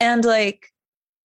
[0.00, 0.66] and like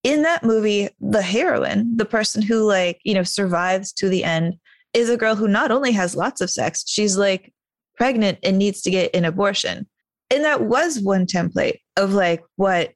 [0.05, 4.53] in that movie, the heroine, the person who like you know survives to the end,
[4.93, 7.51] is a girl who not only has lots of sex, she's like
[7.97, 9.87] pregnant and needs to get an abortion.
[10.29, 12.93] And that was one template of like what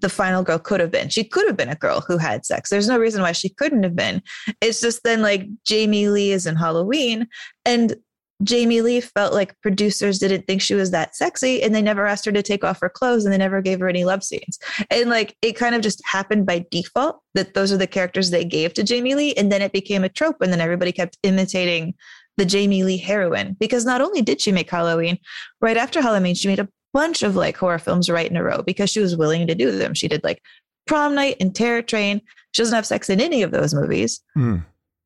[0.00, 1.08] the final girl could have been.
[1.08, 2.68] She could have been a girl who had sex.
[2.68, 4.22] There's no reason why she couldn't have been.
[4.60, 7.26] It's just then like Jamie Lee is in Halloween
[7.64, 7.96] and
[8.42, 12.24] Jamie Lee felt like producers didn't think she was that sexy and they never asked
[12.24, 14.58] her to take off her clothes and they never gave her any love scenes.
[14.90, 18.44] And like it kind of just happened by default that those are the characters they
[18.44, 19.34] gave to Jamie Lee.
[19.34, 20.40] And then it became a trope.
[20.40, 21.94] And then everybody kept imitating
[22.36, 25.18] the Jamie Lee heroine because not only did she make Halloween,
[25.60, 28.62] right after Halloween, she made a bunch of like horror films right in a row
[28.62, 29.94] because she was willing to do them.
[29.94, 30.42] She did like
[30.86, 32.20] Prom Night and Terror Train.
[32.52, 34.20] She doesn't have sex in any of those movies.
[34.34, 34.58] Hmm.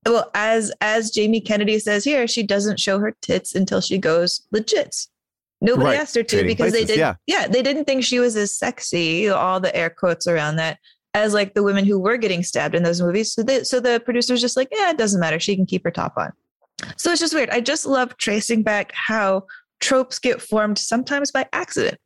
[0.06, 4.42] Well, as as Jamie Kennedy says here, she doesn't show her tits until she goes
[4.52, 4.94] legit
[5.60, 6.00] Nobody Right.
[6.00, 6.98] asked her to Trading because they didn't.
[6.98, 7.14] yeah.
[7.26, 9.30] yeah, they didn't think she was as sexy.
[9.30, 10.78] All the air quotes around that
[11.14, 13.32] as like the women who were getting stabbed in those movies.
[13.32, 15.40] So the so the producer's just like, yeah, it doesn't matter.
[15.40, 16.32] She can keep her top on.
[16.98, 17.48] So it's just weird.
[17.50, 19.44] I just love tracing back how
[19.80, 21.98] tropes get formed sometimes by accident.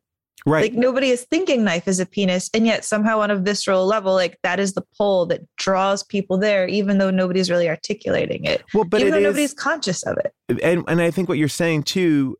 [0.46, 0.64] Right.
[0.64, 4.14] Like nobody is thinking knife is a penis, and yet somehow on a visceral level,
[4.14, 8.64] like that is the pull that draws people there, even though nobody's really articulating it.
[8.72, 10.32] Well, but even though is- nobody's conscious of it.
[10.62, 12.36] and and I think what you're saying too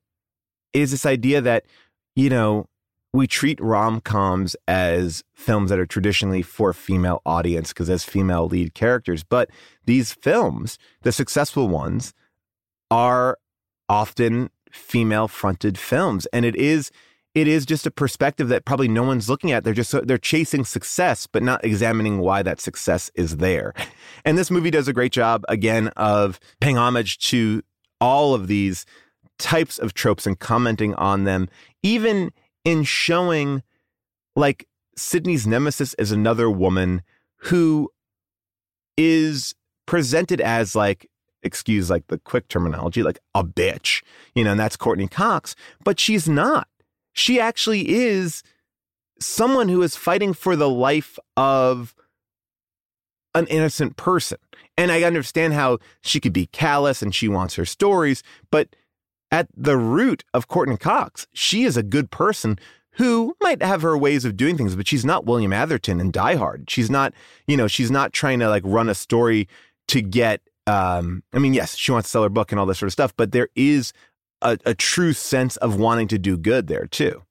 [0.73, 1.65] is this idea that
[2.15, 2.67] you know
[3.13, 8.75] we treat rom-coms as films that are traditionally for female audience because as female lead
[8.75, 9.49] characters but
[9.87, 12.13] these films the successful ones
[12.91, 13.39] are
[13.89, 16.91] often female fronted films and it is
[17.41, 20.65] it is just a perspective that probably no one's looking at they're just they're chasing
[20.65, 23.75] success but not examining why that success is there
[24.25, 27.63] and this movie does a great job again of paying homage to
[28.01, 28.87] all of these
[29.39, 31.49] types of tropes and commenting on them,
[31.83, 32.31] even
[32.65, 33.63] in showing
[34.37, 34.67] like
[34.97, 37.03] Sidney's nemesis is another woman
[37.37, 37.89] who
[38.97, 39.55] is
[39.87, 41.09] presented as like,
[41.43, 44.03] excuse like the quick terminology, like a bitch,
[44.35, 46.69] you know, and that's Courteney Cox, but she's not.
[47.19, 48.45] She actually is
[49.19, 51.97] someone who is fighting for the life of
[53.35, 54.39] an innocent person.
[54.77, 58.77] And I understand how she could be callous and she wants her stories, but
[59.33, 62.57] at the root of Courteney Cox, she is a good person
[62.93, 66.37] who might have her ways of doing things, but she's not William Atherton in Die
[66.37, 66.71] Hard.
[66.71, 67.13] She's not,
[67.49, 69.49] you know, she's not trying to like run a story
[69.89, 72.79] to get um I mean, yes, she wants to sell her book and all this
[72.79, 73.93] sort of stuff, but there is
[74.43, 77.23] a, a true sense of wanting to do good there too.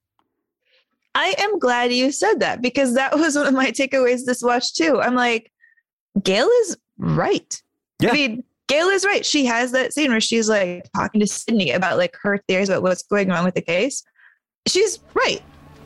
[1.14, 4.74] I am glad you said that because that was one of my takeaways this watch
[4.74, 5.00] too.
[5.00, 5.50] I'm like,
[6.22, 7.62] Gail is right.
[8.00, 8.10] Yeah.
[8.10, 9.24] I mean, Gail is right.
[9.24, 12.82] She has that scene where she's like talking to Sidney about like her theories about
[12.82, 14.04] what's going wrong with the case.
[14.66, 15.42] She's right.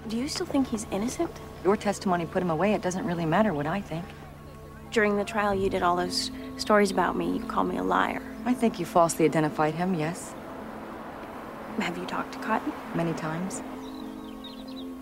[0.08, 1.30] Do you still think he's innocent?
[1.64, 2.74] Your testimony put him away.
[2.74, 4.04] It doesn't really matter what I think.
[4.90, 7.38] During the trial, you did all those stories about me.
[7.38, 8.20] You called me a liar.
[8.44, 10.34] I think you falsely identified him, yes.
[11.78, 12.72] Have you talked to Cotton?
[12.94, 13.62] Many times.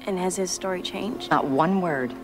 [0.07, 1.31] And has his story changed?
[1.31, 2.15] Not one word.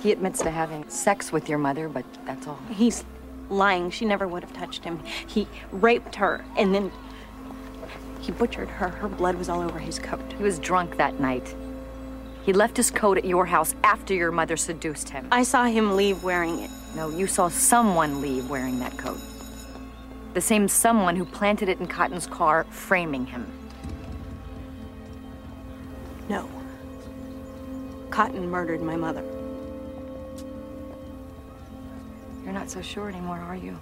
[0.00, 2.58] He admits to having sex with your mother, but that's all.
[2.70, 3.04] He's
[3.50, 3.90] lying.
[3.90, 5.00] She never would have touched him.
[5.26, 6.90] He raped her and then
[8.20, 8.88] he butchered her.
[8.88, 10.32] Her blood was all over his coat.
[10.36, 11.54] He was drunk that night.
[12.44, 15.28] He left his coat at your house after your mother seduced him.
[15.30, 16.70] I saw him leave wearing it.
[16.96, 19.18] No, you saw someone leave wearing that coat.
[20.34, 23.46] The same someone who planted it in Cotton's car, framing him.
[26.28, 26.48] No.
[28.10, 29.24] Cotton murdered my mother.
[32.44, 33.78] You're not so sure anymore, are you?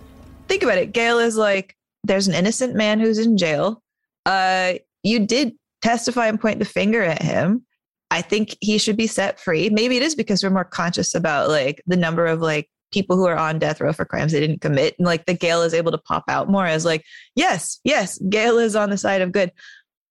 [0.48, 0.92] Think about it.
[0.92, 3.82] Gail is like, there's an innocent man who's in jail.
[4.26, 7.64] Uh, you did testify and point the finger at him.
[8.10, 9.70] I think he should be set free.
[9.70, 13.26] Maybe it is because we're more conscious about like the number of like people who
[13.26, 14.94] are on death row for crimes they didn't commit.
[14.98, 18.58] And like the Gail is able to pop out more as like, yes, yes, Gail
[18.58, 19.52] is on the side of good.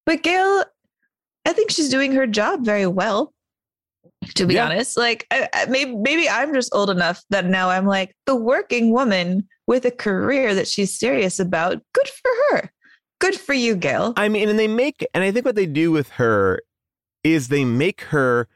[0.06, 0.64] But Gail,
[1.46, 3.34] I think she's doing her job very well.
[4.36, 4.66] To be Yeah.
[4.66, 8.36] honest, like I, I- maybe maybe I'm just old enough that now I'm like the
[8.36, 11.82] working woman with a career that she's serious about.
[11.94, 12.72] Good for her.
[13.20, 14.14] Good for you, Gail.
[14.18, 16.62] I mean, and they make, and I think what they do with her
[17.24, 18.48] is they make her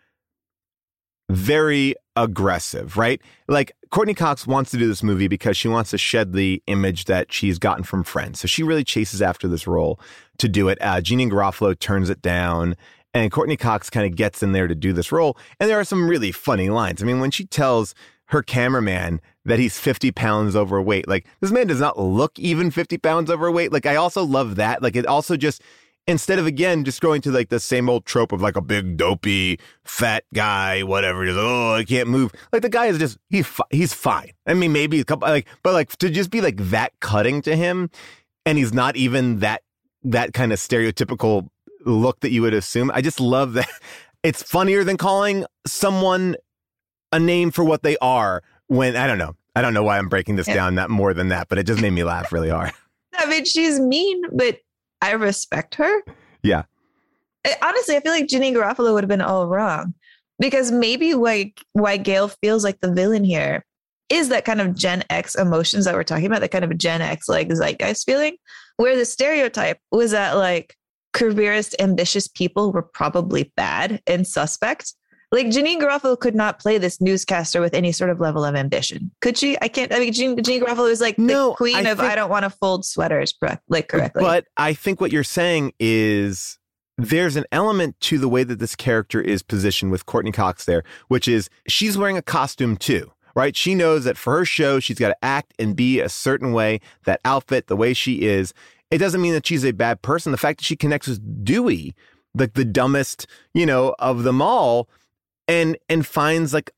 [1.30, 3.22] very aggressive, right?
[3.48, 7.06] Like Courteney Cox wants to do this movie because she wants to shed the image
[7.06, 8.40] that she's gotten from Friends.
[8.40, 10.00] So she really chases after this role
[10.38, 10.78] to do it.
[10.82, 12.76] Uh, Janeane Garofalo turns it down.
[13.16, 15.38] And Courteney Cox kind of gets in there to do this role.
[15.60, 17.04] And there are some really funny lines.
[17.04, 17.94] I mean, when she tells
[18.28, 22.98] her cameraman that he's 50 pounds overweight, like this man does not look even 50
[22.98, 23.72] pounds overweight.
[23.72, 24.82] Like, I also love that.
[24.82, 25.62] Like, it also just,
[26.08, 28.98] instead of again just going to like the same old trope of like a big
[28.98, 32.32] dopey fat guy whatever just oh i can't move.
[32.52, 34.32] Like the guy is just he's fi- he's fine.
[34.46, 37.56] I mean maybe a couple like but like to just be like that cutting to
[37.56, 37.90] him
[38.46, 39.62] and he's not even that
[40.04, 41.48] that kind of stereotypical
[41.86, 43.70] look that you would assume i just love that
[44.24, 46.36] it's funnier than calling someone
[47.12, 49.36] a name for what they are when i don't know.
[49.56, 50.56] I don't know why i'm breaking this Yeah.
[50.56, 52.72] down that more than that but it just made me laugh really hard.
[53.16, 54.58] I mean, she's mean, but
[55.04, 56.02] I respect her.
[56.42, 56.64] yeah
[57.46, 59.94] I- honestly, I feel like Janeane Garofalo would have been all wrong
[60.40, 63.66] because maybe why why Gail feels like the villain here
[64.10, 67.02] is that kind of Gen X emotions that we're talking about, that kind of Gen
[67.02, 68.38] X like zeitgeist feeling,
[68.78, 70.76] where the stereotype was that like
[71.14, 74.94] careerist, ambitious people were probably bad and suspect.
[75.34, 79.10] Like Janeane Garofalo could not play this newscaster with any sort of level of ambition,
[79.20, 79.58] could she?
[79.64, 79.92] I can't.
[79.92, 82.30] I mean, Janeane, Janeane Garofalo is like No, the queen I of think- I don't
[82.30, 83.64] want to fold sweaters, correct?
[83.68, 84.22] Like correctly.
[84.24, 86.60] But I think what you're saying is
[87.00, 90.84] there's an element to the way that this character is positioned with Courteney Cox there,
[91.08, 93.56] which is she's wearing a costume too, right?
[93.56, 96.80] She knows that for her show, she's got to act and be a certain way,
[97.06, 98.54] that outfit, the way she is.
[98.92, 100.32] It doesn't mean that she's a bad person.
[100.32, 101.96] The fact that she connects with Dewey,
[102.36, 103.26] like the dumbest,
[103.56, 104.88] you know, of them all,
[105.48, 106.72] and and finds like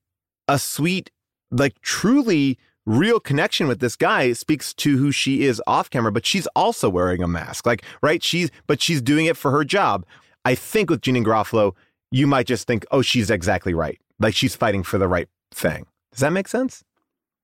[0.48, 1.12] a sweet,
[1.52, 6.26] like truly real connection with this guy speaks to who she is off camera, but
[6.26, 7.66] she's also wearing a mask.
[7.66, 8.22] Like, right?
[8.22, 10.06] She's but she's doing it for her job.
[10.44, 11.74] I think with Janeane Garofalo,
[12.12, 14.00] you might just think, oh, she's exactly right.
[14.20, 15.88] Like she's fighting for the right thing.
[16.12, 16.84] Does that make sense?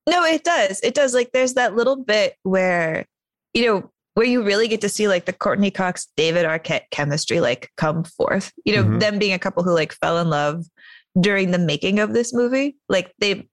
[0.08, 0.80] No, it does.
[0.82, 1.14] It does.
[1.14, 3.06] Like there's that little bit where,
[3.54, 7.40] you know, where you really get to see like the Courteney Cox, David Arquette chemistry
[7.40, 8.52] like come forth.
[8.66, 9.00] You know, Mhm.
[9.00, 10.66] them being a couple who like fell in love
[11.20, 12.78] during the making of this movie.
[12.90, 13.48] Like they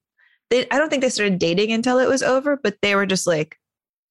[0.50, 3.26] they I don't think they started dating until it was over, but they were just
[3.26, 3.56] like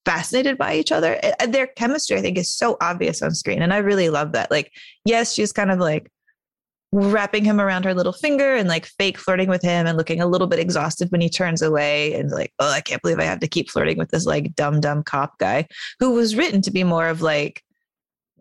[0.06, 1.20] fascinated by each other.
[1.48, 3.62] Their chemistry, I think, is so obvious on screen.
[3.62, 4.50] And I really love that.
[4.50, 4.72] Like,
[5.04, 6.10] yes, she's kind of like
[6.94, 10.28] wrapping him around her little finger and like fake flirting with him and looking a
[10.28, 13.42] little bit exhausted when he turns away and like, oh, I can't believe I have
[13.42, 15.68] to keep flirting with this like dumb, dumb cop guy
[16.00, 17.62] who was written to be more of like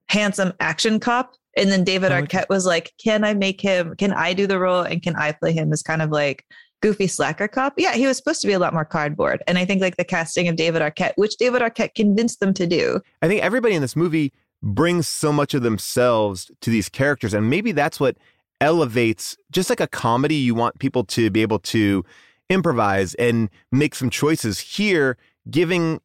[0.09, 1.35] handsome action cop.
[1.57, 4.83] And then David Arquette was like, can I make him, can I do the role
[4.83, 6.45] and can I play him as kind of like
[6.83, 7.75] goofy slacker cop?
[7.79, 9.43] Yeah, he was supposed to be a lot more cardboard.
[9.47, 12.67] And I think like the casting of David Arquette, which David Arquette convinced them to
[12.67, 14.33] do, I think everybody in this movie
[14.63, 17.33] brings so much of themselves to these characters.
[17.33, 18.17] And maybe that's what
[18.61, 20.37] elevates just like a comedy.
[20.37, 22.05] You want people to be able to
[22.49, 25.17] improvise and make some choices here,
[25.51, 26.01] giving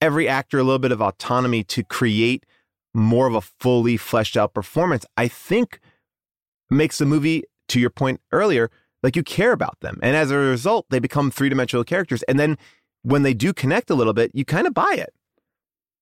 [0.00, 2.46] every actor a little bit of autonomy to create
[2.94, 5.80] more of a fully fleshed out performance, I think
[6.70, 8.70] makes the movie, to your point earlier,
[9.02, 9.98] like you care about them.
[10.02, 12.22] And as a result, they become three dimensional characters.
[12.24, 12.58] And then
[13.02, 15.12] when they do connect a little bit, you kind of buy it.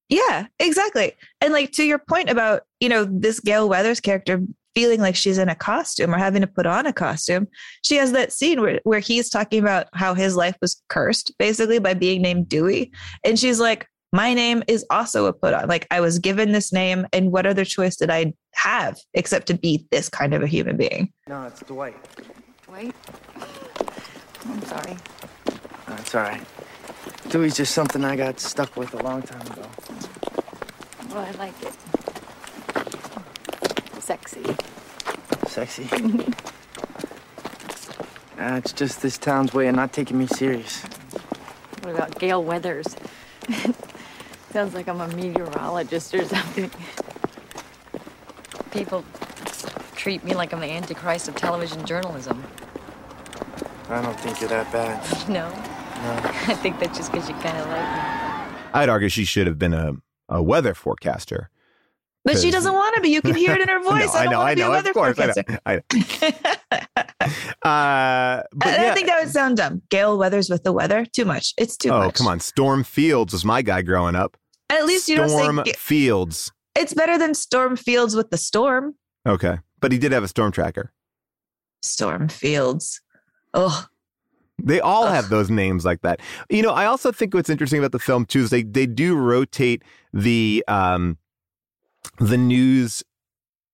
[0.08, 1.12] Yeah, exactly.
[1.40, 4.40] And like to your point about, you know, this Gail Weathers character
[4.74, 7.46] feeling like she's in a costume or having to put on a costume.
[7.82, 11.78] She has that scene where, where he's talking about how his life was cursed basically
[11.78, 12.92] by being named Dewey.
[13.24, 15.68] And she's like, my name is also a put on.
[15.68, 19.54] Like I was given this name, and what other choice did I have except to
[19.54, 21.12] be this kind of a human being?
[21.26, 21.96] No, it's Dwight.
[22.70, 22.94] Wait.
[24.46, 24.96] I'm sorry.
[25.88, 26.42] No, it's all right.
[27.28, 29.62] Dewey's just something I got stuck with a long time ago.
[31.10, 31.74] Well, I like it.
[34.02, 34.44] Sexy.
[35.46, 35.88] Sexy.
[38.38, 40.80] Uh, it's just this town's way of not taking me serious.
[41.82, 42.86] What about Gail Weathers?
[44.52, 46.70] Sounds like I'm a meteorologist or something.
[48.70, 49.04] People
[49.94, 52.42] treat me like I'm the Antichrist of television journalism.
[53.88, 55.28] I don't think you're that bad.
[55.28, 56.30] No, No.
[56.52, 58.58] I think that's just because you kind of like me.
[58.74, 59.94] I'd argue she should have been a,
[60.28, 61.50] a weather forecaster.
[62.28, 63.08] But she doesn't want to be.
[63.08, 64.12] You can hear it in her voice.
[64.12, 65.18] No, I, don't know, want I to be know, a weather of course.
[65.18, 65.58] I know.
[65.64, 65.82] I know.
[67.70, 68.90] uh, but yeah.
[68.90, 69.80] I think that would sound dumb.
[69.88, 71.54] Gail Weathers with the weather, too much.
[71.56, 72.08] It's too oh, much.
[72.08, 72.40] Oh, come on.
[72.40, 74.36] Storm Fields was my guy growing up.
[74.68, 75.72] At least you don't say.
[75.72, 76.52] Ga- Fields.
[76.74, 78.94] It's better than Storm Fields with the storm.
[79.26, 79.58] Okay.
[79.80, 80.92] But he did have a storm tracker.
[81.80, 83.00] Storm Fields.
[83.54, 83.86] Oh,
[84.62, 86.20] They all have those names like that.
[86.50, 89.16] You know, I also think what's interesting about the film too is they they do
[89.16, 91.16] rotate the um
[92.18, 93.02] the news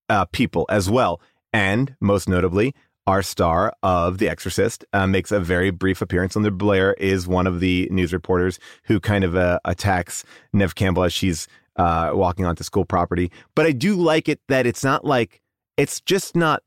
[0.09, 1.21] uh, people as well,
[1.53, 2.73] and most notably,
[3.07, 6.35] our star of The Exorcist uh, makes a very brief appearance.
[6.35, 10.23] Linda Blair is one of the news reporters who kind of uh, attacks
[10.53, 13.31] Nev Campbell as she's uh, walking onto school property.
[13.55, 15.41] But I do like it that it's not like
[15.77, 16.63] it's just not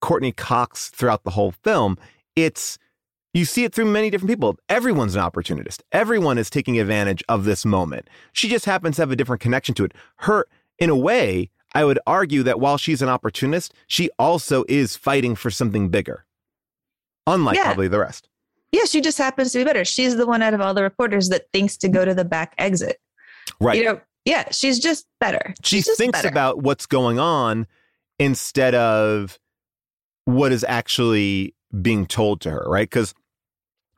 [0.00, 1.98] Courteney Cox throughout the whole film.
[2.36, 2.78] It's
[3.34, 4.56] you see it through many different people.
[4.68, 5.82] Everyone's an opportunist.
[5.92, 8.08] Everyone is taking advantage of this moment.
[8.32, 9.92] She just happens to have a different connection to it.
[10.18, 10.46] Her,
[10.78, 15.34] in a way, I would argue that while she's an opportunist, she also is fighting
[15.34, 16.24] for something bigger.
[17.26, 17.64] Unlike Yeah.
[17.64, 18.28] probably the rest.
[18.72, 19.84] Yeah, she just happens to be better.
[19.84, 22.54] She's the one out of all the reporters that thinks to go to the back
[22.58, 23.00] exit.
[23.60, 23.78] Right.
[23.78, 25.54] You know, yeah, she's just better.
[25.62, 26.28] she She's thinks better.
[26.28, 27.66] about what's going on
[28.18, 29.38] instead of
[30.24, 32.88] what is actually being told to her, right?
[32.88, 33.14] Because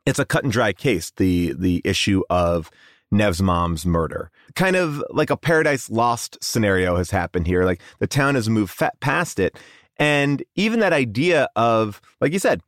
[0.05, 2.69] it's a cut and dry case, the the issue of
[3.11, 4.31] Neve's mom's murder.
[4.55, 7.63] Kind of like a paradise lost scenario has happened here.
[7.63, 9.57] Like the town has moved past it.
[9.97, 12.61] And even that idea of, like you said,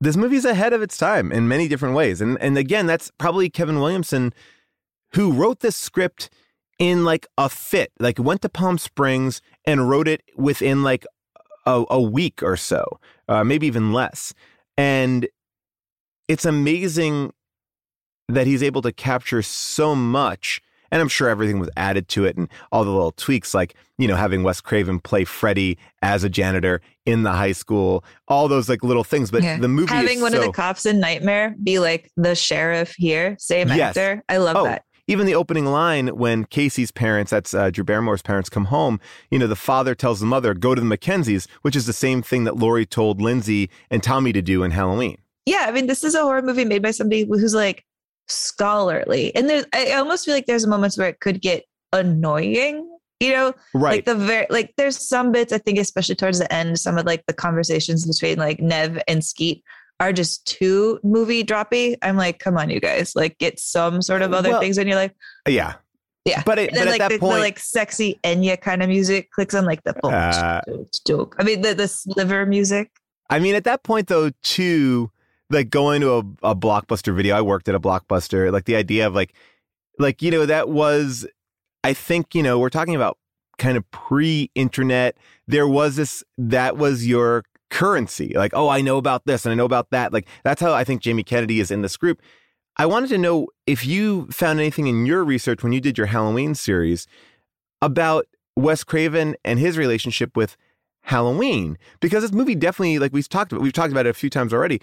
[0.00, 2.20] this movie's ahead of its time in many different ways.
[2.20, 4.32] And and again, that's probably Kevin Williamson
[5.14, 6.30] who wrote this script
[6.78, 11.04] in like a fit, like went to Palm Springs and wrote it within like
[11.66, 14.32] a, a week or so, uh, maybe even less.
[14.76, 15.28] And
[16.28, 17.32] it's amazing
[18.34, 20.60] that he's able to capture so much.
[20.92, 24.08] And I'm sure everything was added to it and all the little tweaks, like, you
[24.08, 28.68] know, having Wes Craven play Freddy as a janitor in the high school, all those
[28.68, 29.30] like little things.
[29.30, 29.58] But Yeah.
[29.58, 33.68] the movie having one of the cops in Nightmare be like the sheriff here, same
[33.68, 33.96] Yes.
[33.96, 34.24] actor.
[34.28, 34.82] I love Oh, that.
[35.06, 38.98] Even the opening line when Casey's parents, that's uh, Drew Barrymore's parents, come home,
[39.30, 42.20] you know, the father tells the mother, go to the Mackenzies, which is the same
[42.22, 45.18] thing that Laurie told Lindsey and Tommy to do in Halloween.
[45.46, 47.84] Yeah, I mean, this is a horror movie made by somebody who's like
[48.30, 52.86] scholarly, and there's I almost feel like there's moments where it could get annoying.
[53.20, 53.96] You know, Right.
[53.96, 57.04] Like the very like there's some bits I think, especially towards the end, some of
[57.04, 59.62] like the conversations between like Neve and Skeet
[60.00, 61.96] are just too movie droppy.
[62.00, 64.86] I'm like, come on, you guys, like get some sort of other Well, things in
[64.86, 65.12] your life.
[65.46, 65.74] Yeah.
[66.26, 68.58] Yeah, But it- And then, but at like that the, the, point- like sexy Enya
[68.60, 70.60] kind of music clicks on like the Uh,
[71.06, 71.34] joke.
[71.38, 72.90] I mean, the the sliver music.
[73.30, 75.10] I mean, at that point, though, too,
[75.50, 79.06] like going to a, a blockbuster video, I worked at a blockbuster, like the idea
[79.06, 79.34] of like,
[79.98, 81.26] like, you know, that was,
[81.84, 83.18] I think, you know, we're talking about
[83.58, 85.16] kind of pre internet.
[85.46, 88.32] There was this, that was your currency.
[88.34, 90.12] Like, oh, I know about this and I know about that.
[90.12, 92.22] Like, that's how I think Jamie Kennedy is in this group.
[92.76, 96.06] I wanted to know if you found anything in your research when you did your
[96.06, 97.06] Halloween series
[97.82, 98.26] about
[98.56, 100.56] Wes Craven and his relationship with
[101.02, 104.30] Halloween because this movie definitely like we've talked about we've talked about it a few
[104.30, 104.80] times already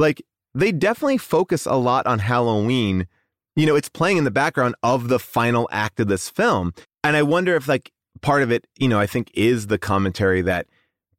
[0.00, 0.22] like
[0.54, 3.06] they definitely focus a lot on Halloween
[3.54, 6.72] you know it's playing in the background of the final act of this film
[7.04, 7.92] and I wonder if like
[8.22, 10.66] part of it you know I think is the commentary that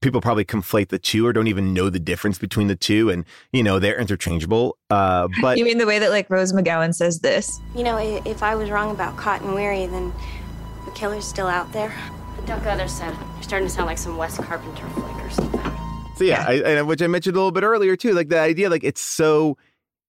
[0.01, 3.23] people probably conflate the two or don't even know the difference between the two and
[3.53, 7.19] you know they're interchangeable uh but you mean the way that like Rose McGowan says
[7.19, 7.59] this?
[7.75, 10.11] You know, if I was wrong about Cotton Weary, then
[10.85, 11.95] the killer's still out there.
[12.47, 15.80] Duck other said, you're starting to sound like some Wes Carpenter flick or something.
[16.21, 18.69] So yeah, I, and which I mentioned a little bit earlier too, like the idea,
[18.69, 19.57] like it's so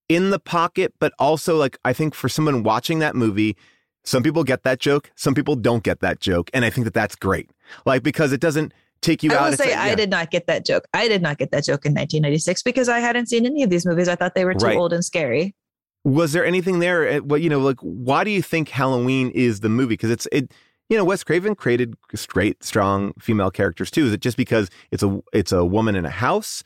[0.09, 3.57] in the pocket, but also like I think for someone watching that movie,
[4.05, 6.95] some people get that joke, some people don't get that joke, and I think that
[6.95, 7.51] that's great,
[7.87, 9.43] like because it doesn't take you I out.
[9.45, 10.87] will It's say like- I did not get that joke.
[10.95, 13.85] I did not get that joke in 1996 because I hadn't seen any of these
[13.87, 14.07] movies.
[14.09, 14.77] I thought they were too Right.
[14.77, 15.55] old and scary.
[16.05, 17.09] Was there anything there?
[17.09, 19.95] uh, What you know, like why do you think Halloween is the movie?
[19.95, 20.53] Because it's it.
[20.89, 24.07] You know, Wes Craven created straight, strong female characters too.
[24.07, 26.63] Is it just because it's a it's a woman in a house?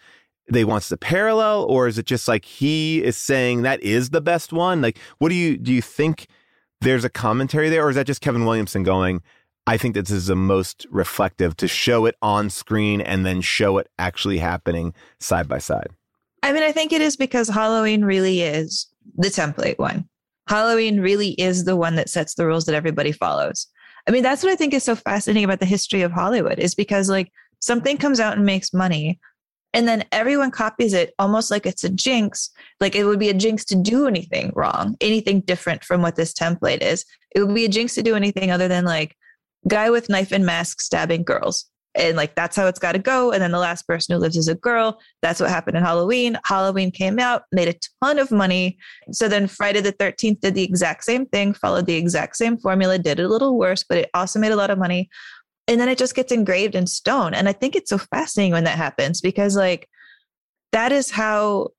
[0.50, 4.20] They wants to parallel, or is it just like he is saying that is the
[4.20, 4.80] best one?
[4.80, 5.72] Like, what do you do?
[5.72, 6.26] You think
[6.80, 9.22] there's a commentary there, or is that just Kevin Williamson going?
[9.66, 13.78] I think this is the most reflective to show it on screen and then show
[13.78, 15.88] it actually happening side by side.
[16.44, 18.86] I mean, I think it is because Halloween really is
[19.16, 20.08] the template one.
[20.48, 23.66] Halloween really is the one that sets the rules that everybody follows.
[24.06, 26.74] I mean, that's what I think is so fascinating about the history of Hollywood is
[26.74, 29.18] because like something comes out and makes money
[29.76, 32.50] and then everyone copies it almost like it's a jinx.
[32.80, 36.32] Like it would be a jinx to do anything wrong, anything different from what this
[36.32, 37.04] template is.
[37.34, 39.14] It would be a jinx to do anything other than like
[39.68, 41.66] guy with knife and mask stabbing girls.
[41.96, 43.32] And like that's how it's got to go.
[43.32, 45.00] And then the last person who lives is a girl.
[45.22, 46.38] That's what happened in Halloween.
[46.44, 48.78] Halloween came out, made a ton of money.
[49.12, 52.98] So then Friday the 13th did the exact same thing, followed the exact same formula,
[52.98, 55.08] did a little worse, but it also made a lot of money.
[55.68, 57.34] And then it just gets engraved in stone.
[57.34, 59.88] And I think it's so fascinating when that happens because like
[60.72, 61.70] that is how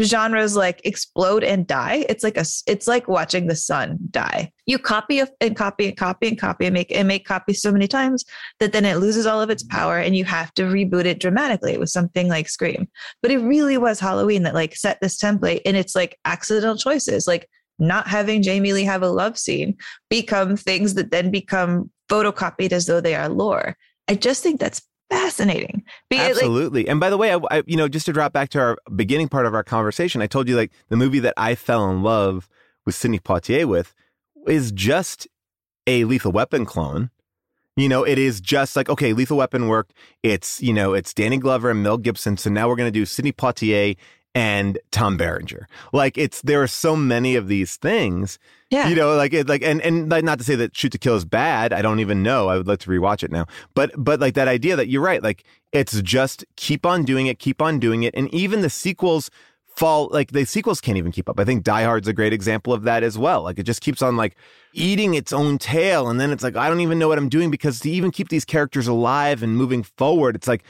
[0.00, 2.04] genres like explode and die.
[2.08, 4.52] It's like a it's like watching the sun die.
[4.66, 7.88] You copy and copy and copy and copy and make and make copies so many
[7.88, 8.24] times
[8.60, 9.70] that then it loses all of its mm.
[9.70, 12.88] power and you have to reboot it dramatically with something like Scream.
[13.22, 17.26] But it really was Halloween that like set this template and it's like accidental choices
[17.26, 19.76] like not having Jamie Lee have a love scene
[20.10, 23.76] become things that then become photocopied as though they are lore.
[24.08, 25.84] I just think that's fascinating.
[26.10, 26.88] It, like, Absolutely.
[26.88, 29.28] and by the way, I, I, you know, just to drop back to our beginning
[29.28, 32.48] part of our conversation, I told you like the movie that I fell in love
[32.84, 33.94] with Sidney Poitier with
[34.46, 35.26] is just
[35.86, 37.10] a Lethal Weapon clone.
[37.76, 39.92] You know, it is just like okay, Lethal Weapon worked.
[40.22, 42.36] It's you know, it's Danny Glover and Mel Gibson.
[42.36, 43.96] So now we're going to do Sidney Poitier
[44.38, 45.66] and Tom Berenger.
[45.92, 48.38] Like it's there are so many of these things.
[48.70, 48.88] Yeah.
[48.88, 51.16] You know, like it like and and like, not to say that Shoot to Kill
[51.16, 51.72] is bad.
[51.72, 52.48] I don't even know.
[52.48, 53.46] I would like to rewatch it now.
[53.74, 55.24] But but like that idea that you're right.
[55.24, 59.28] Like it's just keep on doing it, keep on doing it, and even the sequels
[59.66, 61.40] fall like the sequels can't even keep up.
[61.40, 63.42] I think Die Hard's a great example of that as well.
[63.42, 64.36] Like it just keeps on like
[64.72, 67.50] eating its own tail, and then it's like I don't even know what I'm doing
[67.50, 70.62] because to even keep these characters alive and moving forward, it's like.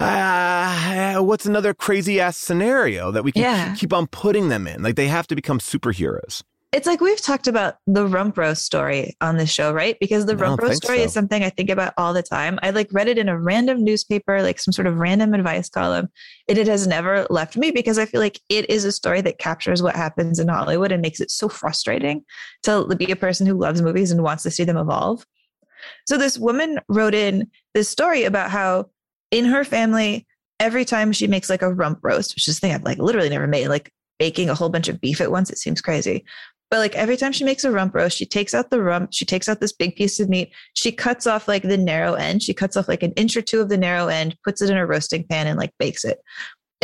[0.00, 3.74] Ah, what's another crazy ass scenario that we can Yeah.
[3.74, 4.82] keep on putting them in?
[4.82, 6.42] Like they have to become superheroes.
[6.72, 9.96] It's like we've talked about the rump roast story on this show, right?
[10.00, 11.04] Because the I don't rump roast story so.
[11.04, 12.58] is something I think about all the time.
[12.64, 16.08] I like read it in a random newspaper, like some sort of random advice column,
[16.48, 19.38] and it has never left me because I feel like it is a story that
[19.38, 22.24] captures what happens in Hollywood and makes it so frustrating
[22.64, 25.24] to be a person who loves movies and wants to see them evolve.
[26.08, 28.86] So this woman wrote in this story about how
[29.34, 30.26] in her family,
[30.60, 33.28] every time she makes like a rump roast, which is a thing I've like literally
[33.28, 36.24] never made, like baking a whole bunch of beef at once, it seems crazy.
[36.70, 39.24] But like every time she makes a rump roast, she takes out the rump, she
[39.24, 42.54] takes out this big piece of meat, she cuts off like the narrow end, she
[42.54, 44.86] cuts off like an inch or two of the narrow end, puts it in a
[44.86, 46.18] roasting pan and like bakes it.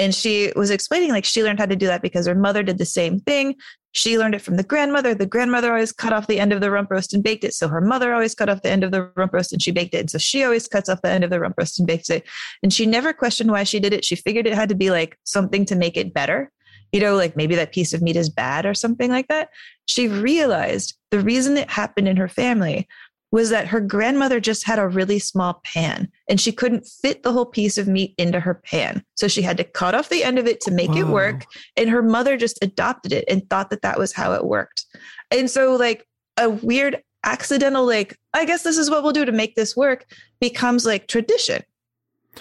[0.00, 2.78] And she was explaining like she learned how to do that because her mother did
[2.78, 3.54] the same thing.
[3.92, 5.14] She learned it from the grandmother.
[5.14, 7.52] The grandmother always cut off the end of the rump roast and baked it.
[7.52, 9.92] So her mother always cut off the end of the rump roast and she baked
[9.92, 9.98] it.
[9.98, 12.26] And so she always cuts off the end of the rump roast and bakes it.
[12.62, 14.06] And she never questioned why she did it.
[14.06, 16.50] She figured it had to be like something to make it better.
[16.92, 19.50] You know, like maybe that piece of meat is bad or something like that.
[19.84, 22.88] She realized the reason it happened in her family
[23.32, 27.32] was that her grandmother just had a really small pan and she couldn't fit the
[27.32, 29.04] whole piece of meat into her pan.
[29.14, 31.44] So she had to cut off the end of it to make it work.
[31.76, 34.84] And her mother just adopted it and thought that that was how it worked.
[35.30, 36.06] And so, like,
[36.36, 40.06] a weird accidental, like, I guess this is what we'll do to make this work
[40.40, 41.62] becomes like tradition.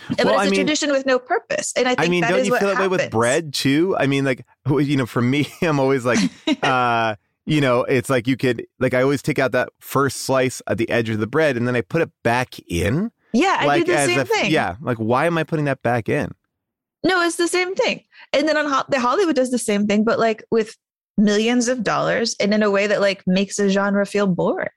[0.07, 1.71] but Well, it's I a mean- tradition with no purpose.
[1.75, 3.53] And I think I mean, that don't is you what feel that way with bread
[3.53, 3.95] too?
[3.99, 6.17] I mean, like you know, for me, I'm always like,
[6.63, 7.15] uh,
[7.49, 10.77] you know, it's like you could like I always take out that first slice at
[10.77, 13.11] the edge of the bread and then I put it back in.
[13.33, 14.51] Yeah, I like do the same if- thing.
[14.51, 16.31] Yeah, like why am I putting that back in?
[17.03, 18.03] No, it's the same thing.
[18.33, 20.75] And then on Ho- the Hollywood does the same thing, but like with
[21.17, 24.69] millions of dollars and in a way that like makes a genre feel boring.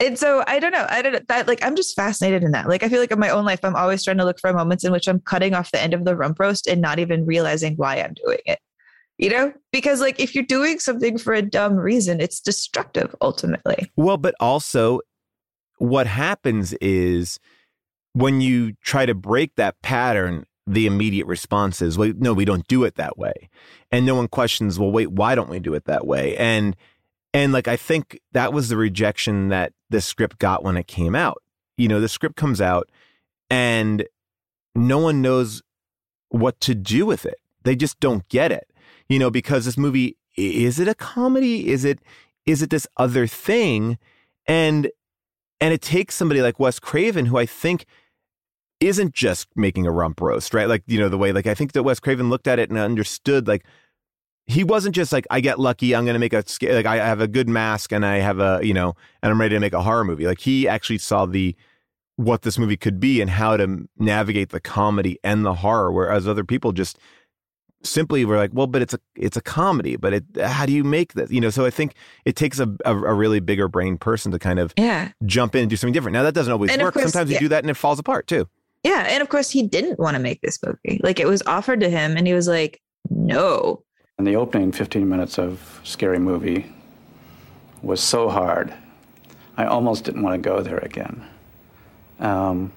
[0.00, 0.86] And so I don't know.
[0.88, 2.68] I don't know that like I'm just fascinated in that.
[2.68, 4.84] Like I feel like in my own life, I'm always trying to look for moments
[4.84, 7.74] in which I'm cutting off the end of the rump roast and not even realizing
[7.76, 8.58] why I'm doing it.
[9.22, 9.52] You know?
[9.70, 13.88] Because like if you're doing something for a dumb reason, it's destructive ultimately.
[13.94, 14.98] Well, but also
[15.78, 17.38] what happens is
[18.14, 22.66] when you try to break that pattern, the immediate response is, wait, no, we don't
[22.66, 23.48] do it that way.
[23.92, 26.36] And no one questions, well, wait, why don't we do it that way?
[26.36, 26.74] And
[27.32, 31.14] and like I think that was the rejection that the script got when it came
[31.14, 31.40] out.
[31.76, 32.90] You know, the script comes out
[33.48, 34.04] and
[34.74, 35.62] no one knows
[36.30, 37.36] what to do with it.
[37.62, 38.66] They just don't get it.
[39.08, 41.68] You know, because this movie is it a comedy?
[41.68, 42.00] Is it
[42.46, 43.98] is it this other thing?
[44.46, 44.90] And
[45.60, 47.86] and it takes somebody like Wes Craven who I think
[48.80, 50.68] isn't just making a rump roast, right?
[50.68, 52.78] Like, you know, the way like I think that Wes Craven looked at it and
[52.78, 53.64] understood like
[54.46, 57.20] he wasn't just like I get lucky, I'm going to make a like I have
[57.20, 59.82] a good mask and I have a, you know, and I'm ready to make a
[59.82, 60.26] horror movie.
[60.26, 61.54] Like he actually saw the
[62.16, 66.28] what this movie could be and how to navigate the comedy and the horror whereas
[66.28, 66.98] other people just
[67.84, 70.84] simply were like, well, but it's a it's a comedy, but it how do you
[70.84, 71.30] make this?
[71.30, 71.94] You know, so I think
[72.24, 75.10] it takes a a, a really bigger brain person to kind of Yeah.
[75.26, 76.14] jump in and do something different.
[76.14, 76.94] Now that doesn't always And work.
[76.94, 77.40] course, Sometimes you yeah.
[77.40, 78.48] do that and it falls apart too.
[78.84, 79.06] Yeah.
[79.08, 81.00] And of course he didn't want to make this movie.
[81.02, 82.80] Like it was offered to him and he was like,
[83.10, 83.82] no.
[84.18, 86.72] And the opening 15 minutes of Scary Movie
[87.82, 88.72] was so hard,
[89.56, 91.26] I almost didn't want to go there again.
[92.20, 92.72] Um,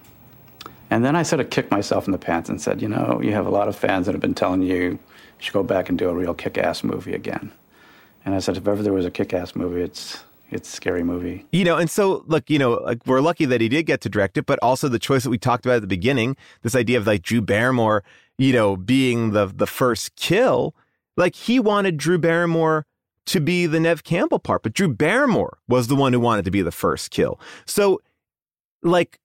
[0.90, 3.32] and then I sort of kicked myself in the pants and said, you know, you
[3.32, 4.98] have a lot of fans that have been telling you you
[5.38, 7.52] should go back and do a real kick ass movie again.
[8.24, 11.44] And I said, if ever there was a kick ass movie, it's, it's Scary Movie.
[11.52, 14.08] You know, and so look, you know, like we're lucky that he did get to
[14.08, 16.98] direct it, but also the choice that we talked about at the beginning, this idea
[16.98, 18.04] of like Drew Barrymore,
[18.38, 20.74] you know, being the the first kill,
[21.16, 22.86] like he wanted Drew Barrymore
[23.26, 26.50] to be the Neve Campbell part, but Drew Barrymore was the one who wanted to
[26.50, 27.40] be the first kill.
[27.64, 28.00] So
[28.82, 29.18] like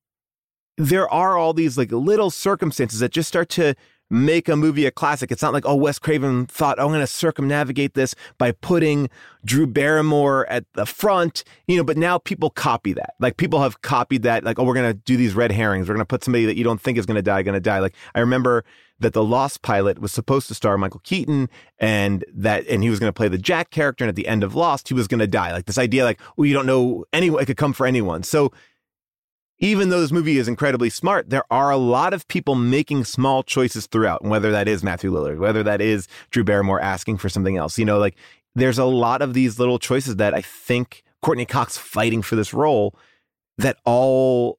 [0.88, 3.76] there are all these like little circumstances that just start to
[4.10, 5.32] make a movie a classic.
[5.32, 9.10] It's not like, oh, Wes Craven thought, oh, I'm going to circumnavigate this by putting
[9.46, 13.14] Drew Barrymore at the front, you know, but now people copy that.
[13.20, 15.88] Like people have copied that, like, oh, we're going to do these red herrings.
[15.88, 17.62] We're going to put somebody that you don't think is going to die, going to
[17.62, 17.80] die.
[17.80, 18.66] Like I remember
[19.00, 21.50] that the Lost pilot was supposed to star Michael Keaton
[21.80, 24.04] and that, and he was going to play the Jack character.
[24.04, 25.54] And at the end of Lost, he was going to die.
[25.54, 28.24] Like this idea, like, well, you don't know anyone, it could come for anyone.
[28.24, 28.52] So
[29.62, 33.44] even though this movie is incredibly smart, there are a lot of people making small
[33.44, 37.58] choices throughout, whether that is Matthew Lillard, whether that is Drew Barrymore asking for something
[37.58, 37.78] else.
[37.78, 38.16] You know, like
[38.56, 42.56] there's a lot of these little choices that I think Courteney Cox fighting for this
[42.56, 42.96] role
[43.60, 44.58] that all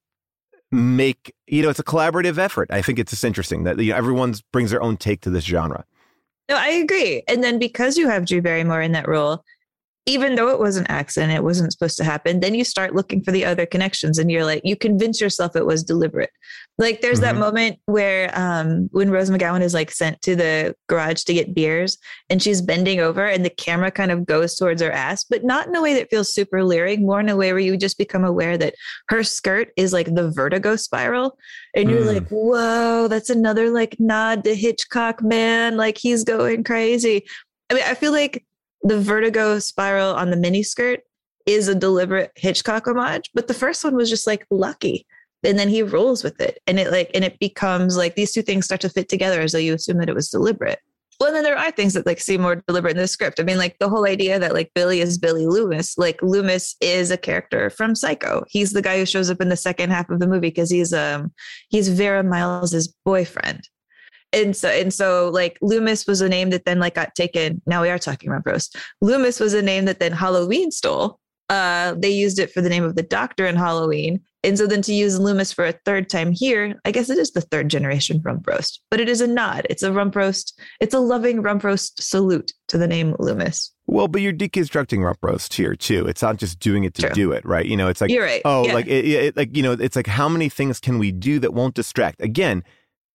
[0.70, 2.70] make, you know, it's a collaborative effort.
[2.70, 5.45] I think it's just interesting that you know, everyone brings their own take to this
[5.45, 5.85] genre.
[6.49, 7.24] No, I agree.
[7.27, 9.45] And then because you have Drew Barrymore in that role,
[10.07, 13.23] even though it was an accident, it wasn't supposed to happen, then you start looking
[13.23, 16.31] for the other connections and you're like, you convince yourself it was deliberate.
[16.77, 17.37] Like there's mm-hmm.
[17.37, 21.55] that moment where um, when Rose McGowan is like sent to the garage to get
[21.55, 21.99] beers
[22.29, 25.69] and she's bending over and the camera kind of goes towards her ass, but not
[25.69, 28.24] in a way that feels super leering, more in a way where you just become
[28.24, 28.74] aware that
[29.09, 31.39] her skirt is like the vertigo spiral.
[31.77, 32.15] And you're mm.
[32.15, 35.77] like, whoa, that's another like nod to Hitchcock, man.
[35.77, 37.24] Like he's going crazy.
[37.70, 38.45] I mean, I feel like
[38.83, 41.01] the vertigo spiral on the mini skirt
[41.47, 45.07] is a deliberate Hitchcock homage, but the first one was just like lucky.
[45.45, 46.61] And then he rolls with it.
[46.67, 49.53] And it like and it becomes like these two things start to fit together as
[49.53, 50.79] though you assume that it was deliberate.
[51.19, 53.39] Well, and then there are things that like seem more deliberate in the script.
[53.39, 57.11] I mean, like the whole idea that like Billy is Billy Loomis, like Loomis is
[57.11, 58.45] a character from Psycho.
[58.49, 60.93] He's the guy who shows up in the second half of the movie because he's
[60.93, 61.33] um
[61.69, 63.69] he's Vera Miles's boyfriend
[64.33, 67.61] and so and so like Loomis was a name that then like got taken.
[67.67, 68.77] Now we are talking about roast.
[69.01, 71.19] Loomis was a name that then Halloween stole.
[71.49, 74.19] Uh, they used it for the name of the doctor in Halloween.
[74.43, 77.33] And so then to use Loomis for a third time here, I guess it is
[77.33, 79.67] the third generation rump roast, but it is a nod.
[79.69, 80.59] It's a rump roast.
[80.81, 83.71] It's a loving rump roast salute to the name Loomis.
[83.87, 86.07] Well, but you're deconstructing rump roast here too.
[86.07, 87.11] It's not just doing it to True.
[87.15, 87.67] do it, right?
[87.67, 88.41] You know, it's like, You're right.
[88.47, 88.73] oh, Yeah.
[88.73, 91.53] like, it, it, like, you know, it's like, how many things can we do that
[91.53, 92.23] won't distract?
[92.23, 92.65] Again,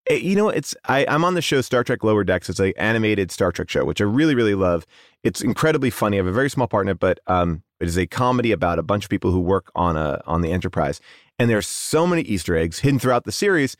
[0.09, 2.49] you know, it's I, I'm on the show Star Trek Lower Decks.
[2.49, 4.85] It's an animated Star Trek show, which I really, really love.
[5.23, 6.17] It's incredibly funny.
[6.17, 8.79] I have a very small part in it, but um, it is a comedy about
[8.79, 11.01] a bunch of people who work on a on the Enterprise,
[11.37, 13.75] and there's so many Easter eggs hidden throughout the series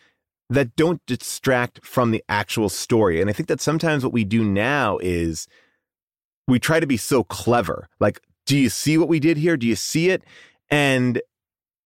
[0.50, 3.20] that don't distract from the actual story.
[3.20, 5.48] And I think that sometimes what we do now is
[6.48, 7.90] we try to be so clever.
[8.00, 9.58] Like, do you see what we did here?
[9.58, 10.24] Do you see it?
[10.70, 11.22] And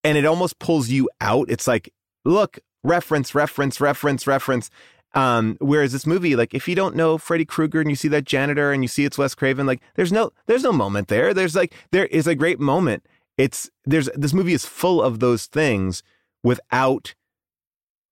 [0.04, 1.50] and it almost pulls you out.
[1.50, 1.94] It's like,
[2.26, 4.70] look, reference, reference, reference, reference.
[5.14, 8.24] Um, whereas this movie, like, if you don't know Freddy Krueger and you see that
[8.24, 11.34] janitor and you see it's Wes Craven, like, there's no, there's no moment there.
[11.34, 13.06] There's like, there is a great moment.
[13.38, 16.04] It's there's this movie is full of those things
[16.44, 17.16] without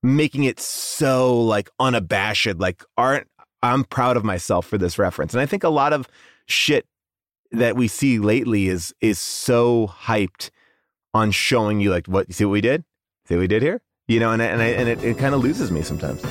[0.01, 2.57] making it so like unabashed.
[2.57, 3.27] Like, aren't
[3.61, 5.33] I'm proud of myself for this reference.
[5.33, 6.07] And I think a lot of
[6.47, 6.85] shit
[7.51, 10.49] that we see lately is is so hyped
[11.13, 12.83] on showing you like what you see what we did,
[13.25, 15.41] see what we did here, you know, and and I, and it, it kind of
[15.41, 16.21] loses me sometimes.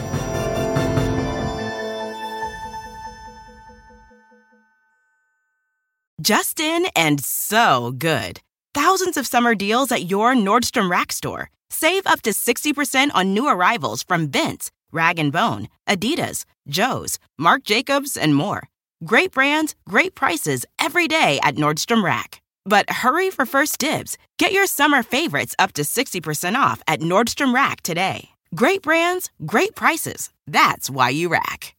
[6.20, 8.40] Justin and so good.
[8.74, 11.50] Thousands of summer deals at your Nordstrom Rack store.
[11.70, 17.62] Save up to 60% on new arrivals from Vince, Rag & Bone, Adidas, Joe's, Marc
[17.62, 18.68] Jacobs, and more.
[19.04, 22.42] Great brands, great prices every day at Nordstrom Rack.
[22.68, 24.18] But hurry for first dibs.
[24.36, 28.28] Get your summer favorites up to 60% off at Nordstrom Rack today.
[28.54, 30.30] Great brands, great prices.
[30.46, 31.74] That's why you rack.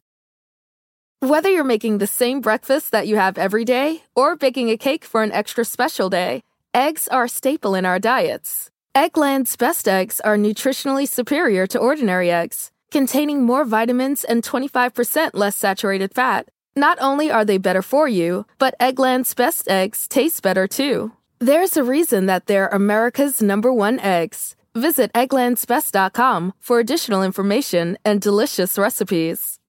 [1.19, 5.05] Whether you're making the same breakfast that you have every day or baking a cake
[5.05, 6.41] for an extra special day,
[6.73, 8.71] eggs are a staple in our diets.
[8.95, 15.55] Eggland's best eggs are nutritionally superior to ordinary eggs, containing more vitamins and 25% less
[15.55, 16.49] saturated fat.
[16.80, 21.11] Not only are they better for you, but Eggland's best eggs taste better too.
[21.39, 24.56] There's a reason that they're America's number one eggs.
[24.73, 29.60] Visit egglandsbest.com for additional information and delicious recipes.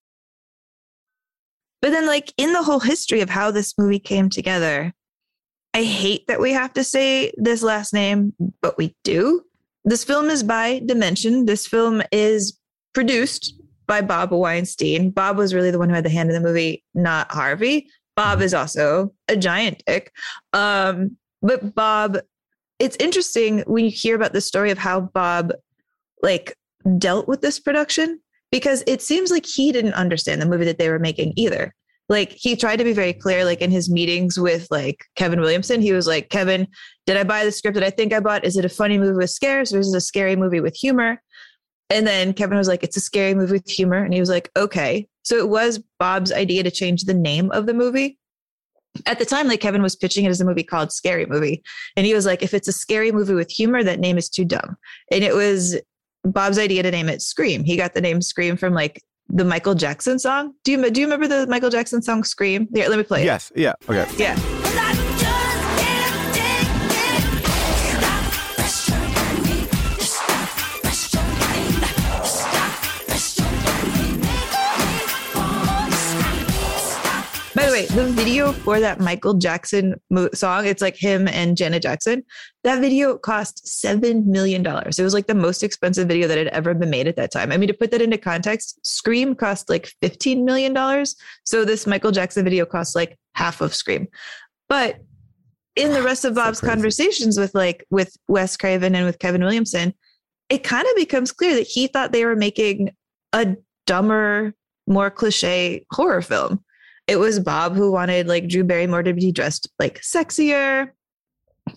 [1.83, 4.93] But then, like, in the whole history of how this movie came together,
[5.75, 9.43] I hate that we have to say this last name, but we do.
[9.85, 11.47] This film is by Dimension.
[11.47, 12.57] This film is
[12.93, 13.60] produced
[13.91, 15.11] by Bob Weinstein.
[15.11, 17.89] Bob was really the one who had the hand in the movie, not Harvey.
[18.15, 20.13] Bob is also a giant dick.
[20.53, 22.19] Um, but Bob,
[22.79, 25.53] it's interesting when you hear about the story of how Bob
[26.23, 26.55] like
[26.99, 28.21] dealt with this production
[28.53, 31.75] because it seems like he didn't understand the movie that they were making either.
[32.09, 35.81] Like he tried to be very clear, like in his meetings with like Kevin Williamson,
[35.81, 36.69] he was like, Kevin,
[37.07, 38.45] did I buy the script that I think I bought?
[38.45, 41.21] Is it a funny movie with scares or is it a scary movie with humor?
[41.91, 44.03] And then Kevin was like, it's a scary movie with humor.
[44.03, 45.09] And he was like, okay.
[45.23, 48.17] So it was Bob's idea to change the name of the movie.
[49.07, 51.63] At the time, like Kevin was pitching it as a movie called Scary Movie.
[51.97, 54.45] And he was like, if it's a scary movie with humor, that name is too
[54.45, 54.77] dumb.
[55.13, 55.81] And it was
[56.25, 57.65] Bob's idea to name it Scream.
[57.65, 60.55] He got the name Scream from like the Michael Jackson song.
[60.65, 62.69] Do you do you remember the Michael Jackson song Scream?
[62.75, 63.27] Here, let me play it.
[63.27, 63.53] Yes.
[63.55, 63.75] Yeah.
[63.89, 64.07] Okay.
[64.17, 64.60] Yeah.
[77.71, 81.83] The way, the video for that Michael Jackson mo- song, it's like him and Janet
[81.83, 82.25] Jackson.
[82.65, 84.67] That video cost $7 million.
[84.67, 87.53] It was like the most expensive video that had ever been made at that time.
[87.53, 91.07] I mean, to put that into context, Scream cost like $15 million.
[91.45, 94.09] So this Michael Jackson video cost like half of Scream.
[94.69, 94.99] But
[95.77, 99.95] in the rest of Bob's conversations with like with Wes Craven and with Kevin Williamson,
[100.49, 102.91] it kind of becomes clear that he thought they were making
[103.33, 103.55] a
[103.87, 104.55] dumber,
[104.89, 106.65] more cliche horror film.
[107.11, 110.91] It was Bob who wanted like Drew Barrymore to be dressed like sexier.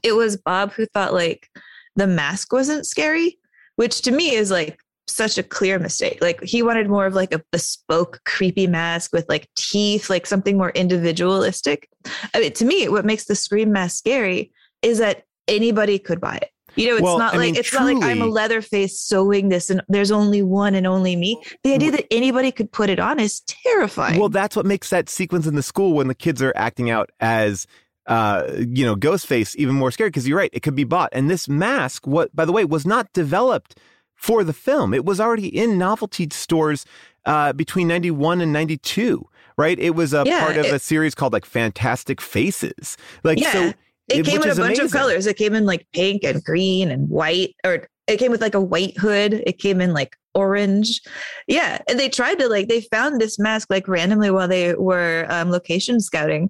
[0.04, 1.50] It was Bob who thought like
[1.96, 3.40] the mask wasn't scary,
[3.76, 4.78] which to me is like
[5.08, 6.20] such a clear mistake.
[6.22, 10.56] Like he wanted more of like a bespoke, creepy mask with like teeth, like something
[10.56, 11.90] more individualistic.
[12.36, 14.52] I mean, to me, what makes the scream mask scary
[14.84, 16.52] is that anybody could buy it.
[16.76, 19.00] You know, it's Well, not I like mean, it's not like I'm a truly- Leatherface
[19.00, 21.42] sewing this and there's only one and only me.
[21.64, 24.20] The idea that anybody could put it on is terrifying.
[24.20, 27.10] Well, that's what makes that sequence in the school when the kids are acting out
[27.20, 27.68] as
[28.06, 31.30] uh you know Ghostface even more scary because you're right it could be bought and
[31.32, 33.78] this mask what by the way was not developed
[34.14, 36.86] for the film it was already in novelty stores
[37.26, 39.26] uh between 91 and 92
[39.58, 43.40] right it was a Yeah, part of it- a series called like Fantastic Faces like
[43.40, 43.52] yeah.
[43.54, 43.74] so
[44.10, 45.26] it came in a bunch of colors.
[45.26, 48.62] It came in like pink and green and white, or it came with like a
[48.62, 49.44] white hood.
[49.46, 51.02] It came in like orange.
[51.48, 51.80] Yeah.
[51.88, 55.52] And they tried to like, they found this mask like randomly while they were um,
[55.52, 56.50] location scouting.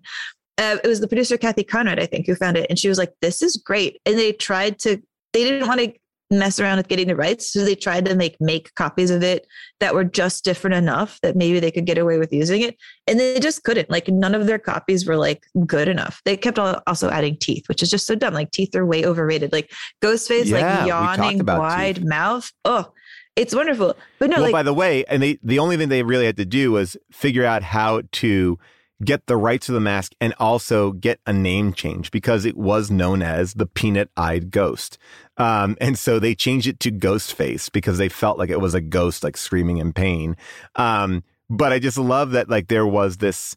[0.58, 2.68] Uh, it was the producer, Cathy Konrad, I think, who found it.
[2.70, 4.00] And she was like, this is great.
[4.06, 5.02] And they tried to,
[5.34, 5.94] they didn't want to
[6.30, 7.52] mess around with getting the rights.
[7.52, 9.48] So they tried to make make copies of it
[9.80, 12.76] that were just different enough that maybe they could get away with using it.
[13.08, 13.90] And they just couldn't.
[13.90, 16.22] Like none of their copies were like good enough.
[16.26, 18.34] They kept also adding teeth, which is just so dumb.
[18.34, 19.52] Like teeth are way overrated.
[19.52, 19.72] Like
[20.02, 22.52] Ghostface, Yeah, like yawning wide mouth.
[22.66, 22.92] Oh,
[23.36, 23.96] it's wonderful.
[24.20, 26.38] But no, well, like by the way, and they the only thing they really had
[26.38, 28.60] to do was figure out how to
[29.04, 32.90] get the rights to the mask and also get a name change because it was
[32.90, 34.98] known as the peanut eyed ghost.
[35.38, 38.82] Um, and so they changed it to Ghostface because they felt like it was a
[38.82, 40.38] ghost like screaming in pain.
[40.76, 43.56] Um, but I just love that like there was this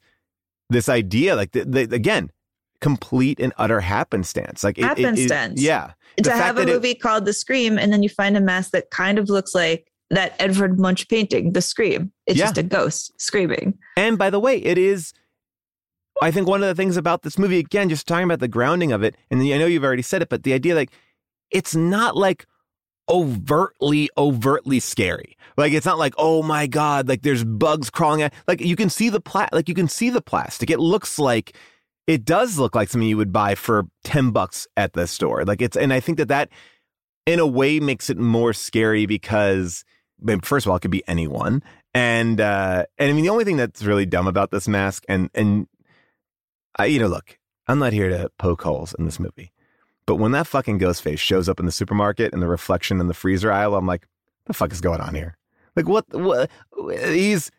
[0.71, 2.31] this idea like th- th- again
[2.81, 5.63] complete and utter happenstance like it- it- it- Happenstance.
[5.63, 5.93] yeah
[6.23, 8.91] to have a it- movie called The Scream and then you find a mask that
[8.91, 12.13] kind of looks like that Edvard Munch painting, The Scream.
[12.27, 12.45] It's Yeah.
[12.47, 13.77] just a ghost screaming.
[13.97, 15.13] And by the way, it is.
[16.23, 18.93] I think one of the things about this movie, again, just talking about the grounding
[18.93, 20.91] of it, and I know you've already said it, but the idea like
[21.51, 22.47] it's not like
[23.09, 25.37] overtly, overtly scary.
[25.57, 28.35] Like it's not like, oh my god, like there's bugs crawling at.
[28.47, 30.71] Like you can see the pla- like you can see the plastic.
[30.71, 31.57] It looks like
[32.07, 35.45] it does look like something you would buy for ten bucks at the store.
[35.45, 36.51] Like it's, and I think that that
[37.25, 39.85] in a way makes it more scary because
[40.21, 41.63] I mean, first of all, it could be anyone.
[41.95, 45.31] And uh and I mean the only thing that's really dumb about this mask and
[45.35, 45.67] and
[46.79, 49.53] I you know, look, I'm not here to poke holes in this movie.
[50.07, 53.09] But when that fucking ghost face shows up in the supermarket and the reflection in
[53.09, 55.37] the freezer aisle, I'm like, what the fuck is going on here?
[55.75, 56.51] Like what what
[56.89, 57.51] he's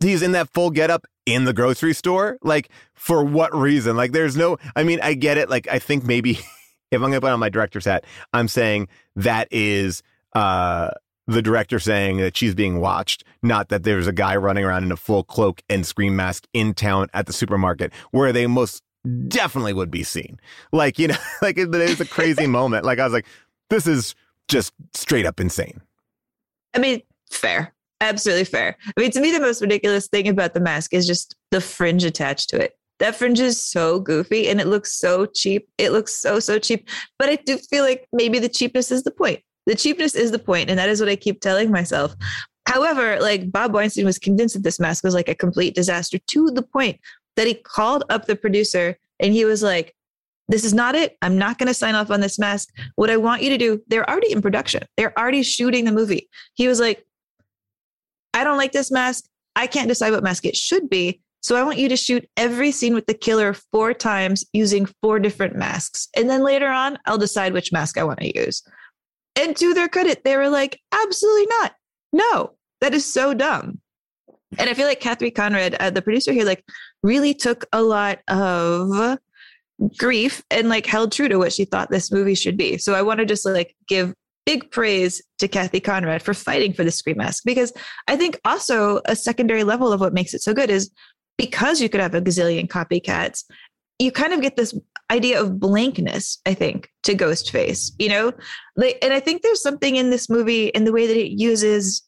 [0.00, 2.38] he's in that full getup in the grocery store?
[2.42, 3.96] Like for what reason?
[3.96, 5.50] Like there's no I mean, I get it.
[5.50, 6.32] Like I think maybe
[6.90, 10.02] if I'm gonna put on my director's hat, I'm saying that is
[10.34, 10.90] uh
[11.26, 14.90] the director saying that she's being watched, not that there's a guy running around in
[14.90, 18.82] a full cloak and scream mask in town at the supermarket where they most
[19.28, 20.40] definitely would be seen.
[20.72, 22.84] Like, you know, like it, it was a crazy moment.
[22.84, 23.26] Like I was like,
[23.70, 24.14] this is
[24.48, 25.80] just straight up insane.
[26.74, 27.74] I mean, fair.
[28.00, 28.76] Absolutely fair.
[28.96, 32.04] I mean, to me, the most ridiculous thing about the mask is just the fringe
[32.04, 32.78] attached to it.
[33.00, 35.68] That fringe is so goofy and it looks so cheap.
[35.78, 36.88] It looks so, so cheap.
[37.18, 39.40] But I do feel like maybe the cheapness is the point.
[39.66, 42.14] The cheapness is the point, And that is what I keep telling myself.
[42.66, 46.50] However, like Bob Weinstein was convinced that this mask was like a complete disaster to
[46.50, 47.00] the point
[47.38, 49.94] that he called up the producer and he was like,
[50.48, 51.16] this is not it.
[51.22, 52.70] I'm not going to sign off on this mask.
[52.96, 54.82] What I want you to do, they're already in production.
[54.96, 56.28] They're already shooting the movie.
[56.54, 57.06] He was like,
[58.34, 59.26] I don't like this mask.
[59.54, 61.20] I can't decide what mask it should be.
[61.40, 65.20] So I want you to shoot every scene with the killer four times using four
[65.20, 66.08] different masks.
[66.16, 68.64] And then later on, I'll decide which mask I want to use.
[69.36, 71.74] And to their credit, they were like, absolutely not.
[72.12, 73.80] No, that is so dumb.
[74.56, 76.64] And I feel like Catherine Konrad, uh, the producer here, like
[77.02, 79.18] really took a lot of
[79.96, 82.78] grief and like held true to what she thought this movie should be.
[82.78, 84.14] So I want to just like give
[84.44, 87.72] big praise to Cathy Konrad for fighting for the Scream mask because
[88.08, 90.90] I think also a secondary level of what makes it so good is
[91.36, 93.44] because you could have a gazillion copycats,
[93.98, 94.74] you kind of get this
[95.10, 98.32] idea of blankness, I think, to Ghostface, you know?
[98.76, 102.02] Like, and I think there's something in this movie in the way that it uses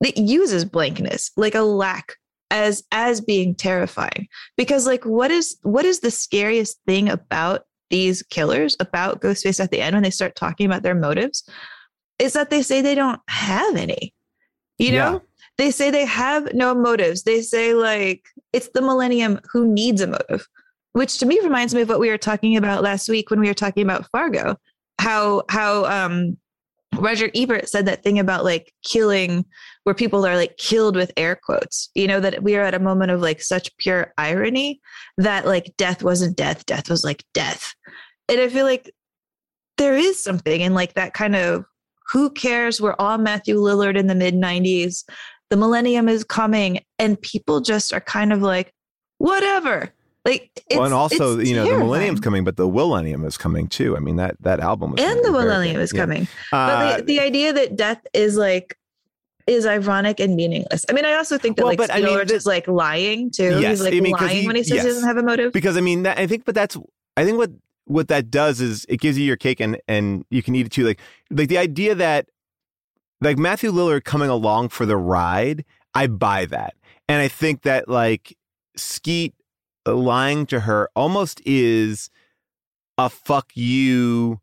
[0.00, 2.16] it uses blankness, like a lack
[2.50, 4.28] as as being terrifying.
[4.56, 9.70] Because like what is what is the scariest thing about these killers, about Ghostface at
[9.70, 11.48] the end when they start talking about their motives?
[12.18, 14.14] Is that they say they don't have any.
[14.78, 15.12] You know?
[15.12, 15.18] Yeah.
[15.56, 17.24] They say they have no motives.
[17.24, 20.46] They say like it's the millennium who needs a motive
[20.98, 23.46] which to me reminds me of what we were talking about last week when we
[23.46, 24.56] were talking about Fargo.
[25.00, 26.36] How how um
[26.96, 29.44] Roger Ebert said that thing about like killing
[29.84, 31.90] where people are like killed with air quotes.
[31.94, 34.80] You know that we are at a moment of like such pure irony
[35.16, 37.74] that like death wasn't death, death was like death.
[38.28, 38.90] And I feel like
[39.76, 41.64] there is something in like that kind of
[42.10, 42.80] who cares?
[42.80, 45.04] We're all Matthew Lillard in the mid 90s.
[45.50, 48.72] The millennium is coming and people just are kind of like
[49.18, 49.92] whatever
[50.28, 51.78] like, well, and also, you know, terrifying.
[51.78, 53.96] the millennium's coming, but the millennium is coming too.
[53.96, 56.00] I mean, that that album was and the millennium is Yeah.
[56.00, 56.28] coming.
[56.52, 58.76] Uh, but the, the idea that death is like
[59.46, 60.84] is ironic and meaningless.
[60.90, 63.58] I mean, I also think that Well, like but I mean, is like lying too.
[63.60, 64.82] Yes, He's like I mean, lying he- when he says yes.
[64.84, 65.52] he doesn't have a motive.
[65.52, 66.76] because I mean, that, I think, but that's
[67.16, 67.50] I think what
[67.86, 70.72] what that does is it gives you your cake and and you can eat it
[70.72, 70.84] too.
[70.84, 71.00] Like
[71.30, 72.28] like the idea that
[73.22, 75.64] like Matthew Lillard coming along for the ride,
[75.94, 76.74] I buy that,
[77.08, 78.36] and I think that like
[78.76, 79.34] Skeet
[79.96, 82.10] lying to her almost is
[82.96, 84.40] a fuck you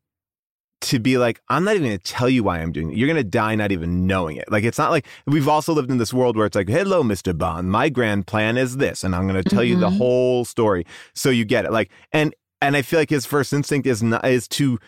[0.82, 2.98] to be like, I'm not even going to tell you why I'm doing it.
[2.98, 4.52] You're going to die not even knowing it.
[4.52, 7.36] Like, it's not like we've also lived in this world where it's like, hello, Mr.
[7.36, 9.98] Bond, my grand plan is this, and I'm going to tell you the Mhm.
[9.98, 10.86] whole story
[11.16, 11.72] so you get it.
[11.72, 14.80] Like, and and I feel like his first instinct is not, is to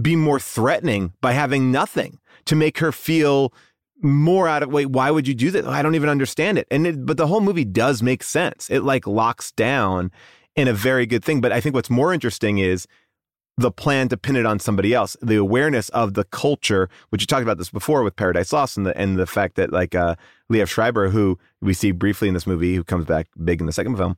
[0.00, 3.52] be more threatening by having nothing to make her feel
[4.02, 6.66] more out of wait why would you do that i don't even understand it.
[6.70, 8.70] And it, but the whole movie does make sense.
[8.70, 10.10] It like locks down
[10.56, 11.40] in a very good thing.
[11.40, 12.86] But i think what's more interesting is
[13.56, 15.16] the plan to pin it on somebody else.
[15.22, 18.86] The awareness of the culture which you talked about this before with paradise lost and
[18.86, 20.16] the and the fact that like uh
[20.52, 23.72] Liev Schreiber who we see briefly in this movie who comes back big in the
[23.72, 24.16] second film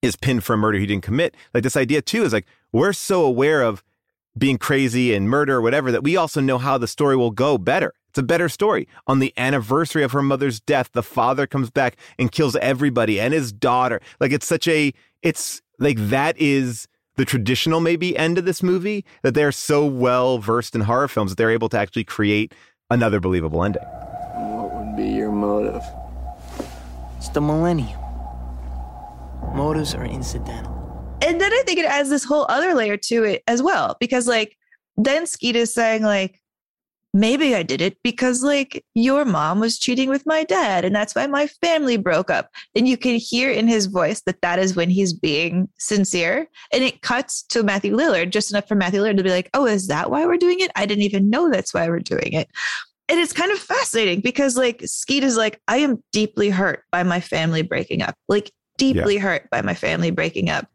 [0.00, 1.34] is pinned for a murder he didn't commit.
[1.52, 3.82] Like this idea too is like we're so aware of
[4.36, 7.58] being crazy and murder or whatever that we also know how the story will go
[7.58, 7.92] better.
[8.08, 8.88] It's a better story.
[9.06, 13.34] On the anniversary of her mother's death, the father comes back and kills everybody and
[13.34, 14.00] his daughter.
[14.20, 19.04] Like it's such a it's like that is the traditional maybe end of this movie
[19.22, 22.54] that they're so well versed in horror films that they're able to actually create
[22.90, 23.82] another believable ending.
[23.82, 25.82] What would be your motive?
[27.16, 27.98] It's the millennium.
[29.54, 31.18] Motives are incidental.
[31.26, 34.26] and then I think it adds this whole other layer to it as well, because
[34.26, 34.56] like
[34.96, 36.40] then Skeet is saying like,
[37.14, 41.14] maybe I did it because like your mom was cheating with my dad, and that's
[41.14, 42.50] why my family broke up.
[42.74, 46.84] And you can hear in his voice that that is when he's being sincere, and
[46.84, 49.88] it cuts to Matthew Lillard just enough for Matthew Lillard to be like, oh, is
[49.88, 50.70] that why we're doing it?
[50.76, 52.48] I didn't even know that's why we're doing it.
[53.10, 57.02] And it's kind of fascinating because like Skeet is like, I am deeply hurt by
[57.04, 58.14] my family breaking up.
[58.28, 60.68] Like deeply hurt by my family breaking up.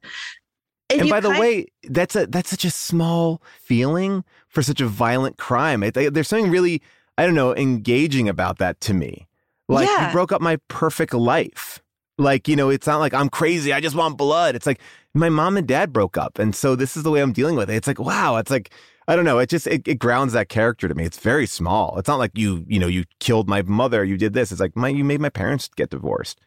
[0.89, 4.23] And, you by the way, that's a that's such a small feeling
[4.53, 5.83] for such a violent crime.
[5.83, 6.81] It, there's something really
[7.17, 9.27] I don't know engaging about that to me.
[9.67, 10.07] Like Yeah.
[10.07, 11.81] you broke up my perfect life.
[12.17, 13.73] Like you know, it's not like I'm crazy.
[13.73, 14.55] I just want blood.
[14.55, 14.79] It's like
[15.15, 17.69] my mom and dad broke up, and so this is the way I'm dealing with
[17.69, 17.75] it.
[17.75, 18.37] It's like wow.
[18.37, 18.69] It's like
[19.07, 19.39] I don't know.
[19.39, 21.05] It just it, it grounds that character to me.
[21.05, 21.97] It's very small.
[21.97, 24.03] It's not like you you know you killed my mother.
[24.05, 24.51] You did this.
[24.51, 26.39] It's like my you made my parents get divorced.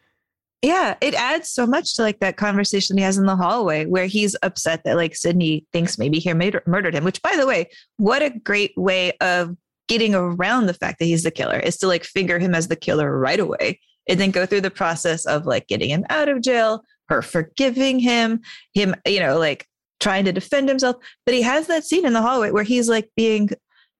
[0.63, 4.07] Yeah, it adds so much to like that conversation he has in the hallway where
[4.07, 7.69] he's upset that like Sidney thinks maybe he murder- murdered him, which by the way,
[7.97, 9.55] what a great way of
[9.87, 12.75] getting around the fact that he's the killer is to like figure him as the
[12.75, 13.79] killer right away
[14.09, 17.99] and then go through the process of like getting him out of jail, her forgiving
[17.99, 18.41] him,
[18.73, 19.67] him, you know, like
[19.99, 20.95] trying to defend himself.
[21.25, 23.49] But he has that scene in the hallway where he's like being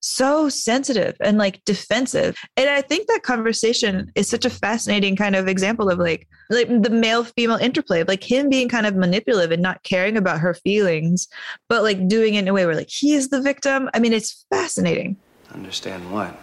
[0.08, 2.36] so sensitive and like defensive.
[2.56, 6.68] And I think that conversation is such a fascinating kind of example of like like
[6.68, 10.40] the male female interplay of like him being kind of manipulative and not caring about
[10.40, 11.28] her feelings,
[11.68, 13.90] but like doing it in a way where like he is the victim.
[13.94, 15.18] I mean, it's fascinating.
[15.54, 16.38] Understand what?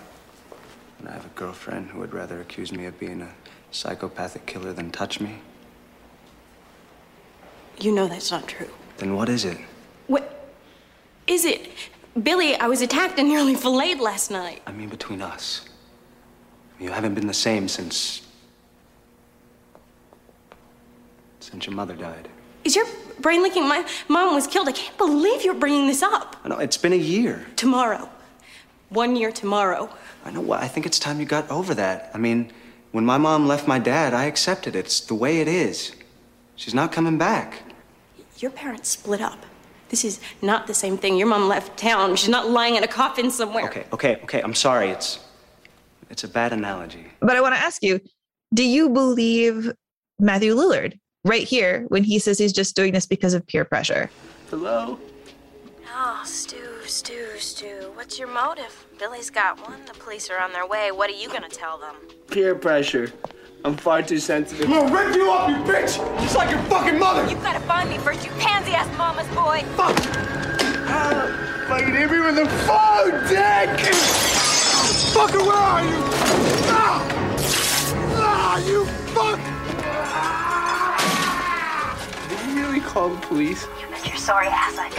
[0.99, 3.35] When I have a girlfriend who would rather accuse me of being a
[3.70, 5.39] psychopathic killer than touch me?
[7.81, 8.70] You know that's not true.
[8.99, 9.59] Then what is it?
[10.07, 10.53] What
[11.27, 11.69] is it?
[12.23, 14.62] Billy, I was attacked and nearly filleted last night.
[14.66, 15.69] I mean, between us.
[16.78, 18.23] You haven't been the same since.
[21.41, 22.28] since your mother died.
[22.65, 22.86] Is your
[23.20, 23.69] brain leaking?
[23.69, 24.66] My mom was killed.
[24.69, 26.36] I can't believe you're bringing this up.
[26.43, 27.47] I know, it's been a year.
[27.57, 28.09] Tomorrow.
[28.89, 29.91] One year tomorrow.
[30.24, 32.11] I know what, I think it's time you got over that.
[32.15, 32.51] I mean,
[32.93, 34.86] when my mom left my dad, I accepted it.
[34.86, 35.95] It's the way it is.
[36.57, 37.62] She's not coming back.
[38.39, 39.45] Your parents split up.
[39.89, 41.16] This is not the same thing.
[41.16, 42.16] Your mom left town.
[42.16, 43.66] She's not lying in a coffin somewhere.
[43.66, 44.40] Okay, okay, okay.
[44.43, 44.90] I'm sorry.
[44.90, 45.20] It's.
[46.11, 47.06] It's a bad analogy.
[47.20, 48.01] But I want to ask you,
[48.52, 49.73] do you believe
[50.19, 54.11] Matthew Lillard right here when he says he's just doing this because of peer pressure?
[54.51, 54.98] Hello?
[55.93, 57.90] Oh, Stu, Stu, Stu.
[57.94, 58.86] What's your motive?
[58.98, 59.85] Billy's got one.
[59.86, 60.93] The police are on their way.
[60.93, 61.97] What are you gonna tell them?
[62.31, 63.12] Peer pressure.
[63.66, 64.66] I'm far too sensitive.
[64.66, 65.97] I'm gonna rip you up, you bitch!
[66.20, 67.27] Just like your fucking mother!
[67.31, 69.62] You gotta find me first, you pansy-ass mama's boy.
[69.74, 69.97] Fuck!
[70.86, 73.70] Ah, fucking hit me with the phone, dick!
[75.15, 76.03] Fucker, where are you?
[76.69, 77.01] Ah!
[78.16, 78.85] Ah, you
[79.15, 79.41] fuck!
[82.28, 83.66] Did you really call the police?
[83.81, 84.99] You bet your sorry ass I did.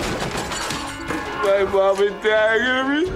[1.45, 3.13] My mom and dad are gonna be so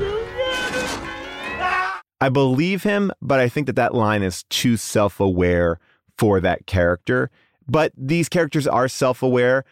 [1.57, 1.98] mad.
[2.21, 5.79] I believe him, but I think that that line is too self aware
[6.17, 7.29] for that character.
[7.67, 9.63] But these characters are self aware.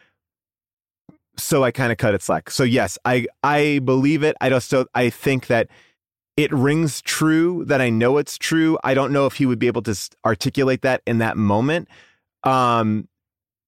[1.35, 2.49] So I kind of cut it slack.
[2.49, 4.35] So yes, I I believe it.
[4.41, 5.67] I just still I think that
[6.35, 8.77] it rings true that I know it's true.
[8.83, 11.87] I don't know if he would be able to articulate that in that moment.
[12.43, 13.07] Um,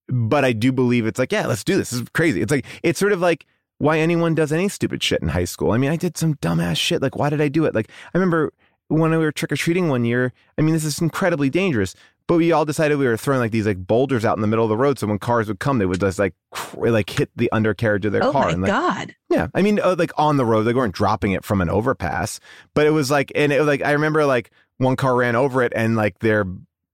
[0.08, 1.90] but I do believe it's like, yeah, let's do this.
[1.90, 2.42] This is crazy.
[2.42, 3.46] It's like it's sort of like
[3.80, 5.72] why anyone does any stupid shit in high school.
[5.72, 7.02] I mean, I did some dumbass shit.
[7.02, 7.74] Like, why did I do it?
[7.74, 8.54] Like, I remember
[8.90, 10.34] when we were trick or treating one year.
[10.58, 11.96] I mean, this is incredibly dangerous.
[12.28, 14.64] But we all decided we were throwing like these like boulders out in the middle
[14.64, 15.00] of the road.
[15.00, 18.12] So when cars would come, they would just like cr- like hit the undercarriage of
[18.12, 18.46] their oh car.
[18.46, 19.16] my and, like, God.
[19.30, 22.40] yeah, I mean, uh, like on the road, they weren't dropping it from an overpass,
[22.76, 25.64] but it was like, and it was like I remember like one car ran over
[25.64, 26.46] it, and like their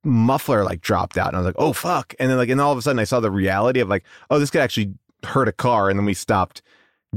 [0.06, 2.72] muffler like dropped out, and I was like, oh fuck, and then like, and all
[2.72, 4.94] of a sudden I saw the reality of like, oh, this could actually
[5.26, 6.62] hurt a car, and then we stopped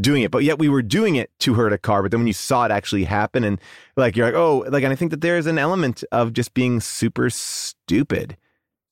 [0.01, 2.03] doing it, but yet we were doing it to hurt a car.
[2.03, 3.61] But then when you saw it actually happen, and
[3.97, 6.55] like you're like, oh, like, and I think that there is an element of just
[6.55, 8.37] being super stupid.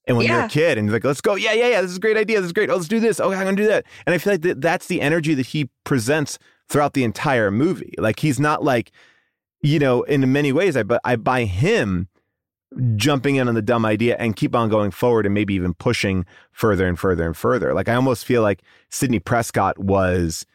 [0.07, 1.97] And when you're a kid and you're like, let's go, yeah, yeah, yeah, this is
[1.97, 2.41] a great idea.
[2.41, 2.71] This is great.
[2.71, 3.19] Oh, let's do this.
[3.19, 3.85] Okay, I'm gonna do that.
[4.07, 6.39] And I feel like that that's the energy that he presents
[6.69, 7.95] throughout the entire movie.
[7.99, 8.93] Like he's not like,
[9.63, 12.09] you know, in many ways, I but I buy him
[12.97, 16.27] jumping in on the dumb idea and keep on going forward and maybe even pushing
[16.53, 17.75] further and further and further.
[17.75, 20.47] Like I almost feel like Sidney Prescott was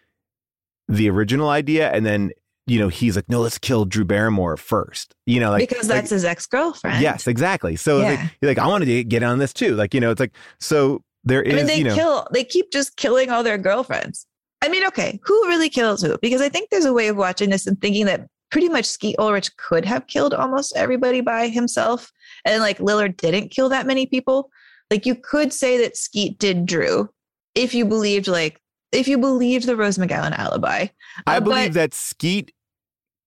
[0.91, 2.31] the original idea, and then
[2.67, 5.15] you know he's like, no, let's kill Drew Barrymore first.
[5.25, 7.01] You know, like because like- that's his ex girlfriend.
[7.01, 7.75] Yes, exactly.
[7.75, 8.09] So Yeah.
[8.09, 9.75] like, you're like, I want to get on this too.
[9.75, 12.27] Like, you know, it's like, so there is, I mean, they you know, kill.
[12.31, 14.25] They keep just killing all their girlfriends.
[14.63, 16.17] I mean, okay, who really kills who?
[16.21, 19.15] Because I think there's a way of watching this and thinking that pretty much Skeet
[19.17, 22.11] Ulrich could have killed almost everybody by himself,
[22.45, 24.51] and like Lillard didn't kill that many people.
[24.91, 27.09] Like you could say that Skeet did Drew,
[27.55, 28.60] if you believed like
[28.91, 30.87] if you believed the Rose McGowan alibi.
[31.27, 32.53] I Uh, believe but- that Skeet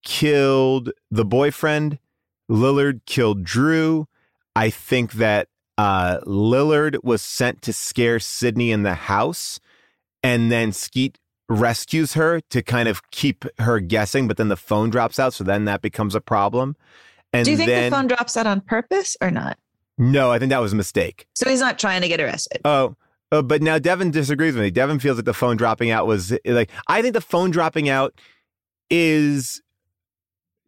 [0.05, 1.99] killed the boyfriend.
[2.51, 4.07] Lillard killed Drew.
[4.55, 9.59] I think that uh, Lillard was sent to scare Sidney in the house,
[10.23, 11.19] and then Skeet
[11.49, 14.28] rescues her to kind of keep her guessing.
[14.28, 16.77] But then the phone drops out, so then that becomes a problem.
[17.32, 19.59] And Do you think then the phone drops out on purpose or not?
[19.99, 21.27] no, I think that was a mistake.
[21.35, 22.61] So he's not trying to get arrested.
[22.65, 22.95] Oh,
[23.33, 24.71] uh, but now Devin disagrees with me.
[24.71, 28.15] Devin feels like the phone dropping out was like I think the phone dropping out
[28.91, 29.63] is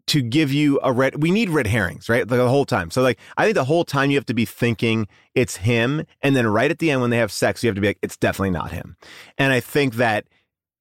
[0.06, 1.22] to give you a red.
[1.22, 2.28] We need red herrings, right?
[2.28, 2.90] Like the whole time.
[2.90, 6.36] So like I think the whole time you have to be thinking it's him, and
[6.36, 8.16] then right at the end when they have sex, you have to be like it's
[8.16, 8.96] definitely not him.
[9.38, 10.26] And I think that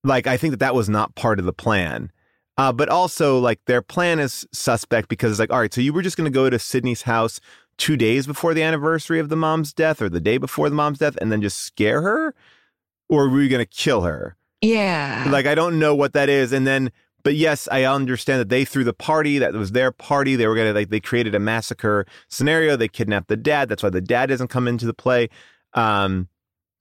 [0.04, 2.12] like I think that that was not part of the plan.
[2.58, 5.92] Uh, but also like their plan is suspect because it's like all right, so you
[5.92, 7.42] were just going to go to Sidney's house
[7.78, 11.00] two days before the anniversary of the mom's death or the day before the mom's
[11.00, 12.34] death and then just scare her?
[13.08, 14.36] Or were you going to kill her?
[14.62, 15.28] Yeah.
[15.30, 16.52] Like, I don't know what that is.
[16.52, 16.92] And then,
[17.24, 19.38] but yes, I understand that they threw the party.
[19.38, 20.36] That was their party.
[20.36, 22.76] They were going to, like, they created a massacre scenario.
[22.76, 23.70] They kidnapped the dad.
[23.70, 25.30] That's why the dad doesn't come into the play.
[25.74, 26.30] Um,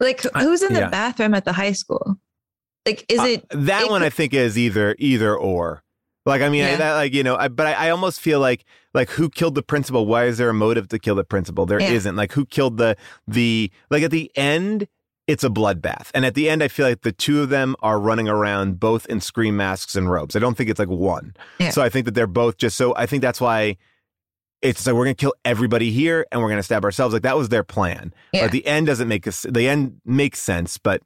[0.00, 0.88] Like who's in the yeah.
[0.88, 2.16] bathroom at the high school?
[2.86, 4.02] Like is uh, it that it one?
[4.02, 5.83] I think is either, either or.
[6.26, 8.64] Like, I mean, I, that, like, you know, I, but I, I almost feel like,
[8.94, 10.06] like who killed the principal?
[10.06, 11.66] Why is there a motive to kill the principal?
[11.66, 11.98] There Yeah.
[12.04, 12.96] not Like, who killed the,
[13.28, 14.88] the, like at the end,
[15.26, 16.10] it's a bloodbath.
[16.14, 19.06] And at the end, I feel like the two of them are running around both
[19.06, 20.36] in scream masks and robes.
[20.36, 21.34] I don't think it's like one.
[21.58, 21.70] Yeah.
[21.70, 23.76] So I think that they're both just so, I think that's why
[24.62, 27.12] it's like we're going to kill everybody here and we're going to stab ourselves.
[27.12, 28.14] Like that was their plan.
[28.32, 28.44] Yeah.
[28.44, 31.02] But the end doesn't make us, the end makes sense, but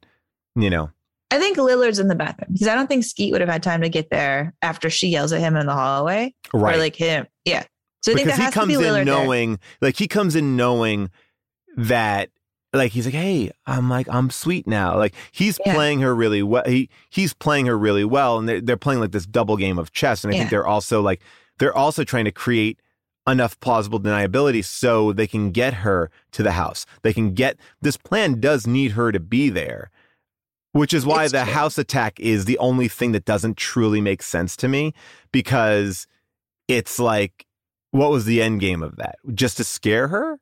[0.55, 0.91] you know,
[1.31, 3.81] I think Lillard's in the bathroom because I don't think Skeet would have had time
[3.81, 6.33] to get there after she yells at him in the hallway.
[6.53, 6.75] Right.
[6.75, 7.27] Or like him.
[7.45, 7.63] Yeah.
[8.01, 9.05] So I think because that he has to comes be in Lillard there.
[9.05, 11.09] knowing, like he comes in knowing
[11.77, 12.29] that,
[12.73, 14.95] like he's like, hey, I'm like I'm sweet now.
[14.97, 15.73] Like he's Yeah.
[15.73, 16.63] playing her really well.
[16.65, 19.91] He he's playing her really well, and they're they're playing like this double game of
[19.91, 20.23] chess.
[20.23, 21.21] And I think they're also like
[21.57, 22.79] they're also trying to create
[23.27, 26.85] enough plausible deniability so they can get her to the house.
[27.01, 29.91] They can get this plan does need her to be there.
[30.71, 31.53] Which is why It's the true.
[31.53, 34.93] house attack is the only thing that doesn't truly make sense to me
[35.31, 36.05] because
[36.67, 37.45] it's like
[37.91, 39.15] what was the end game of that?
[39.33, 40.39] Just to scare her?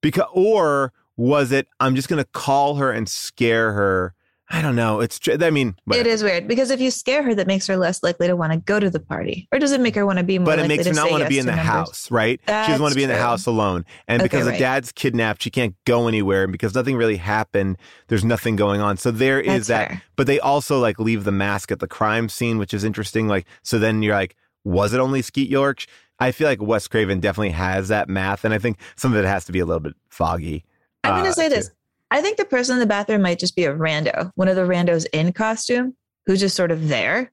[0.00, 4.14] Because or was it I'm just going to call her and scare her?
[4.52, 4.98] I don't know.
[4.98, 8.02] It's I mean, It is weird because if you scare her, that makes her less
[8.02, 10.24] likely to want to go to the party, or does it make her want to
[10.24, 10.46] be more?
[10.46, 11.66] but it makes her not want to be in the numbers?
[11.68, 12.40] house, right?
[12.44, 13.84] she doesn't want to That's be in the house alone.
[14.08, 14.58] And Okay, because the right.
[14.58, 16.42] dad's kidnapped, she can't go anywhere.
[16.42, 17.78] And because nothing really happened,
[18.08, 18.96] there's nothing going on.
[18.96, 19.88] So there is That's that.
[19.88, 20.02] fair.
[20.16, 23.28] But they also like leave the mask at the crime scene, which is interesting.
[23.28, 25.84] Like, so then you're like, was it only Skeet York?
[26.18, 28.44] I feel like Wes Craven definitely has that math.
[28.44, 30.64] And I think some of it has to be a little bit foggy.
[31.04, 31.66] I'm going uh, to say too.
[32.10, 34.62] I think the person in the bathroom might just be a rando, one of the
[34.62, 35.96] randos in costume
[36.26, 37.32] who's just sort of there.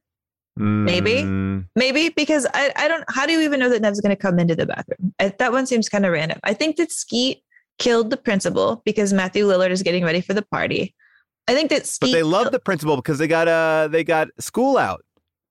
[0.56, 1.22] Maybe.
[1.22, 4.20] Mm, Maybe because I, I don't, how do you even know that Neve's going to
[4.22, 5.14] come into the bathroom?
[5.20, 6.40] I, that one seems kind of random.
[6.44, 7.44] I think that Skeet
[7.78, 10.96] killed the principal because Matthew Lillard is getting ready for the party.
[11.48, 12.12] I think that Skeet.
[12.12, 15.06] But they love the principal because they got uh they got school out.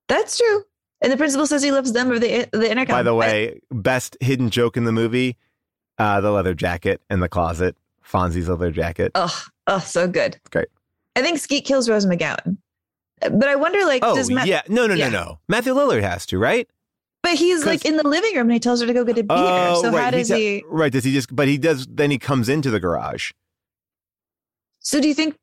[0.08, 0.64] That's true.
[1.00, 2.96] And the principal says he loves them or the, the intercom.
[2.96, 5.36] By the I- way, best hidden joke in the movie,
[5.98, 7.76] uh, the leather jacket in the closet,
[8.10, 9.12] Fonzie's leather jacket.
[9.14, 10.38] Oh, oh, so good.
[10.50, 10.68] Great.
[11.16, 12.58] I think Skeet kills Rose McGowan.
[13.20, 15.08] But I wonder, like, Oh does Matt, yeah, no, no, Yeah.
[15.08, 15.38] no, no.
[15.48, 16.68] Matthew Lillard has to, right?
[17.22, 19.24] But he's like in the living room and he tells her to go get a
[19.24, 19.36] beer.
[19.36, 20.04] Oh, so right.
[20.04, 20.64] how does te- he?
[20.68, 20.92] Right?
[20.92, 21.34] Does he just?
[21.34, 21.84] But he does.
[21.90, 23.32] Then he comes into the garage.
[24.78, 25.36] So do you think?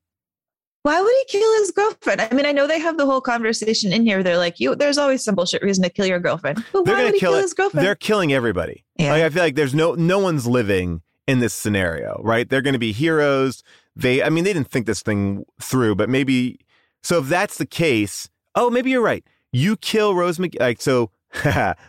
[0.83, 2.21] Why would he kill his girlfriend?
[2.21, 4.21] I mean, I know they have the whole conversation in here.
[4.23, 7.03] They're like, "You, there's always some bullshit reason to kill your girlfriend." But They're why
[7.05, 7.85] would he kill, kill his girlfriend?
[7.85, 8.85] They're killing everybody.
[8.97, 9.11] Yeah.
[9.13, 12.49] Like, I feel like there's no no one's living in this scenario, right?
[12.49, 13.63] They're going to be heroes.
[13.95, 16.59] They, I mean, they didn't think this thing through, but maybe.
[17.01, 19.23] So if that's the case, oh, maybe you're right.
[19.51, 21.11] You kill Rose Mc, like so.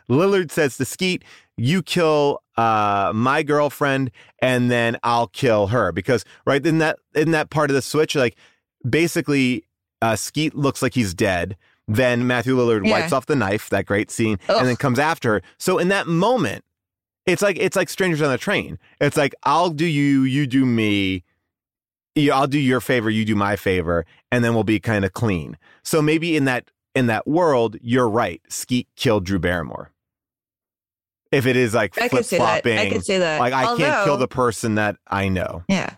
[0.08, 1.22] Lillard says to Skeet,
[1.56, 7.30] "You kill uh, my girlfriend, and then I'll kill her." Because right in that in
[7.32, 8.36] that part of the switch, like
[8.88, 9.64] basically,
[10.02, 11.56] uh, Skeet looks like he's dead.
[11.86, 12.92] Then Matthew Lillard Yeah.
[12.92, 14.56] wipes off the knife, that great scene, Ugh.
[14.58, 15.42] and then comes after her.
[15.58, 16.64] So in that moment,
[17.26, 18.78] it's like it's like strangers on the train.
[19.00, 21.24] It's like I'll do you, you do me.
[22.32, 25.58] I'll do your favor, you do my favor, and then we'll be kind of clean.
[25.82, 28.40] So maybe in that in that world, you're right.
[28.48, 29.90] Skeet killed Drew Barrymore.
[31.32, 32.62] If it is like I flip could say that.
[32.62, 33.40] flopping, I could say that.
[33.40, 35.64] Like I can't kill the person that I know.
[35.68, 35.96] Yeah.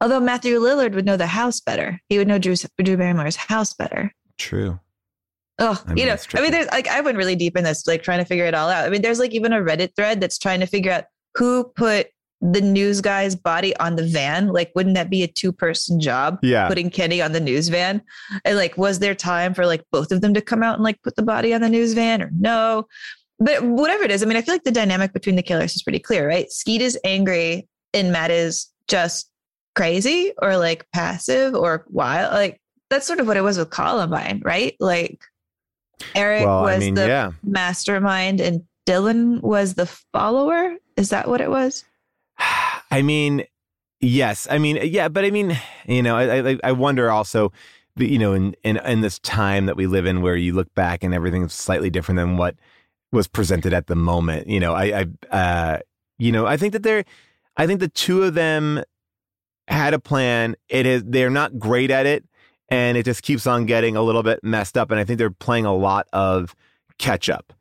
[0.00, 2.00] Although Matthew Lillard would know the house better.
[2.08, 4.12] He would know Drew's, Drew Barrymore's house better.
[4.36, 4.80] True.
[5.58, 7.86] Oh, I mean, you know, I mean, there's like I went really deep in this,
[7.86, 8.86] like trying to figure it all out.
[8.86, 11.04] I mean, there's like even a Reddit thread that's trying to figure out
[11.34, 12.08] who put
[12.40, 14.48] the news guy's body on the van.
[14.48, 16.38] Like, wouldn't that be a two person job?
[16.42, 16.68] Yeah.
[16.68, 18.02] Putting Kenny on the news van.
[18.44, 21.00] And like, was there time for like both of them to come out and like
[21.02, 22.86] put the body on the news van or no?
[23.38, 25.82] But whatever it is, I mean, I feel like the dynamic between the killers is
[25.82, 26.50] pretty clear, right?
[26.50, 29.30] Skeet is angry and Matt is just
[29.74, 32.32] crazy or like passive or wild.
[32.32, 32.60] Like,
[32.90, 34.76] that's sort of what it was with Columbine, right?
[34.78, 35.24] Like,
[36.14, 37.32] Eric Well, I was mean, the yeah.
[37.42, 40.76] mastermind and Dylan was the follower.
[40.96, 41.84] Is that what it was?
[42.90, 43.44] I mean,
[44.00, 44.46] yes.
[44.50, 47.52] I mean, yeah, but I mean, you know, I I, I wonder also,
[47.96, 51.02] you know, in, in in this time that we live in, where you look back
[51.02, 52.56] and everything's slightly different than what
[53.12, 54.48] was presented at the moment.
[54.48, 55.78] You know, I, I, uh,
[56.18, 57.04] you know, I think that they're,
[57.56, 58.82] I think the two of them
[59.68, 60.56] had a plan.
[60.68, 62.24] It is they're not great at it,
[62.74, 64.90] and it just keeps on getting a little bit messed up.
[64.90, 66.54] And I think they're playing a lot of
[66.98, 67.52] catch up.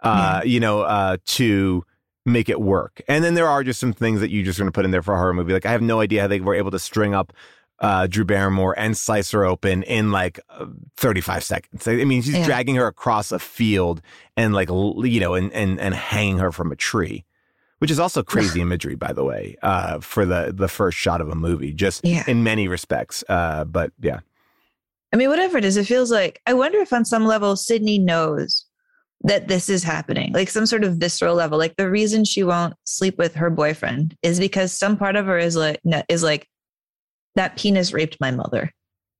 [0.00, 1.84] Uh, you know, uh, to
[2.26, 3.00] make it work.
[3.06, 5.02] And then there are just some things that you just going to put in there
[5.02, 5.52] for a horror movie.
[5.52, 7.32] Like I have no idea how they were able to string up
[7.78, 10.66] uh, Drew Barrymore and slice her open in like uh,
[10.96, 11.86] 35 seconds.
[11.86, 12.44] I mean, she's Yeah.
[12.44, 14.00] dragging her across a field
[14.36, 17.24] and like you know, and and and hanging her from a tree,
[17.78, 21.28] which is also crazy imagery, by the way, uh, for the the first shot of
[21.28, 22.24] a movie, just Yeah.
[22.26, 23.22] in many respects.
[23.28, 24.20] Uh, but yeah,
[25.12, 27.98] I mean, whatever it is, it feels like I wonder if on some level Sidney
[27.98, 28.64] knows
[29.24, 31.58] that this is happening, like some sort of visceral level.
[31.58, 35.38] Like the reason she won't sleep with her boyfriend is because some part of her
[35.38, 36.48] is like is like
[37.34, 38.72] that penis raped my mother.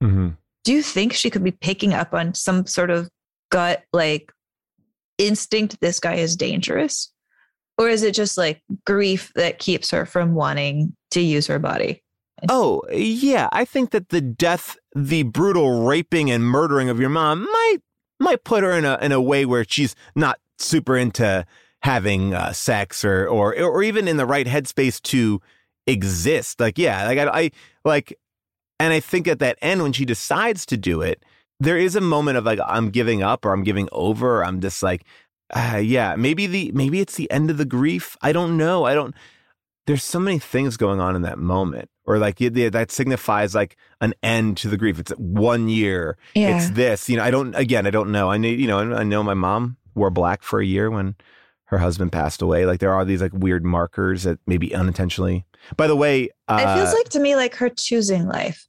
[0.02, 0.30] mm-hmm.
[0.64, 3.08] Do you think she could be picking up on some sort of
[3.50, 4.32] gut like
[5.18, 5.78] instinct?
[5.80, 7.12] This guy is dangerous,
[7.78, 12.02] or is it just like grief that keeps her from wanting to use her body?
[12.48, 13.48] Oh, yeah.
[13.52, 17.78] I think that the death, the brutal raping and murdering of your mom might
[18.20, 21.44] might put her in a in a way where she's not super into
[21.82, 25.40] having uh, sex or or or even in the right headspace to
[25.86, 26.60] exist.
[26.60, 27.50] Like yeah, like I, I
[27.84, 28.18] like,
[28.78, 31.24] and I think at that end when she decides to do it,
[31.60, 34.40] there is a moment of like I'm giving up or I'm giving over.
[34.40, 35.04] Or I'm just like,
[35.52, 38.16] uh, yeah, maybe the maybe it's the end of the grief.
[38.22, 38.84] I don't know.
[38.84, 39.14] I don't.
[39.86, 43.76] There's so many things going on in that moment, or like yeah, that signifies like
[44.00, 44.98] an end to the grief.
[44.98, 46.16] It's one year.
[46.34, 46.56] Yeah.
[46.56, 47.08] It's this.
[47.08, 47.54] You know, I don't.
[47.54, 48.30] Again, I don't know.
[48.30, 48.60] I need.
[48.60, 51.16] You know, I know my mom wore black for a year when
[51.66, 52.64] her husband passed away.
[52.66, 55.46] Like there are these like weird markers that maybe unintentionally.
[55.76, 58.66] By the way, uh, it feels like to me like her choosing life.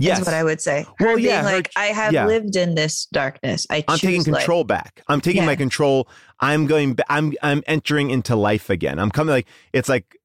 [0.00, 0.20] Yes.
[0.20, 0.86] is what I would say.
[0.98, 2.24] Her Well, being yeah, her like ch- I have yeah.
[2.26, 3.66] lived in this darkness.
[3.68, 5.02] I I'm taking choose life." control back.
[5.08, 6.08] I'm taking my control.
[6.40, 6.96] I'm going.
[7.08, 8.98] I'm I'm entering into life again.
[8.98, 10.16] I'm coming like it's like.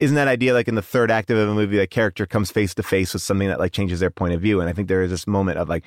[0.00, 2.74] Isn't that idea like in the third act of a movie, a character comes face
[2.74, 5.02] to face with something that like changes their point of view, and I think there
[5.02, 5.84] is this moment of like,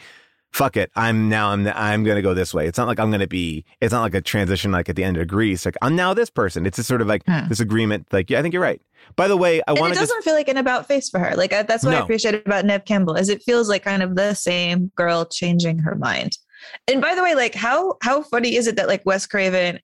[0.51, 2.67] fuck it, I'm now I'm I'm gonna go this way.
[2.67, 3.65] It's not like I'm gonna be.
[3.79, 5.65] It's not like a transition like at the end of Grease.
[5.65, 6.65] Like I'm now this person.
[6.65, 7.47] It's just sort of like hmm.
[7.47, 8.07] this agreement.
[8.11, 8.81] Like yeah, I think you're right.
[9.15, 11.19] By the way, I want it to doesn't just feel like an about face for
[11.19, 11.35] her.
[11.35, 14.15] Like I, that's what I appreciate about Neve Campbell is it feels like kind of
[14.15, 16.37] the same girl changing her mind.
[16.87, 19.79] And by the way, like how how funny is it that like Wes Craven,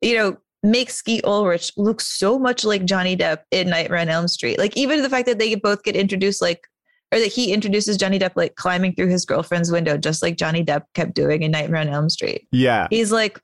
[0.00, 4.28] you know, makes Skeet Ulrich look so much like Johnny Depp in Nightmare on Elm
[4.28, 4.58] Street.
[4.58, 6.68] Like even the fact that they both get introduced like
[7.12, 10.64] or that he introduces Johnny Depp like climbing through his girlfriend's window, just like Johnny
[10.64, 12.48] Depp kept doing in Nightmare on Elm Street.
[12.52, 12.88] yeah.
[12.90, 13.38] He's like,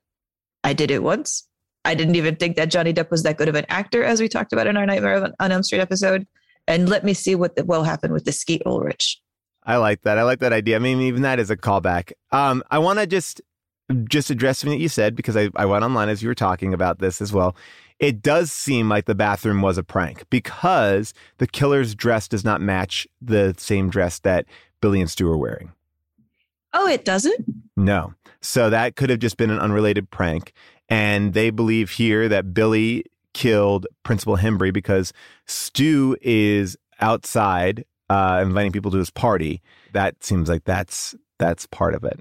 [0.64, 1.46] I did it once.
[1.84, 4.28] I didn't even think that Johnny Depp was that good of an actor, as we
[4.28, 6.26] talked about in our Nightmare on Elm Street episode.
[6.66, 9.20] And let me see what the, will happen with the Skeet Ulrich.
[9.64, 10.18] I like that.
[10.18, 10.76] I like that idea.
[10.76, 12.12] I mean, even that is a callback.
[12.32, 13.40] Um, I want to just
[14.04, 16.98] just addressing that you said because I, I went online as you were talking about
[16.98, 17.56] this as well.
[17.98, 22.60] It does seem like the bathroom was a prank because the killer's dress does not
[22.60, 24.46] match the same dress that
[24.80, 25.72] Billy and Stu are wearing.
[26.74, 27.46] Oh, it doesn't?
[27.76, 28.14] No.
[28.40, 30.52] So that could have just been an unrelated prank.
[30.88, 33.04] And they believe here that Billy
[33.34, 35.12] killed Principal Himbry because
[35.46, 39.60] Stu is outside uh, inviting people to his party.
[39.92, 42.20] That seems like that's that's part of it.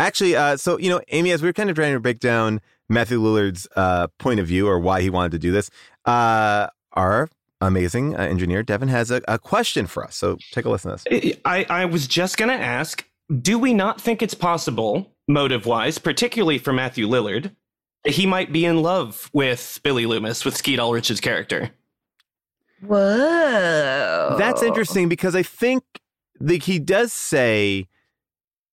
[0.00, 2.60] Actually, uh, so you know, Amy, as we were kind of trying to break down
[2.88, 5.70] Matthew Lillard's uh, point of view or why he wanted to do this,
[6.04, 7.28] uh, our
[7.60, 10.16] amazing uh, engineer Devin has a, a question for us.
[10.16, 11.36] So take a listen to this.
[11.44, 13.04] I, I was just going to ask
[13.40, 17.54] do we not think it's possible, motive wise, particularly for Matthew Lillard,
[18.04, 21.70] that he might be in love with Billy Loomis, with Skeet Ulrich's character?
[22.82, 24.36] Whoa.
[24.38, 25.84] That's interesting because I think
[26.38, 27.88] like he does say,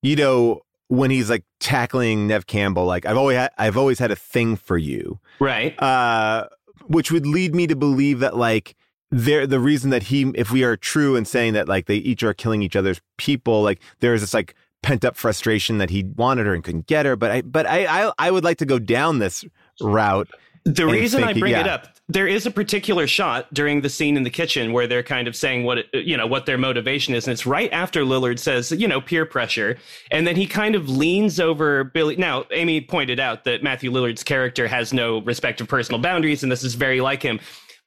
[0.01, 0.61] you know,
[0.91, 4.57] when he's like tackling Neve Campbell, like I've always had, I've always had a thing
[4.57, 5.81] for you, right?
[5.81, 6.47] Uh,
[6.87, 8.75] which would lead me to believe that like
[9.09, 12.23] there the reason that he, if we are true in saying that like they each
[12.23, 14.53] are killing each other's people, like there is this like
[14.83, 17.15] pent up frustration that he wanted her and couldn't get her.
[17.15, 19.45] But I, but I, I, I would like to go down this
[19.79, 20.27] route.
[20.63, 24.23] The reason I bring it up, there is a particular shot during the scene in
[24.23, 27.25] the kitchen where they're kind of saying what it, you know what their motivation is,
[27.25, 29.77] and it's right after Lillard says, you know, peer pressure,
[30.11, 32.15] and then he kind of leans over Billy.
[32.15, 36.51] Now, Amy pointed out that Matthew Lillard's character has no respect of personal boundaries, and
[36.51, 37.39] this is very like him.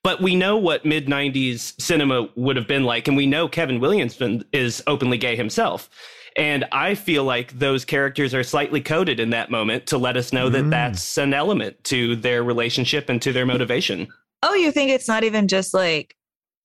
[0.03, 3.79] But we know what mid '90s cinema would have been like, and we know Kevin
[3.79, 5.89] Williamson is openly gay himself.
[6.37, 10.33] And I feel like those characters are slightly coded in that moment to let us
[10.33, 10.71] know that mm.
[10.71, 14.09] that's an element to their relationship and to their motivation.
[14.43, 16.17] Oh, you think it's not even just like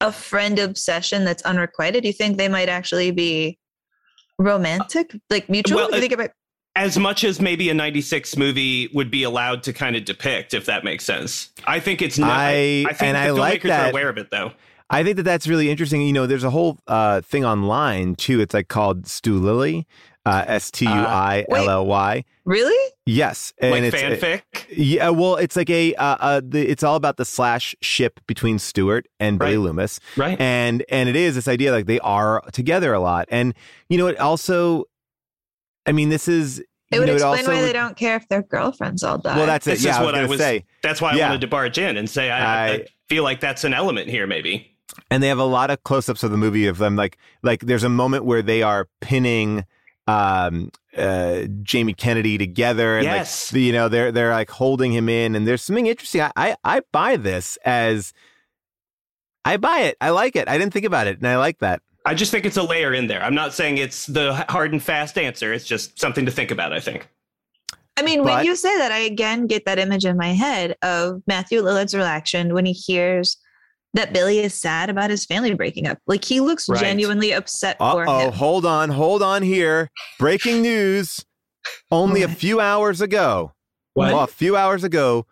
[0.01, 2.03] a friend obsession that's unrequited?
[2.03, 3.59] You think they might actually be
[4.39, 5.77] romantic, like mutual?
[5.77, 6.33] Well, you think about uh,
[6.75, 10.65] As much as maybe a 96 movie would be allowed to kind of depict, if
[10.65, 11.49] that makes sense.
[11.67, 12.31] I think it's not.
[12.31, 13.89] I, I- I think and the I filmmakers like are that.
[13.91, 14.51] aware of it, though.
[14.89, 16.01] I think that that's really interesting.
[16.01, 18.39] You know, there's a whole uh, thing online too.
[18.41, 19.87] It's like called Stu Lily,
[20.25, 22.23] uh, S T U I L L Y.
[22.45, 22.93] really?
[23.05, 24.41] Yes, and Like it's fanfic?
[24.69, 28.59] yeah, well, it's like a uh, uh, the, it's all about the slash ship between
[28.59, 30.39] Stewart and Billy Loomis, right?
[30.39, 33.55] And and it is this idea like they are together a lot, and
[33.89, 34.85] you know, it also,
[35.87, 38.27] I mean, this is It you would know, explain also why they don't care if
[38.27, 39.37] their girlfriends all die.
[39.37, 39.71] Well, that's it.
[39.71, 40.39] This Yeah, is I was what I gonna was.
[40.39, 40.65] say.
[40.83, 41.27] That's why I Yeah.
[41.29, 44.75] wanted to barge in and say I, I feel like that's an element here, maybe.
[45.11, 47.83] And they have a lot of close-ups of the movie of them like like there's
[47.83, 49.65] a moment where they are pinning
[50.07, 53.53] um uh Jamie Kennedy together and Yes.
[53.53, 56.55] like you know they're they're like holding him in and there's something interesting I, I
[56.63, 58.13] I buy this as
[59.45, 61.81] I buy it I like it I didn't think about it and I like that
[62.05, 63.21] I just think it's a layer in there.
[63.21, 65.51] I'm not saying it's the hard and fast answer.
[65.53, 66.71] It's just something to think about.
[66.71, 67.07] I think.
[67.97, 71.21] I mean, when you say that, I again get that image in my head of
[71.27, 73.37] Matthew Lillard's reaction when he hears
[73.93, 75.97] that Billy is sad about his family breaking up.
[76.07, 76.79] Like he looks Right.
[76.79, 78.31] genuinely upset for oh him.
[78.33, 79.89] hold on hold on here
[80.19, 81.25] breaking news
[81.91, 83.53] only a few hours ago
[83.93, 84.13] What?
[84.13, 85.25] well, a few hours ago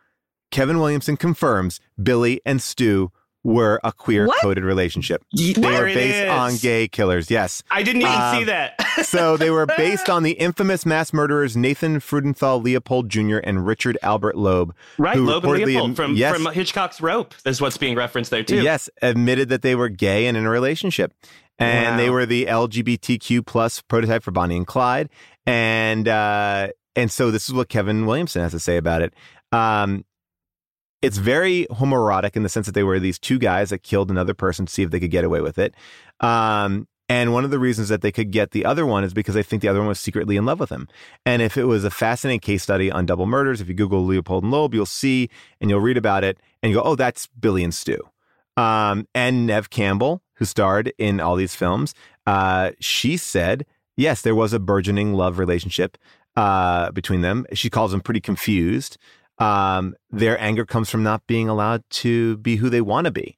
[0.51, 3.11] Kevin Williamson confirms Billy and Stu
[3.47, 5.23] were a queer coded relationship.
[5.31, 6.29] Ye- they there were based is.
[6.29, 7.31] on gay killers.
[7.31, 7.63] Yes.
[7.71, 8.75] I didn't even Um, see that.
[9.05, 13.37] so they were based on the infamous mass murderers Nathan Freudenthal Leopold Jr.
[13.37, 14.75] and Richard Albert Loeb.
[14.97, 17.33] Right, Loeb and Leopold am- from, yes, from Hitchcock's Rope.
[17.45, 18.61] is what's being referenced there, too.
[18.61, 21.13] Yes, admitted that they were gay and in a relationship.
[21.57, 21.97] And Wow.
[21.97, 25.09] they were the LGBTQ plus prototype for Bonnie and Clyde.
[25.45, 26.67] And uh,
[26.97, 29.13] and so this is what Kevin Williamson has to say about it.
[29.53, 30.03] Um,
[31.07, 34.33] it's very homoerotic in the sense that they were these two guys that killed another
[34.33, 35.73] person to see if they could get away with it.
[36.19, 39.33] Um, and one of the reasons that they could get the other one is because
[39.33, 40.89] they think the other one was secretly in love with him.
[41.25, 44.43] And if it was a fascinating case study on double murders, if you Google Leopold
[44.43, 45.29] and Loeb, you'll see
[45.61, 47.97] and you'll read about it and you go, oh, that's Billy and Stu.
[48.57, 51.93] Um, and Neve Campbell, who starred in all these films,
[52.25, 53.65] uh, she said,
[53.95, 55.97] yes, there was a burgeoning love relationship
[56.35, 57.45] uh, between them.
[57.53, 58.97] She calls them pretty confused.
[59.39, 63.37] Um, their anger comes from not being allowed to be who they want to be.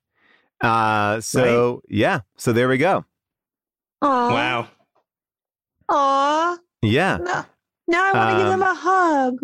[0.62, 3.06] Uh, so yeah, so there we go.
[4.02, 4.30] Aw.
[4.34, 4.68] Wow.
[5.90, 6.58] Aw.
[6.82, 7.46] Yeah, No.
[7.88, 9.38] Now I want to give Um, them a hug.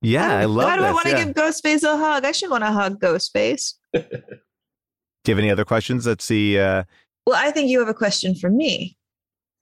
[0.00, 1.24] yeah, I love Why do I want to yeah.
[1.26, 2.24] give Ghostface a hug?
[2.24, 3.74] I should want to hug Ghostface.
[3.92, 6.06] Do you have any other questions?
[6.06, 6.58] Let's see.
[6.58, 6.84] Uh,
[7.26, 8.96] Well, I think you have a question for me.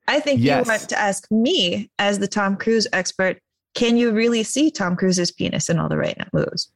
[0.07, 0.65] I think Yes.
[0.67, 3.39] you want to ask me, as the Tom Cruise expert,
[3.75, 6.71] can you really see Tom Cruise's penis in all the right moves?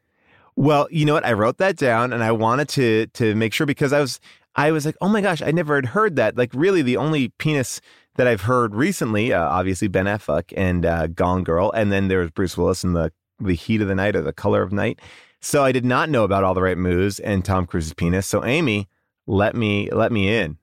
[0.57, 1.25] Well, you know what?
[1.25, 4.21] I wrote that down and I wanted to to make sure because I was
[4.55, 6.37] I was like, oh my gosh, I never had heard that.
[6.37, 7.81] Like, really, the only penis
[8.17, 12.19] that I've heard recently, uh, obviously Ben Affleck and uh, Gone Girl, and then there
[12.19, 15.01] was Bruce Willis in the the Heat of the Night or the Color of Night.
[15.41, 18.27] So I did not know about all the right moves and Tom Cruise's penis.
[18.27, 18.89] So Amy,
[19.27, 20.59] let me let me in.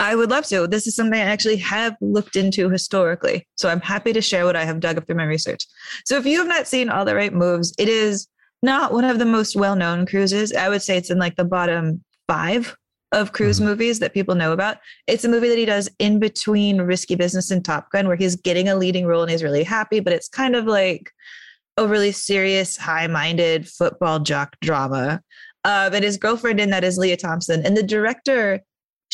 [0.00, 0.66] I would love to.
[0.66, 3.46] This is something I actually have looked into historically.
[3.56, 5.66] So I'm happy to share what I have dug up through my research.
[6.04, 8.26] So if you have not seen All the Right Moves, it is
[8.62, 10.52] not one of the most well known cruises.
[10.52, 12.76] I would say it's in like the bottom five
[13.12, 14.78] of cruise movies that people know about.
[15.06, 18.34] It's a movie that he does in between Risky Business and Top Gun, where he's
[18.34, 21.12] getting a leading role and he's really happy, but it's kind of like
[21.76, 25.22] a really serious, high minded football jock drama.
[25.64, 27.64] Uh, but his girlfriend in that is Lea Thompson.
[27.64, 28.60] And the director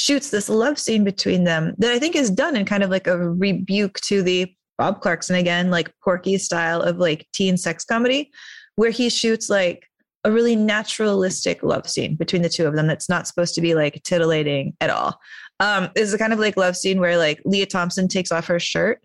[0.01, 3.07] shoots this love scene between them that I think is done in kind of like
[3.07, 8.31] a rebuke to the Bob Clarkson again, like Porky style of like teen sex comedy,
[8.77, 9.87] where he shoots like
[10.25, 13.75] a really naturalistic love scene between the two of them that's not supposed to be
[13.75, 15.19] like titillating at all.
[15.61, 18.59] Um, is a kind of like love scene where like Lea Thompson takes off her
[18.59, 19.01] shirt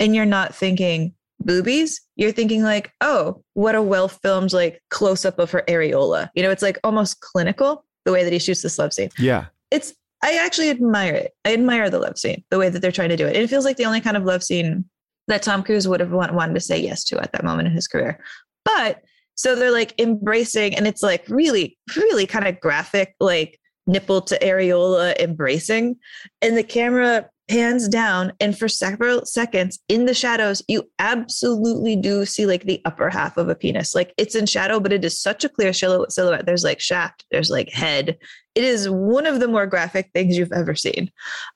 [0.00, 5.24] and you're not thinking boobies, you're thinking like, oh, what a well filmed like close
[5.24, 6.28] up of her areola.
[6.34, 9.46] You know, it's like almost clinical the way that he shoots this love scene Yeah.
[9.70, 11.32] it's I actually admire it.
[11.44, 13.36] I admire the love scene, the way that they're trying to do it.
[13.36, 14.84] It feels like the only kind of love scene
[15.28, 17.74] that Tom Cruise would have want, wanted to say yes to at that moment in
[17.74, 18.22] his career.
[18.64, 19.02] But
[19.34, 24.38] so they're like embracing, and it's like really, really kind of graphic, like nipple to
[24.40, 25.96] areola embracing.
[26.42, 32.24] And the camera pans down, and for several seconds in the shadows, you absolutely do
[32.24, 33.92] see like the upper half of a penis.
[33.92, 36.46] Like it's in shadow, but it is such a clear silhouette.
[36.46, 38.16] There's like shaft, there's like head.
[38.54, 41.10] It is one of the more graphic things you've ever seen.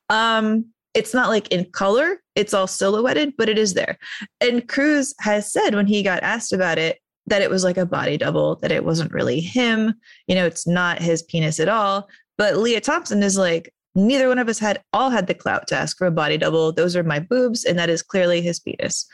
[0.09, 3.97] Um, it's not like in color, it's all silhouetted, but it is there.
[4.41, 7.87] And Cruise has said when he got asked about it that it was like a
[7.87, 9.95] body double, that it wasn't really him.
[10.27, 12.09] You know, it's not his penis at all.
[12.37, 15.77] But Lea Thompson is like, neither one of us had all had the clout to
[15.77, 16.73] ask for a body double.
[16.73, 19.07] Those are my boobs, and that is clearly his penis.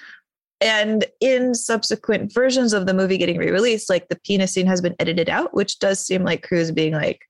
[0.60, 4.80] And in subsequent versions of the movie getting re released, like the penis scene has
[4.80, 7.22] been edited out, which does seem like Cruise being like,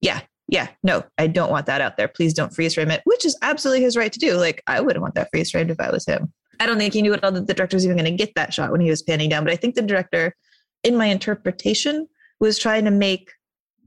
[0.00, 2.08] yeah, yeah, no, I don't want that out there.
[2.08, 4.36] Please don't freeze frame it, which is absolutely his right to do.
[4.36, 6.32] Like, I wouldn't want that freeze framed if I was him.
[6.60, 8.34] I don't think he knew at all that the director was even going to get
[8.36, 9.44] that shot when he was panning down.
[9.44, 10.34] But I think the director,
[10.82, 12.08] in my interpretation,
[12.40, 13.32] was trying to make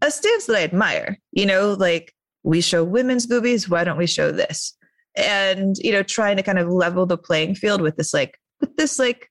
[0.01, 1.17] a stance that I admire.
[1.31, 2.13] You know, like
[2.43, 4.75] we show women's boobies, why don't we show this?
[5.15, 8.75] And, you know, trying to kind of level the playing field with this, like, with
[8.77, 9.29] this, like,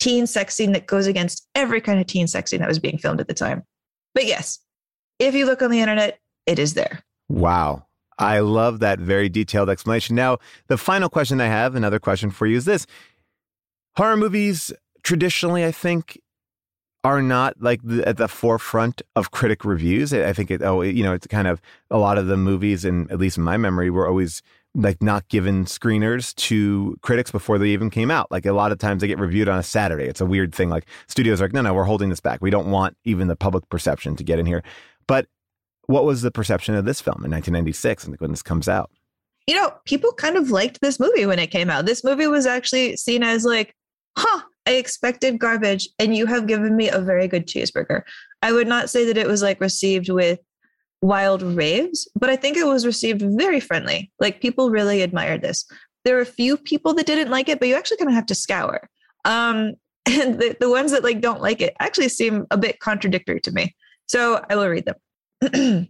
[0.00, 2.98] teen sex scene that goes against every kind of teen sex scene that was being
[2.98, 3.62] filmed at the time.
[4.14, 4.58] But yes,
[5.18, 7.02] if you look on the internet, it is there.
[7.28, 7.86] Wow.
[8.18, 10.14] I love that very detailed explanation.
[10.14, 10.38] Now,
[10.68, 12.86] the final question I have, another question for you is this
[13.96, 14.72] horror movies
[15.02, 16.20] traditionally, I think,
[17.04, 20.12] are not like the, at the forefront of critic reviews.
[20.12, 21.60] I I think it, oh, you know, it's kind of
[21.90, 24.42] a lot of the movies, and at least in my memory, were always
[24.74, 28.30] like not given screeners to critics before they even came out.
[28.30, 30.04] Like a lot of times they get reviewed on a Saturday.
[30.04, 30.68] It's a weird thing.
[30.68, 32.40] Like studios are like, no, no, we're holding this back.
[32.42, 34.64] We don't want even the public perception to get in here.
[35.06, 35.26] But
[35.86, 38.90] what was the perception of this film in 1996 when this comes out?
[39.46, 41.86] You know, people kind of liked this movie when it came out.
[41.86, 43.74] This movie was actually seen as like,
[44.16, 48.02] huh, I expected garbage, and you have given me a very good cheeseburger.
[48.42, 50.40] I would not say that it was like received with
[51.00, 54.10] wild raves, but I think it was received very friendly.
[54.18, 55.66] Like people really admired this.
[56.04, 58.26] There were a few people that didn't like it, but you actually kind of have
[58.26, 58.88] to scour.
[59.24, 59.74] Um,
[60.06, 63.52] and the, the ones that like don't like it actually seem a bit contradictory to
[63.52, 63.74] me.
[64.06, 65.88] So I will read them.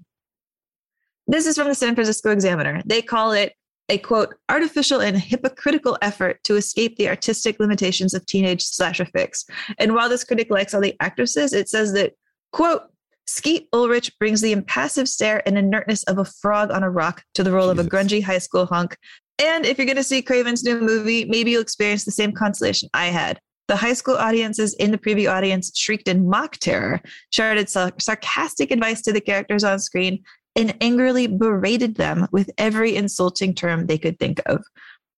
[1.26, 2.82] this is from the San Francisco Examiner.
[2.84, 3.54] They call it
[3.88, 9.44] a quote artificial and hypocritical effort to escape the artistic limitations of teenage slasher fix.
[9.78, 12.12] And while this critic likes all the actresses, it says that
[12.52, 12.82] quote
[13.26, 17.42] Skeet Ulrich brings the impassive stare and inertness of a frog on a rock to
[17.42, 17.86] the role Jesus.
[17.86, 18.96] of a grungy high school hunk.
[19.42, 22.88] And if you're going to see Craven's new movie, maybe you'll experience the same consolation
[22.92, 23.40] I had.
[23.66, 27.00] The high school audiences in the preview audience shrieked in mock terror,
[27.30, 30.22] shouted sarcastic advice to the characters on screen,
[30.56, 34.64] and angrily berated them with every insulting term they could think of.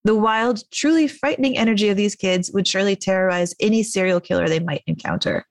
[0.05, 4.61] The wild, truly frightening energy of these kids would surely terrorize any serial killer they
[4.61, 5.45] might encounter.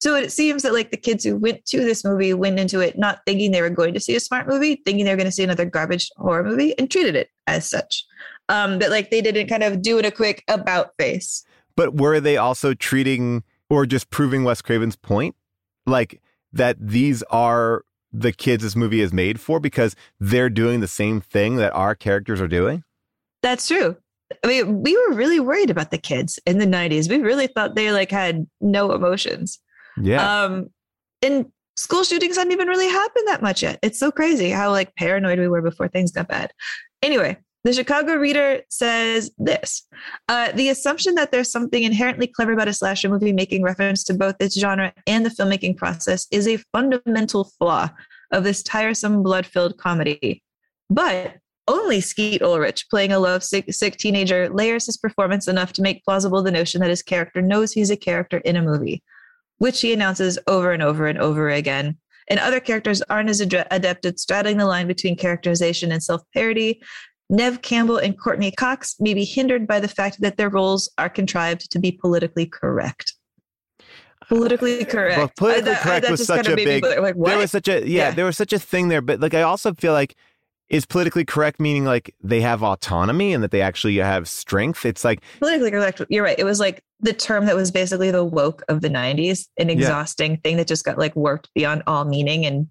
[0.00, 2.98] So it seems that like the kids who went to this movie went into it
[2.98, 5.32] not thinking they were going to see a smart movie, thinking they were going to
[5.32, 8.04] see another garbage horror movie, and treated it as such.
[8.48, 11.44] Um, that like they didn't kind of do it a quick about face.
[11.74, 15.34] But were they also treating or just proving Wes Craven's point,
[15.86, 16.20] like
[16.52, 21.20] that these are the kids this movie is made for because they're doing the same
[21.20, 22.84] thing that our characters are doing?
[23.42, 23.96] That's true.
[24.44, 27.08] I mean, we were really worried about the kids in the 90s.
[27.08, 29.58] We really thought they like had no emotions.
[30.00, 30.42] Yeah.
[30.44, 30.70] Um,
[31.22, 33.78] and school shootings hadn't even really happened that much yet.
[33.82, 36.52] It's so crazy how like paranoid we were before things got bad.
[37.02, 39.86] Anyway, the Chicago Reader says this
[40.28, 44.14] uh, The assumption that there's something inherently clever about a slasher movie making reference to
[44.14, 47.90] both its genre and the filmmaking process is a fundamental flaw
[48.30, 50.42] of this tiresome, blood filled comedy.
[50.90, 51.36] But
[51.66, 56.42] only Skeet Ulrich, playing a lovesick sick teenager, layers his performance enough to make plausible
[56.42, 59.02] the notion that his character knows he's a character in a movie
[59.58, 61.98] which he announces over and over and over again.
[62.30, 66.80] And other characters aren't as adept at straddling the line between characterization and self parody.
[67.30, 71.08] Neve Campbell and Courteney Cox may be hindered by the fact that their roles are
[71.08, 73.14] contrived to be politically correct.
[74.28, 75.18] Politically correct.
[75.18, 76.84] Well, politically correct was such a big.
[76.84, 79.34] Like, there was such a yeah, yeah, There was such a thing there, but like
[79.34, 80.16] I also feel like
[80.68, 85.04] is politically correct meaning like they have autonomy and that they actually have strength it's
[85.04, 88.62] like politically correct you're right it was like the term that was basically the woke
[88.68, 90.36] of the 90s an exhausting yeah.
[90.44, 92.68] thing that just got like worked beyond all meaning and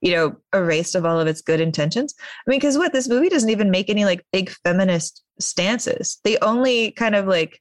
[0.00, 2.14] you know erased of all of its good intentions.
[2.18, 2.92] I mean because what?
[2.92, 6.18] This movie doesn't even make any like big feminist stances.
[6.24, 7.60] They only kind of like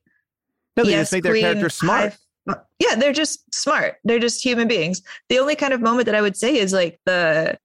[0.75, 2.15] no they yes, just make their character smart.
[2.47, 3.95] high, yeah they're just smart.
[4.03, 5.01] They're just human beings.
[5.29, 7.57] The only kind of moment that i would say is like the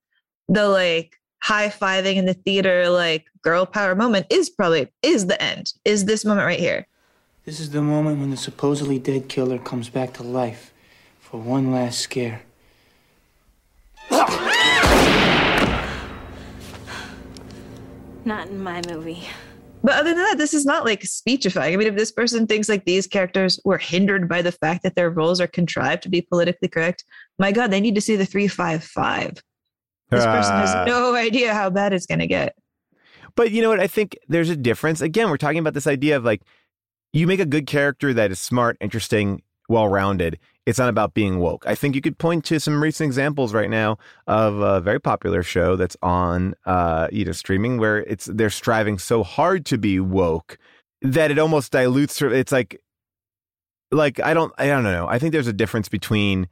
[0.48, 5.72] the like high-fiving in the theater like girl power moment is probably is the end
[5.84, 6.86] is this moment right here.
[7.44, 10.72] This is the moment when the supposedly dead killer comes back to life
[11.18, 12.42] for one last scare
[18.24, 19.26] not in my movie
[19.82, 21.74] but other than that, this is not like speechifying.
[21.74, 24.94] I mean, if this person thinks like these characters were hindered by the fact that
[24.94, 27.04] their roles are contrived to be politically correct,
[27.38, 29.42] my God, they need to see the 355.
[30.10, 30.84] This person has uh.
[30.84, 32.54] no idea how bad it's going to get.
[33.34, 33.80] But you know what?
[33.80, 35.00] I think there's a difference.
[35.00, 36.42] Again, we're talking about this idea of like,
[37.12, 39.42] you make a good character that is smart, interesting,
[39.72, 40.38] well rounded.
[40.66, 41.64] It's not about being woke.
[41.66, 45.42] I think you could point to some recent examples right now of a very popular
[45.42, 49.98] show that's on, uh, you know, streaming where it's they're striving so hard to be
[49.98, 50.58] woke
[51.00, 52.22] that it almost dilutes.
[52.22, 52.80] It's like,
[53.90, 55.08] like I don't, I don't know.
[55.08, 56.48] I think there's a difference between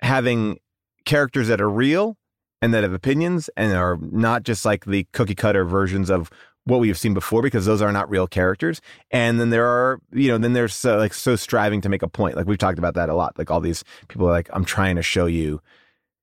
[0.00, 0.58] having
[1.04, 2.16] characters that are real
[2.62, 6.30] and that have opinions and are not just like the cookie cutter versions of
[6.64, 8.80] what we have seen before because those are not real characters.
[9.10, 12.08] And then there are, you know, then there's so, like so striving to make a
[12.08, 12.36] point.
[12.36, 13.38] Like we've talked about that a lot.
[13.38, 15.60] Like all these people are like, I'm trying to show you,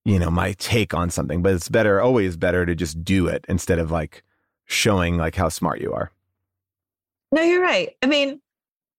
[0.05, 3.45] you know, my take on something, but it's better, always better to just do it
[3.49, 4.23] instead of like
[4.65, 6.11] showing like how smart you are.
[7.31, 7.95] No, you're right.
[8.01, 8.41] I mean,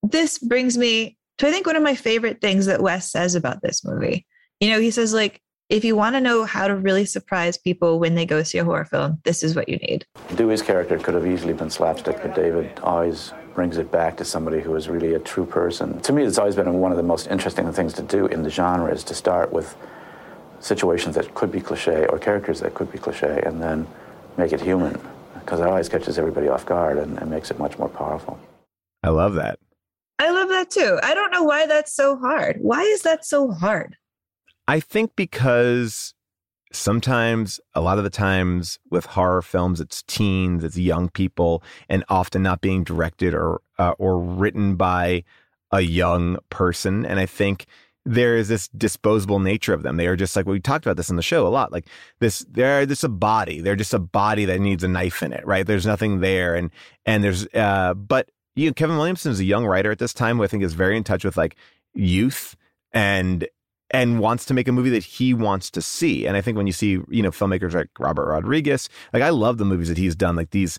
[0.02, 3.62] this brings me to I think one of my favorite things that Wes says about
[3.62, 4.26] this movie.
[4.60, 5.40] You know, he says like
[5.70, 8.64] if you want to know how to really surprise people when they go see a
[8.64, 10.05] horror film, this is what you need.
[10.34, 14.60] Dewey's character could have easily been slapstick, but David always brings it back to somebody
[14.60, 16.01] who is really a true person.
[16.02, 18.51] To me, it's always been one of the most interesting things to do in the
[18.51, 19.76] genre is to start with
[20.59, 23.86] situations that could be cliche or characters that could be cliche and then
[24.36, 25.01] make it human
[25.34, 28.38] because it always catches everybody off guard and, and makes it much more powerful.
[29.02, 29.59] I love that.
[30.18, 30.98] I love that too.
[31.02, 32.59] I don't know why that's so hard.
[32.60, 33.97] Why is that so hard?
[34.69, 36.15] I think because
[36.73, 42.05] sometimes, a lot of the times with horror films, it's teens, it's young people, and
[42.09, 45.24] often not being directed or uh, or written by
[45.73, 47.05] a young person.
[47.05, 47.66] And I think
[48.07, 49.97] there is this disposable nature of them.
[49.97, 51.73] They are just like we talked about this in the show a lot.
[51.73, 51.87] Like
[52.19, 53.61] this, they're just a body.
[53.61, 55.66] They're just a body that needs a knife in it, right?
[55.66, 56.70] There's nothing there, and
[57.05, 60.37] and there's uh, but you know, Kevin Williamson is a young writer at this time
[60.37, 61.57] who I think is very in touch with like
[61.95, 62.57] youth
[62.93, 63.47] and
[63.92, 66.26] and wants to make a movie that he wants to see.
[66.26, 69.58] And I think when you see, you know, filmmakers like Robert Rodriguez, like I love
[69.58, 70.78] the movies that he's done, like these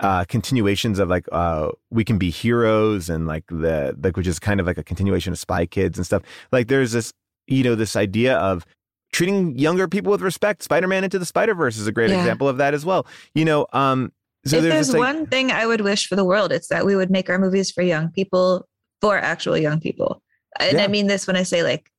[0.00, 4.38] uh, continuations of like uh, we can be heroes and like the like which is
[4.38, 6.22] kind of like a continuation of Spy Kids and stuff.
[6.50, 7.12] Like there's this,
[7.46, 8.66] you know, this idea of
[9.12, 10.62] treating younger people with respect.
[10.62, 12.18] Spider Man into the Spider Verse is a great Yeah.
[12.18, 13.06] example of that as well.
[13.34, 14.10] You know, um,
[14.44, 16.66] so if there's, there's this, like, one thing I would wish for the world, it's
[16.68, 18.66] that we would make our movies for young people,
[19.00, 20.20] for actual young people.
[20.58, 20.84] And Yeah.
[20.84, 21.91] I mean this when I say like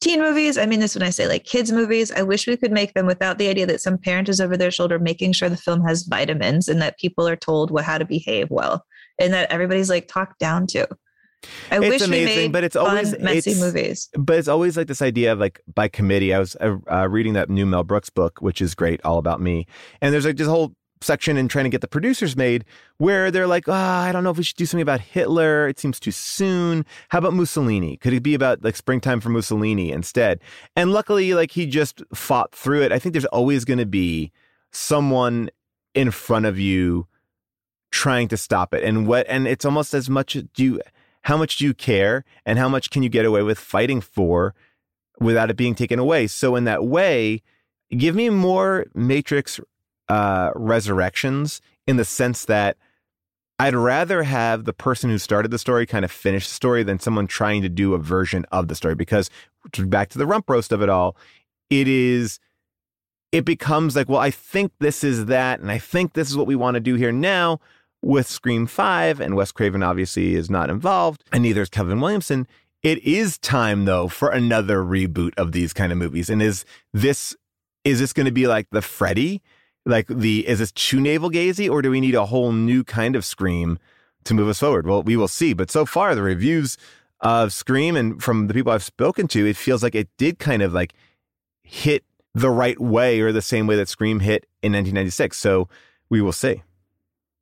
[0.00, 0.56] teen movies.
[0.58, 2.10] I mean this when I say like kids movies.
[2.12, 4.70] I wish we could make them without the idea that some parent is over their
[4.70, 8.04] shoulder making sure the film has vitamins and that people are told what how to
[8.04, 8.84] behave well
[9.18, 10.86] and that everybody's like talked down to.
[11.70, 14.08] I it's wish amazing, we made but it's fun, always messy it's- movies.
[14.18, 16.34] But it's always like this idea of like by committee.
[16.34, 19.40] I was uh, uh, reading that new Mel Brooks book, which is great, all about
[19.40, 19.66] me.
[20.00, 22.64] And there's like this whole section and trying to get the producers made
[22.98, 25.68] where they're like, oh, I don't know if we should do something about Hitler.
[25.68, 26.84] It seems too soon.
[27.08, 27.96] How about Mussolini?
[27.96, 30.40] Could it be about like springtime for Mussolini instead?
[30.76, 32.92] And luckily, like he just fought through it.
[32.92, 34.32] I think there's always going to be
[34.70, 35.50] someone
[35.94, 37.06] in front of you
[37.90, 38.84] trying to stop it.
[38.84, 40.80] And what, and it's almost as much do you,
[41.22, 44.54] how much do you care and how much can you get away with fighting for
[45.20, 46.26] without it being taken away?
[46.26, 47.42] So in that way,
[47.90, 49.60] give me more Matrix
[50.08, 52.76] uh, resurrections in the sense that
[53.58, 57.00] I'd rather have the person who started the story kind of finish the story than
[57.00, 58.94] someone trying to do a version of the story.
[58.94, 59.30] Because
[59.78, 61.16] back to the rump roast of it all,
[61.70, 62.38] it is
[63.32, 66.46] it becomes like, well, I think this is that, and I think this is what
[66.46, 67.60] we want to do here now
[68.00, 72.46] with Scream 5, and Wes Craven obviously is not involved, and neither is Kevin Williamson.
[72.82, 76.30] It is time though for another reboot of these kind of movies.
[76.30, 77.36] And is this
[77.84, 79.42] is this going to be like the Freddy?
[79.88, 83.16] Like the is this too navel gazy, or do we need a whole new kind
[83.16, 83.78] of Scream
[84.24, 84.86] to move us forward?
[84.86, 85.54] Well, we will see.
[85.54, 86.76] But so far, the reviews
[87.20, 90.62] of Scream and from the people I've spoken to, it feels like it did kind
[90.62, 90.92] of like
[91.62, 92.04] hit
[92.34, 95.38] the right way or the same way that Scream hit in 1996.
[95.38, 95.68] So
[96.10, 96.62] we will see.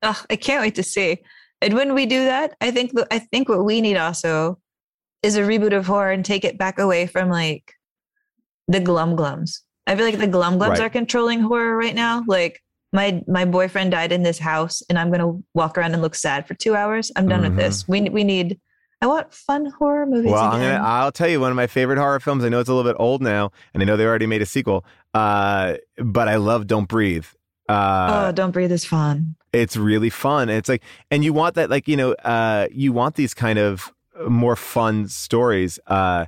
[0.03, 1.19] Oh, I can't wait to see.
[1.61, 4.59] And when we do that, I think I think what we need also
[5.23, 7.73] is a reboot of horror and take it back away from like
[8.69, 9.63] the glum glums.
[9.87, 10.81] I feel like the glum glums Right.
[10.81, 12.25] are controlling horror right now.
[12.27, 16.15] Like my my boyfriend died in this house, and I'm gonna walk around and look
[16.15, 17.13] sad for two hours.
[17.17, 17.87] I'm done with this.
[17.89, 18.59] We we need.
[19.03, 20.31] I want fun horror movies.
[20.31, 20.33] Mm-hmm.
[20.33, 20.83] Well, I'm gonna.
[20.83, 22.45] I'll tell you one of my favorite horror films.
[22.45, 24.47] I know it's a little bit old now, and I know they already made a
[24.47, 24.85] sequel.
[25.13, 27.27] Uh, but I love Don't Breathe.
[27.69, 29.35] Uh, oh, don't breathe is fun.
[29.53, 30.49] it's really fun.
[30.49, 33.93] It's like, and you want that, like you know, uh, you want these kind of
[34.29, 35.79] more fun stories.
[35.87, 36.27] Uh,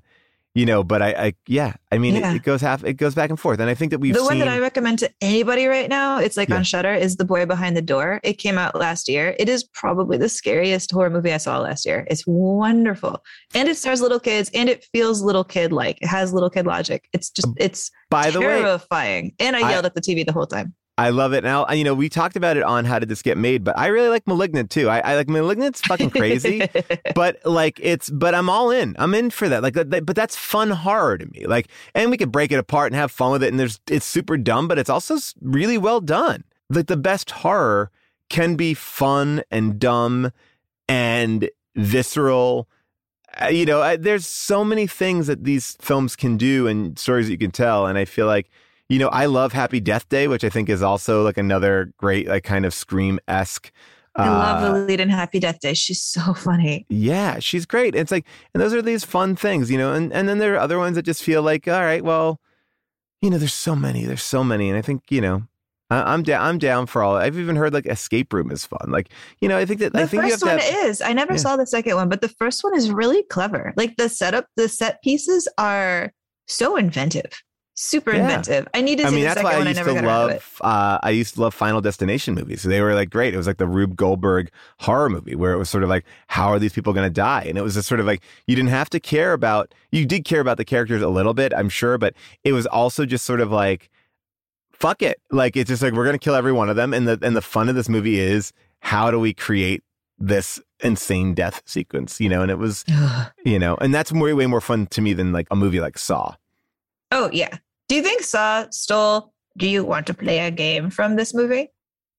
[0.59, 2.33] you know, but I, I yeah, I mean, Yeah.
[2.33, 4.19] it, it goes half, it goes back and forth, and I think that we've the
[4.21, 4.27] seen.
[4.27, 6.57] one that I recommend to anybody right now, it's like Yeah.
[6.57, 8.21] on Shutter, is The Boy Behind the Door.
[8.25, 9.37] It came out last year.
[9.39, 12.07] It is probably the scariest horror movie I saw last year.
[12.11, 13.25] It's wonderful.
[13.55, 15.99] And it stars little kids and it feels little kid like.
[16.03, 17.09] It has little kid logic.
[17.13, 19.35] It's just um, it's By the way, terrifying.
[19.39, 20.75] and I I- yelled at the TV the whole time.
[20.99, 21.45] I love it.
[21.45, 23.87] Now, you know, we talked about it on How Did This Get Made, but I
[23.87, 24.89] really like Malignant too.
[24.89, 26.69] I, I like Malignant's fucking crazy,
[27.15, 28.97] but like it's, but I'm all in.
[28.99, 29.63] I'm in for that.
[29.63, 31.47] Like, but that's fun horror to me.
[31.47, 33.49] Like, and we could break it apart and have fun with it.
[33.49, 36.43] And there's, it's super dumb, but it's also really well done.
[36.69, 37.93] Like the best horror
[38.29, 40.33] can be fun and dumb
[40.89, 42.69] and visceral.
[43.41, 47.27] Uh, you know, I, there's so many things that these films can do and stories
[47.27, 47.87] that you can tell.
[47.87, 48.51] And I feel like,
[48.89, 52.27] you know, I love Happy Death Day, which I think is also like another great,
[52.29, 53.71] like kind of scream esque.
[54.17, 55.75] I love uh, the lead in Happy Death Day.
[55.75, 56.87] She's so funny.
[56.89, 57.95] Yeah, she's great.
[57.95, 60.59] It's like, and those are these fun things, you know, and, and then there are
[60.59, 62.41] other ones that just feel like, all right, well,
[63.23, 64.69] you know, there's so many, there's so many.
[64.69, 65.43] And I think, you know,
[65.91, 67.15] I, I'm down, I'm down for all.
[67.17, 68.87] I've even heard like Escape Room is fun.
[68.91, 69.11] Like,
[69.41, 71.01] you know, I think that, The I think you have first one have- is.
[71.01, 71.39] I never Yeah.
[71.39, 73.73] saw the second one, but the first one is really clever.
[73.77, 76.13] Like the setup, the set pieces are
[76.49, 77.41] so inventive,
[77.79, 78.23] super Yeah.
[78.23, 78.67] inventive.
[78.75, 79.67] I need to I mean, that's second why I one.
[79.67, 80.61] I used never to got around to love.
[80.61, 82.63] Uh, I used to love Final Destination movies.
[82.65, 83.35] They were like great.
[83.35, 84.51] It was like the Rube Goldberg
[84.81, 87.45] horror movie where it was sort of like, how are these people going to die?
[87.49, 89.73] And it was just sort of like you didn't have to care about.
[89.93, 92.15] You did care about the characters a little bit, I'm sure, but
[92.45, 93.91] it was also just sort of like,
[94.73, 95.21] fuck it.
[95.31, 96.93] Like it's just like we're going to kill every one of them.
[96.93, 99.83] And the and the fun of this movie is how do we create
[100.19, 102.21] this insane death sequence?
[102.21, 102.85] You know, and it was,
[103.45, 105.97] you know, and that's way way more fun to me than like a movie like
[105.97, 106.35] Saw.
[107.11, 107.59] Oh yeah.
[107.89, 109.33] Do you think Saw stole?
[109.57, 111.71] Do you want to play a game from this movie?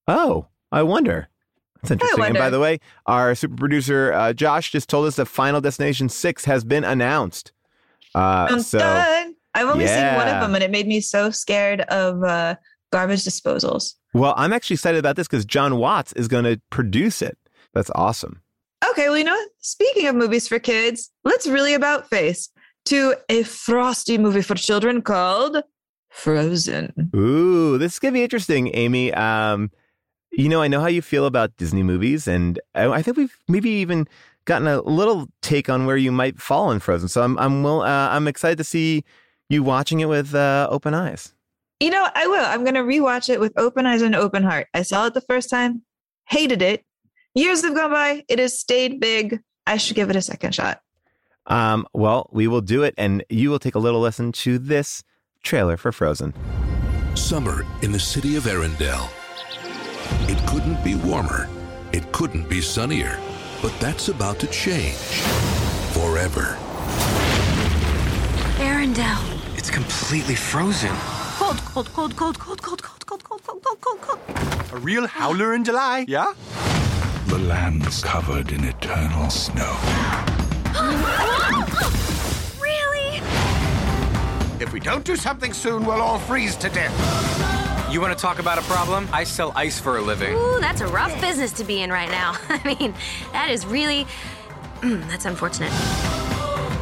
[0.08, 1.28] Oh, I wonder.
[1.82, 2.24] That's interesting.
[2.24, 6.08] And by the way, our super producer uh, Josh just told us that Final Destination
[6.08, 7.52] Six has been announced.
[8.14, 9.34] Uh, Dun, so dun.
[9.54, 12.56] I've only seen one of them, and it made me so scared of uh,
[12.92, 13.94] garbage disposals.
[14.12, 17.38] well, I'm actually excited about this because Jon Watts is going to produce it.
[17.72, 18.42] That's awesome.
[18.90, 22.48] Okay, well, you know, speaking of movies for kids, let's really about face
[22.90, 25.62] to a frosty movie for children called
[26.08, 27.10] Frozen.
[27.14, 29.14] Ooh, this is gonna be interesting, Amy.
[29.14, 29.70] Um,
[30.32, 33.36] you know, I know how you feel about Disney movies, and I, I think we've
[33.48, 34.08] maybe even
[34.44, 37.08] gotten a little take on where you might fall in Frozen.
[37.08, 39.04] So I'm I'm will uh, I'm excited to see
[39.48, 41.32] you watching it with uh, open eyes.
[41.78, 42.44] You know, I will.
[42.44, 44.68] I'm going to rewatch it with open eyes and open heart.
[44.74, 45.82] I saw it the first time,
[46.28, 46.84] hated it.
[47.34, 48.24] Years have gone by.
[48.28, 49.40] It has stayed big.
[49.66, 50.82] I should give it a second shot.
[51.50, 55.02] Um, well, we will do it, and you will take a little listen to this
[55.42, 56.32] trailer for Frozen.
[57.16, 59.10] Summer in the city of Arendelle.
[60.30, 61.48] It couldn't be warmer.
[61.92, 63.18] It couldn't be sunnier.
[63.60, 64.94] But that's about to change.
[65.92, 66.56] Forever.
[68.58, 69.58] Arendelle.
[69.58, 70.94] It's completely frozen.
[71.36, 74.72] Cold, cold, cold, cold, cold, cold, cold, cold, cold, cold, cold, cold, cold.
[74.72, 76.32] A real howler in July, yeah?
[77.26, 79.76] The land's covered in eternal snow.
[82.60, 83.16] really?
[84.60, 87.90] If we don't do something soon, we'll all freeze to death.
[87.92, 89.08] You want to talk about a problem?
[89.12, 90.36] I sell ice for a living.
[90.36, 92.36] Ooh, that's a rough business to be in right now.
[92.48, 92.94] I mean,
[93.32, 94.06] that is really.
[94.80, 95.72] Mm, that's unfortunate.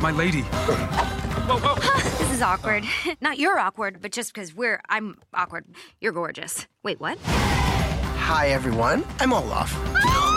[0.02, 0.42] My lady.
[0.42, 1.74] Whoa, whoa.
[2.18, 2.84] this is awkward.
[3.22, 5.64] Not you're awkward, but just because we're I'm awkward.
[5.98, 6.66] You're gorgeous.
[6.82, 7.18] Wait, what?
[7.24, 9.02] Hi, everyone.
[9.18, 10.27] I'm Olaf.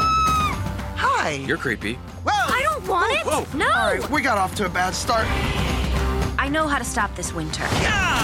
[1.04, 1.32] Hi.
[1.32, 1.98] You're creepy.
[2.28, 3.26] I don't want it.
[3.26, 3.48] Whoa.
[3.58, 3.66] No.
[3.66, 5.26] All right, we got off to a bad start.
[6.38, 7.64] I know how to stop this winter.
[7.82, 8.20] Yeah.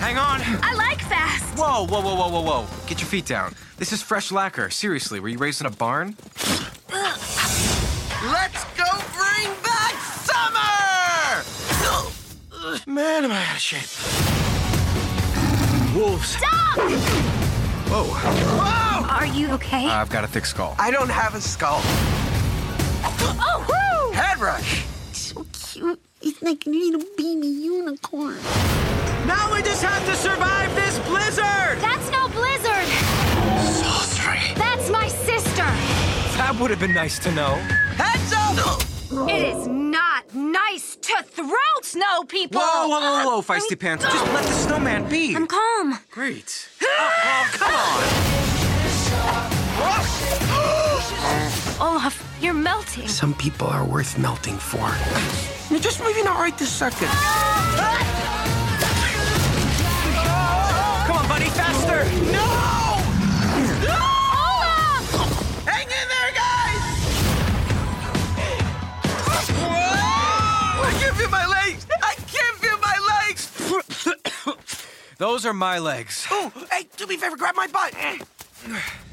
[0.00, 0.40] Hang on.
[0.62, 1.58] I like fast.
[1.58, 2.66] Whoa, whoa, whoa, whoa, whoa, whoa.
[2.86, 3.54] Get your feet down.
[3.76, 4.70] This is fresh lacquer.
[4.70, 6.16] Seriously, were you raised in a barn?
[6.88, 9.94] Let's go bring back
[10.24, 11.44] summer!
[12.86, 13.90] Man, am I out of shape.
[15.94, 16.28] Wolves.
[16.28, 16.78] Stop!
[17.90, 18.04] Whoa.
[18.04, 18.91] Whoa!
[19.08, 19.86] Are you okay?
[19.86, 20.74] Uh, I've got a thick skull.
[20.78, 21.80] I don't have a skull.
[23.04, 24.12] Oh, woo!
[24.12, 24.84] Head rush.
[25.12, 26.00] So cute.
[26.20, 28.36] It's like need a little baby unicorn.
[29.26, 31.78] Now we just have to survive this blizzard!
[31.80, 32.86] That's no blizzard.
[33.72, 34.54] Sultry.
[34.56, 35.64] That's my sister.
[36.38, 37.54] That would have been nice to know.
[37.96, 38.82] Heads up!
[39.28, 42.60] It is not nice to throw snow people.
[42.60, 44.04] Whoa, whoa, whoa, whoa, feisty pants.
[44.04, 45.36] Just let the snowman be.
[45.36, 45.98] I'm calm.
[46.10, 46.68] Great.
[46.82, 48.31] Oh, oh, come on.
[51.80, 53.08] Olaf, you're melting.
[53.08, 54.88] Some people are worth melting for.
[55.70, 57.08] You're just maybe not right this second.
[61.06, 62.04] Come on, buddy, faster.
[62.30, 62.46] No!
[63.90, 65.06] Olaf!
[65.66, 66.82] Hang in there, guys!
[69.58, 70.86] Whoa!
[70.86, 71.86] I can't feel my legs!
[72.02, 73.50] I can't feel my legs!
[75.18, 76.26] Those are my legs.
[76.30, 77.94] Oh, hey, do me a favor, grab my butt.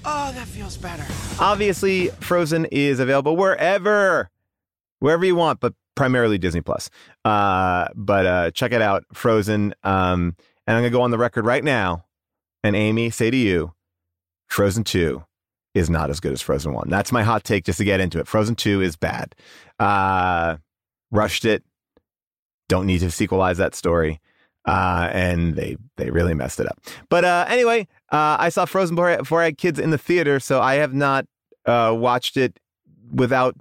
[0.06, 1.06] Oh, that feels better.
[1.40, 4.30] Obviously, Frozen is available wherever,
[5.00, 6.90] wherever you want, but primarily Disney Plus.
[7.26, 9.74] Uh, but uh, check it out, Frozen.
[9.84, 10.36] Um,
[10.66, 12.06] and I'm gonna go on the record right now,
[12.64, 13.74] and Amy, say to you,
[14.48, 15.24] Frozen Two
[15.74, 16.90] is not as good as Frozen One.
[16.90, 18.28] That's my hot take, just to get into it.
[18.28, 19.36] Frozen Two is bad.
[19.80, 20.58] Uh,
[21.12, 21.64] rushed it.
[22.68, 24.20] Don't need to sequelize that story.
[24.66, 26.80] Uh, and they they really messed it up.
[27.10, 30.62] But uh, anyway, uh, I saw Frozen before I, had kids in the theater, so
[30.62, 31.26] I have not
[31.66, 32.60] uh, watched it
[33.12, 33.56] without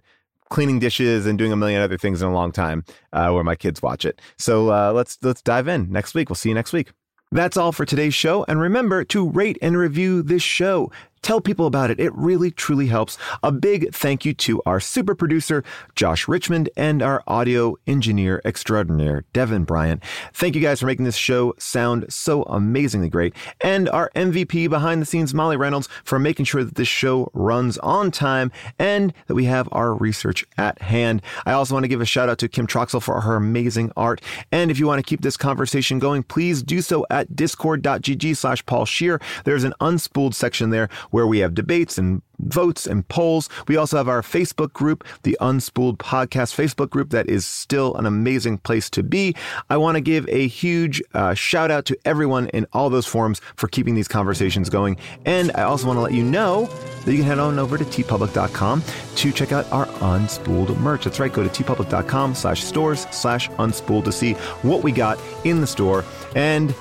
[0.51, 3.55] cleaning dishes and doing a million other things in a long time uh, where my
[3.55, 4.21] kids watch it.
[4.39, 6.31] So uh, let's let's dive in next week.
[6.31, 6.91] We'll see you next week.
[7.31, 8.45] That's all for today's show.
[8.49, 10.91] And remember to rate and review this show.
[11.23, 12.01] Tell people about it.
[12.01, 13.19] It really, truly helps.
[13.43, 15.65] A big thank you to our super producer,
[15.95, 20.03] Josh Richmond, and our audio engineer extraordinaire, Devin Bryant.
[20.33, 23.35] Thank you guys for making this show sound so amazingly great.
[23.61, 27.79] And our MVP behind the scenes, Molly Reynolds, for making sure that this show runs
[27.79, 31.23] on time and that we have our research at hand.
[31.47, 34.21] I also want to give a shout out to Kim Troxel for her amazing art.
[34.53, 38.65] And if you want to keep this conversation going, please do so at discord.gg slash
[38.67, 39.21] Paul Scheer.
[39.45, 43.49] There's an unspooled section there where we have debates and votes and polls.
[43.67, 48.07] We also have our Facebook group, the Unspooled Podcast Facebook group, that is still an
[48.07, 49.35] amazing place to be.
[49.71, 53.41] I want to give a huge uh, shout out to everyone in all those forums
[53.57, 54.97] for keeping these conversations going.
[55.25, 56.67] And I also want to let you know
[57.05, 58.83] that you can head on over to teepublic.com
[59.17, 61.05] to check out our Unspooled merch.
[61.05, 65.61] That's right, go to teepublic.com slash stores slash unspooled to see what we got in
[65.61, 66.05] the store.
[66.37, 66.75] And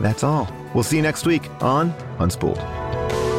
[0.00, 0.48] that's all.
[0.74, 3.33] We'll see you next week on Unspooled.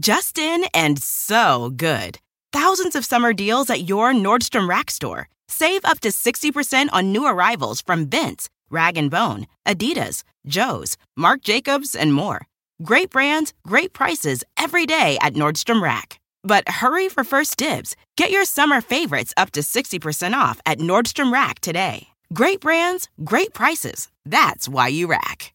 [0.00, 2.18] Justin and so good.
[2.52, 5.28] Thousands of summer deals at your Nordstrom Rack store.
[5.46, 11.42] Save up to 60% on new arrivals from Vince, Rag & Bone, Adidas, Joe's, Marc
[11.42, 12.46] Jacobs, and more.
[12.82, 16.18] Great brands, great prices every day at Nordstrom Rack.
[16.42, 17.94] But hurry for first dibs.
[18.16, 22.08] Get your summer favorites up to 60% off at Nordstrom Rack today.
[22.32, 24.08] Great brands, great prices.
[24.24, 25.52] That's why you rack.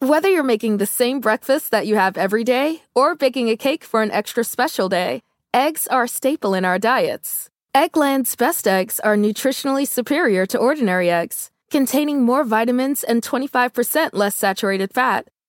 [0.00, 3.84] Whether you're making the same breakfast that you have every day or baking a cake
[3.84, 5.22] for an extra special day,
[5.54, 7.48] eggs are a staple in our diets.
[7.76, 14.34] Eggland's best eggs are nutritionally superior to ordinary eggs, containing more vitamins and 25% less
[14.34, 15.28] saturated fat.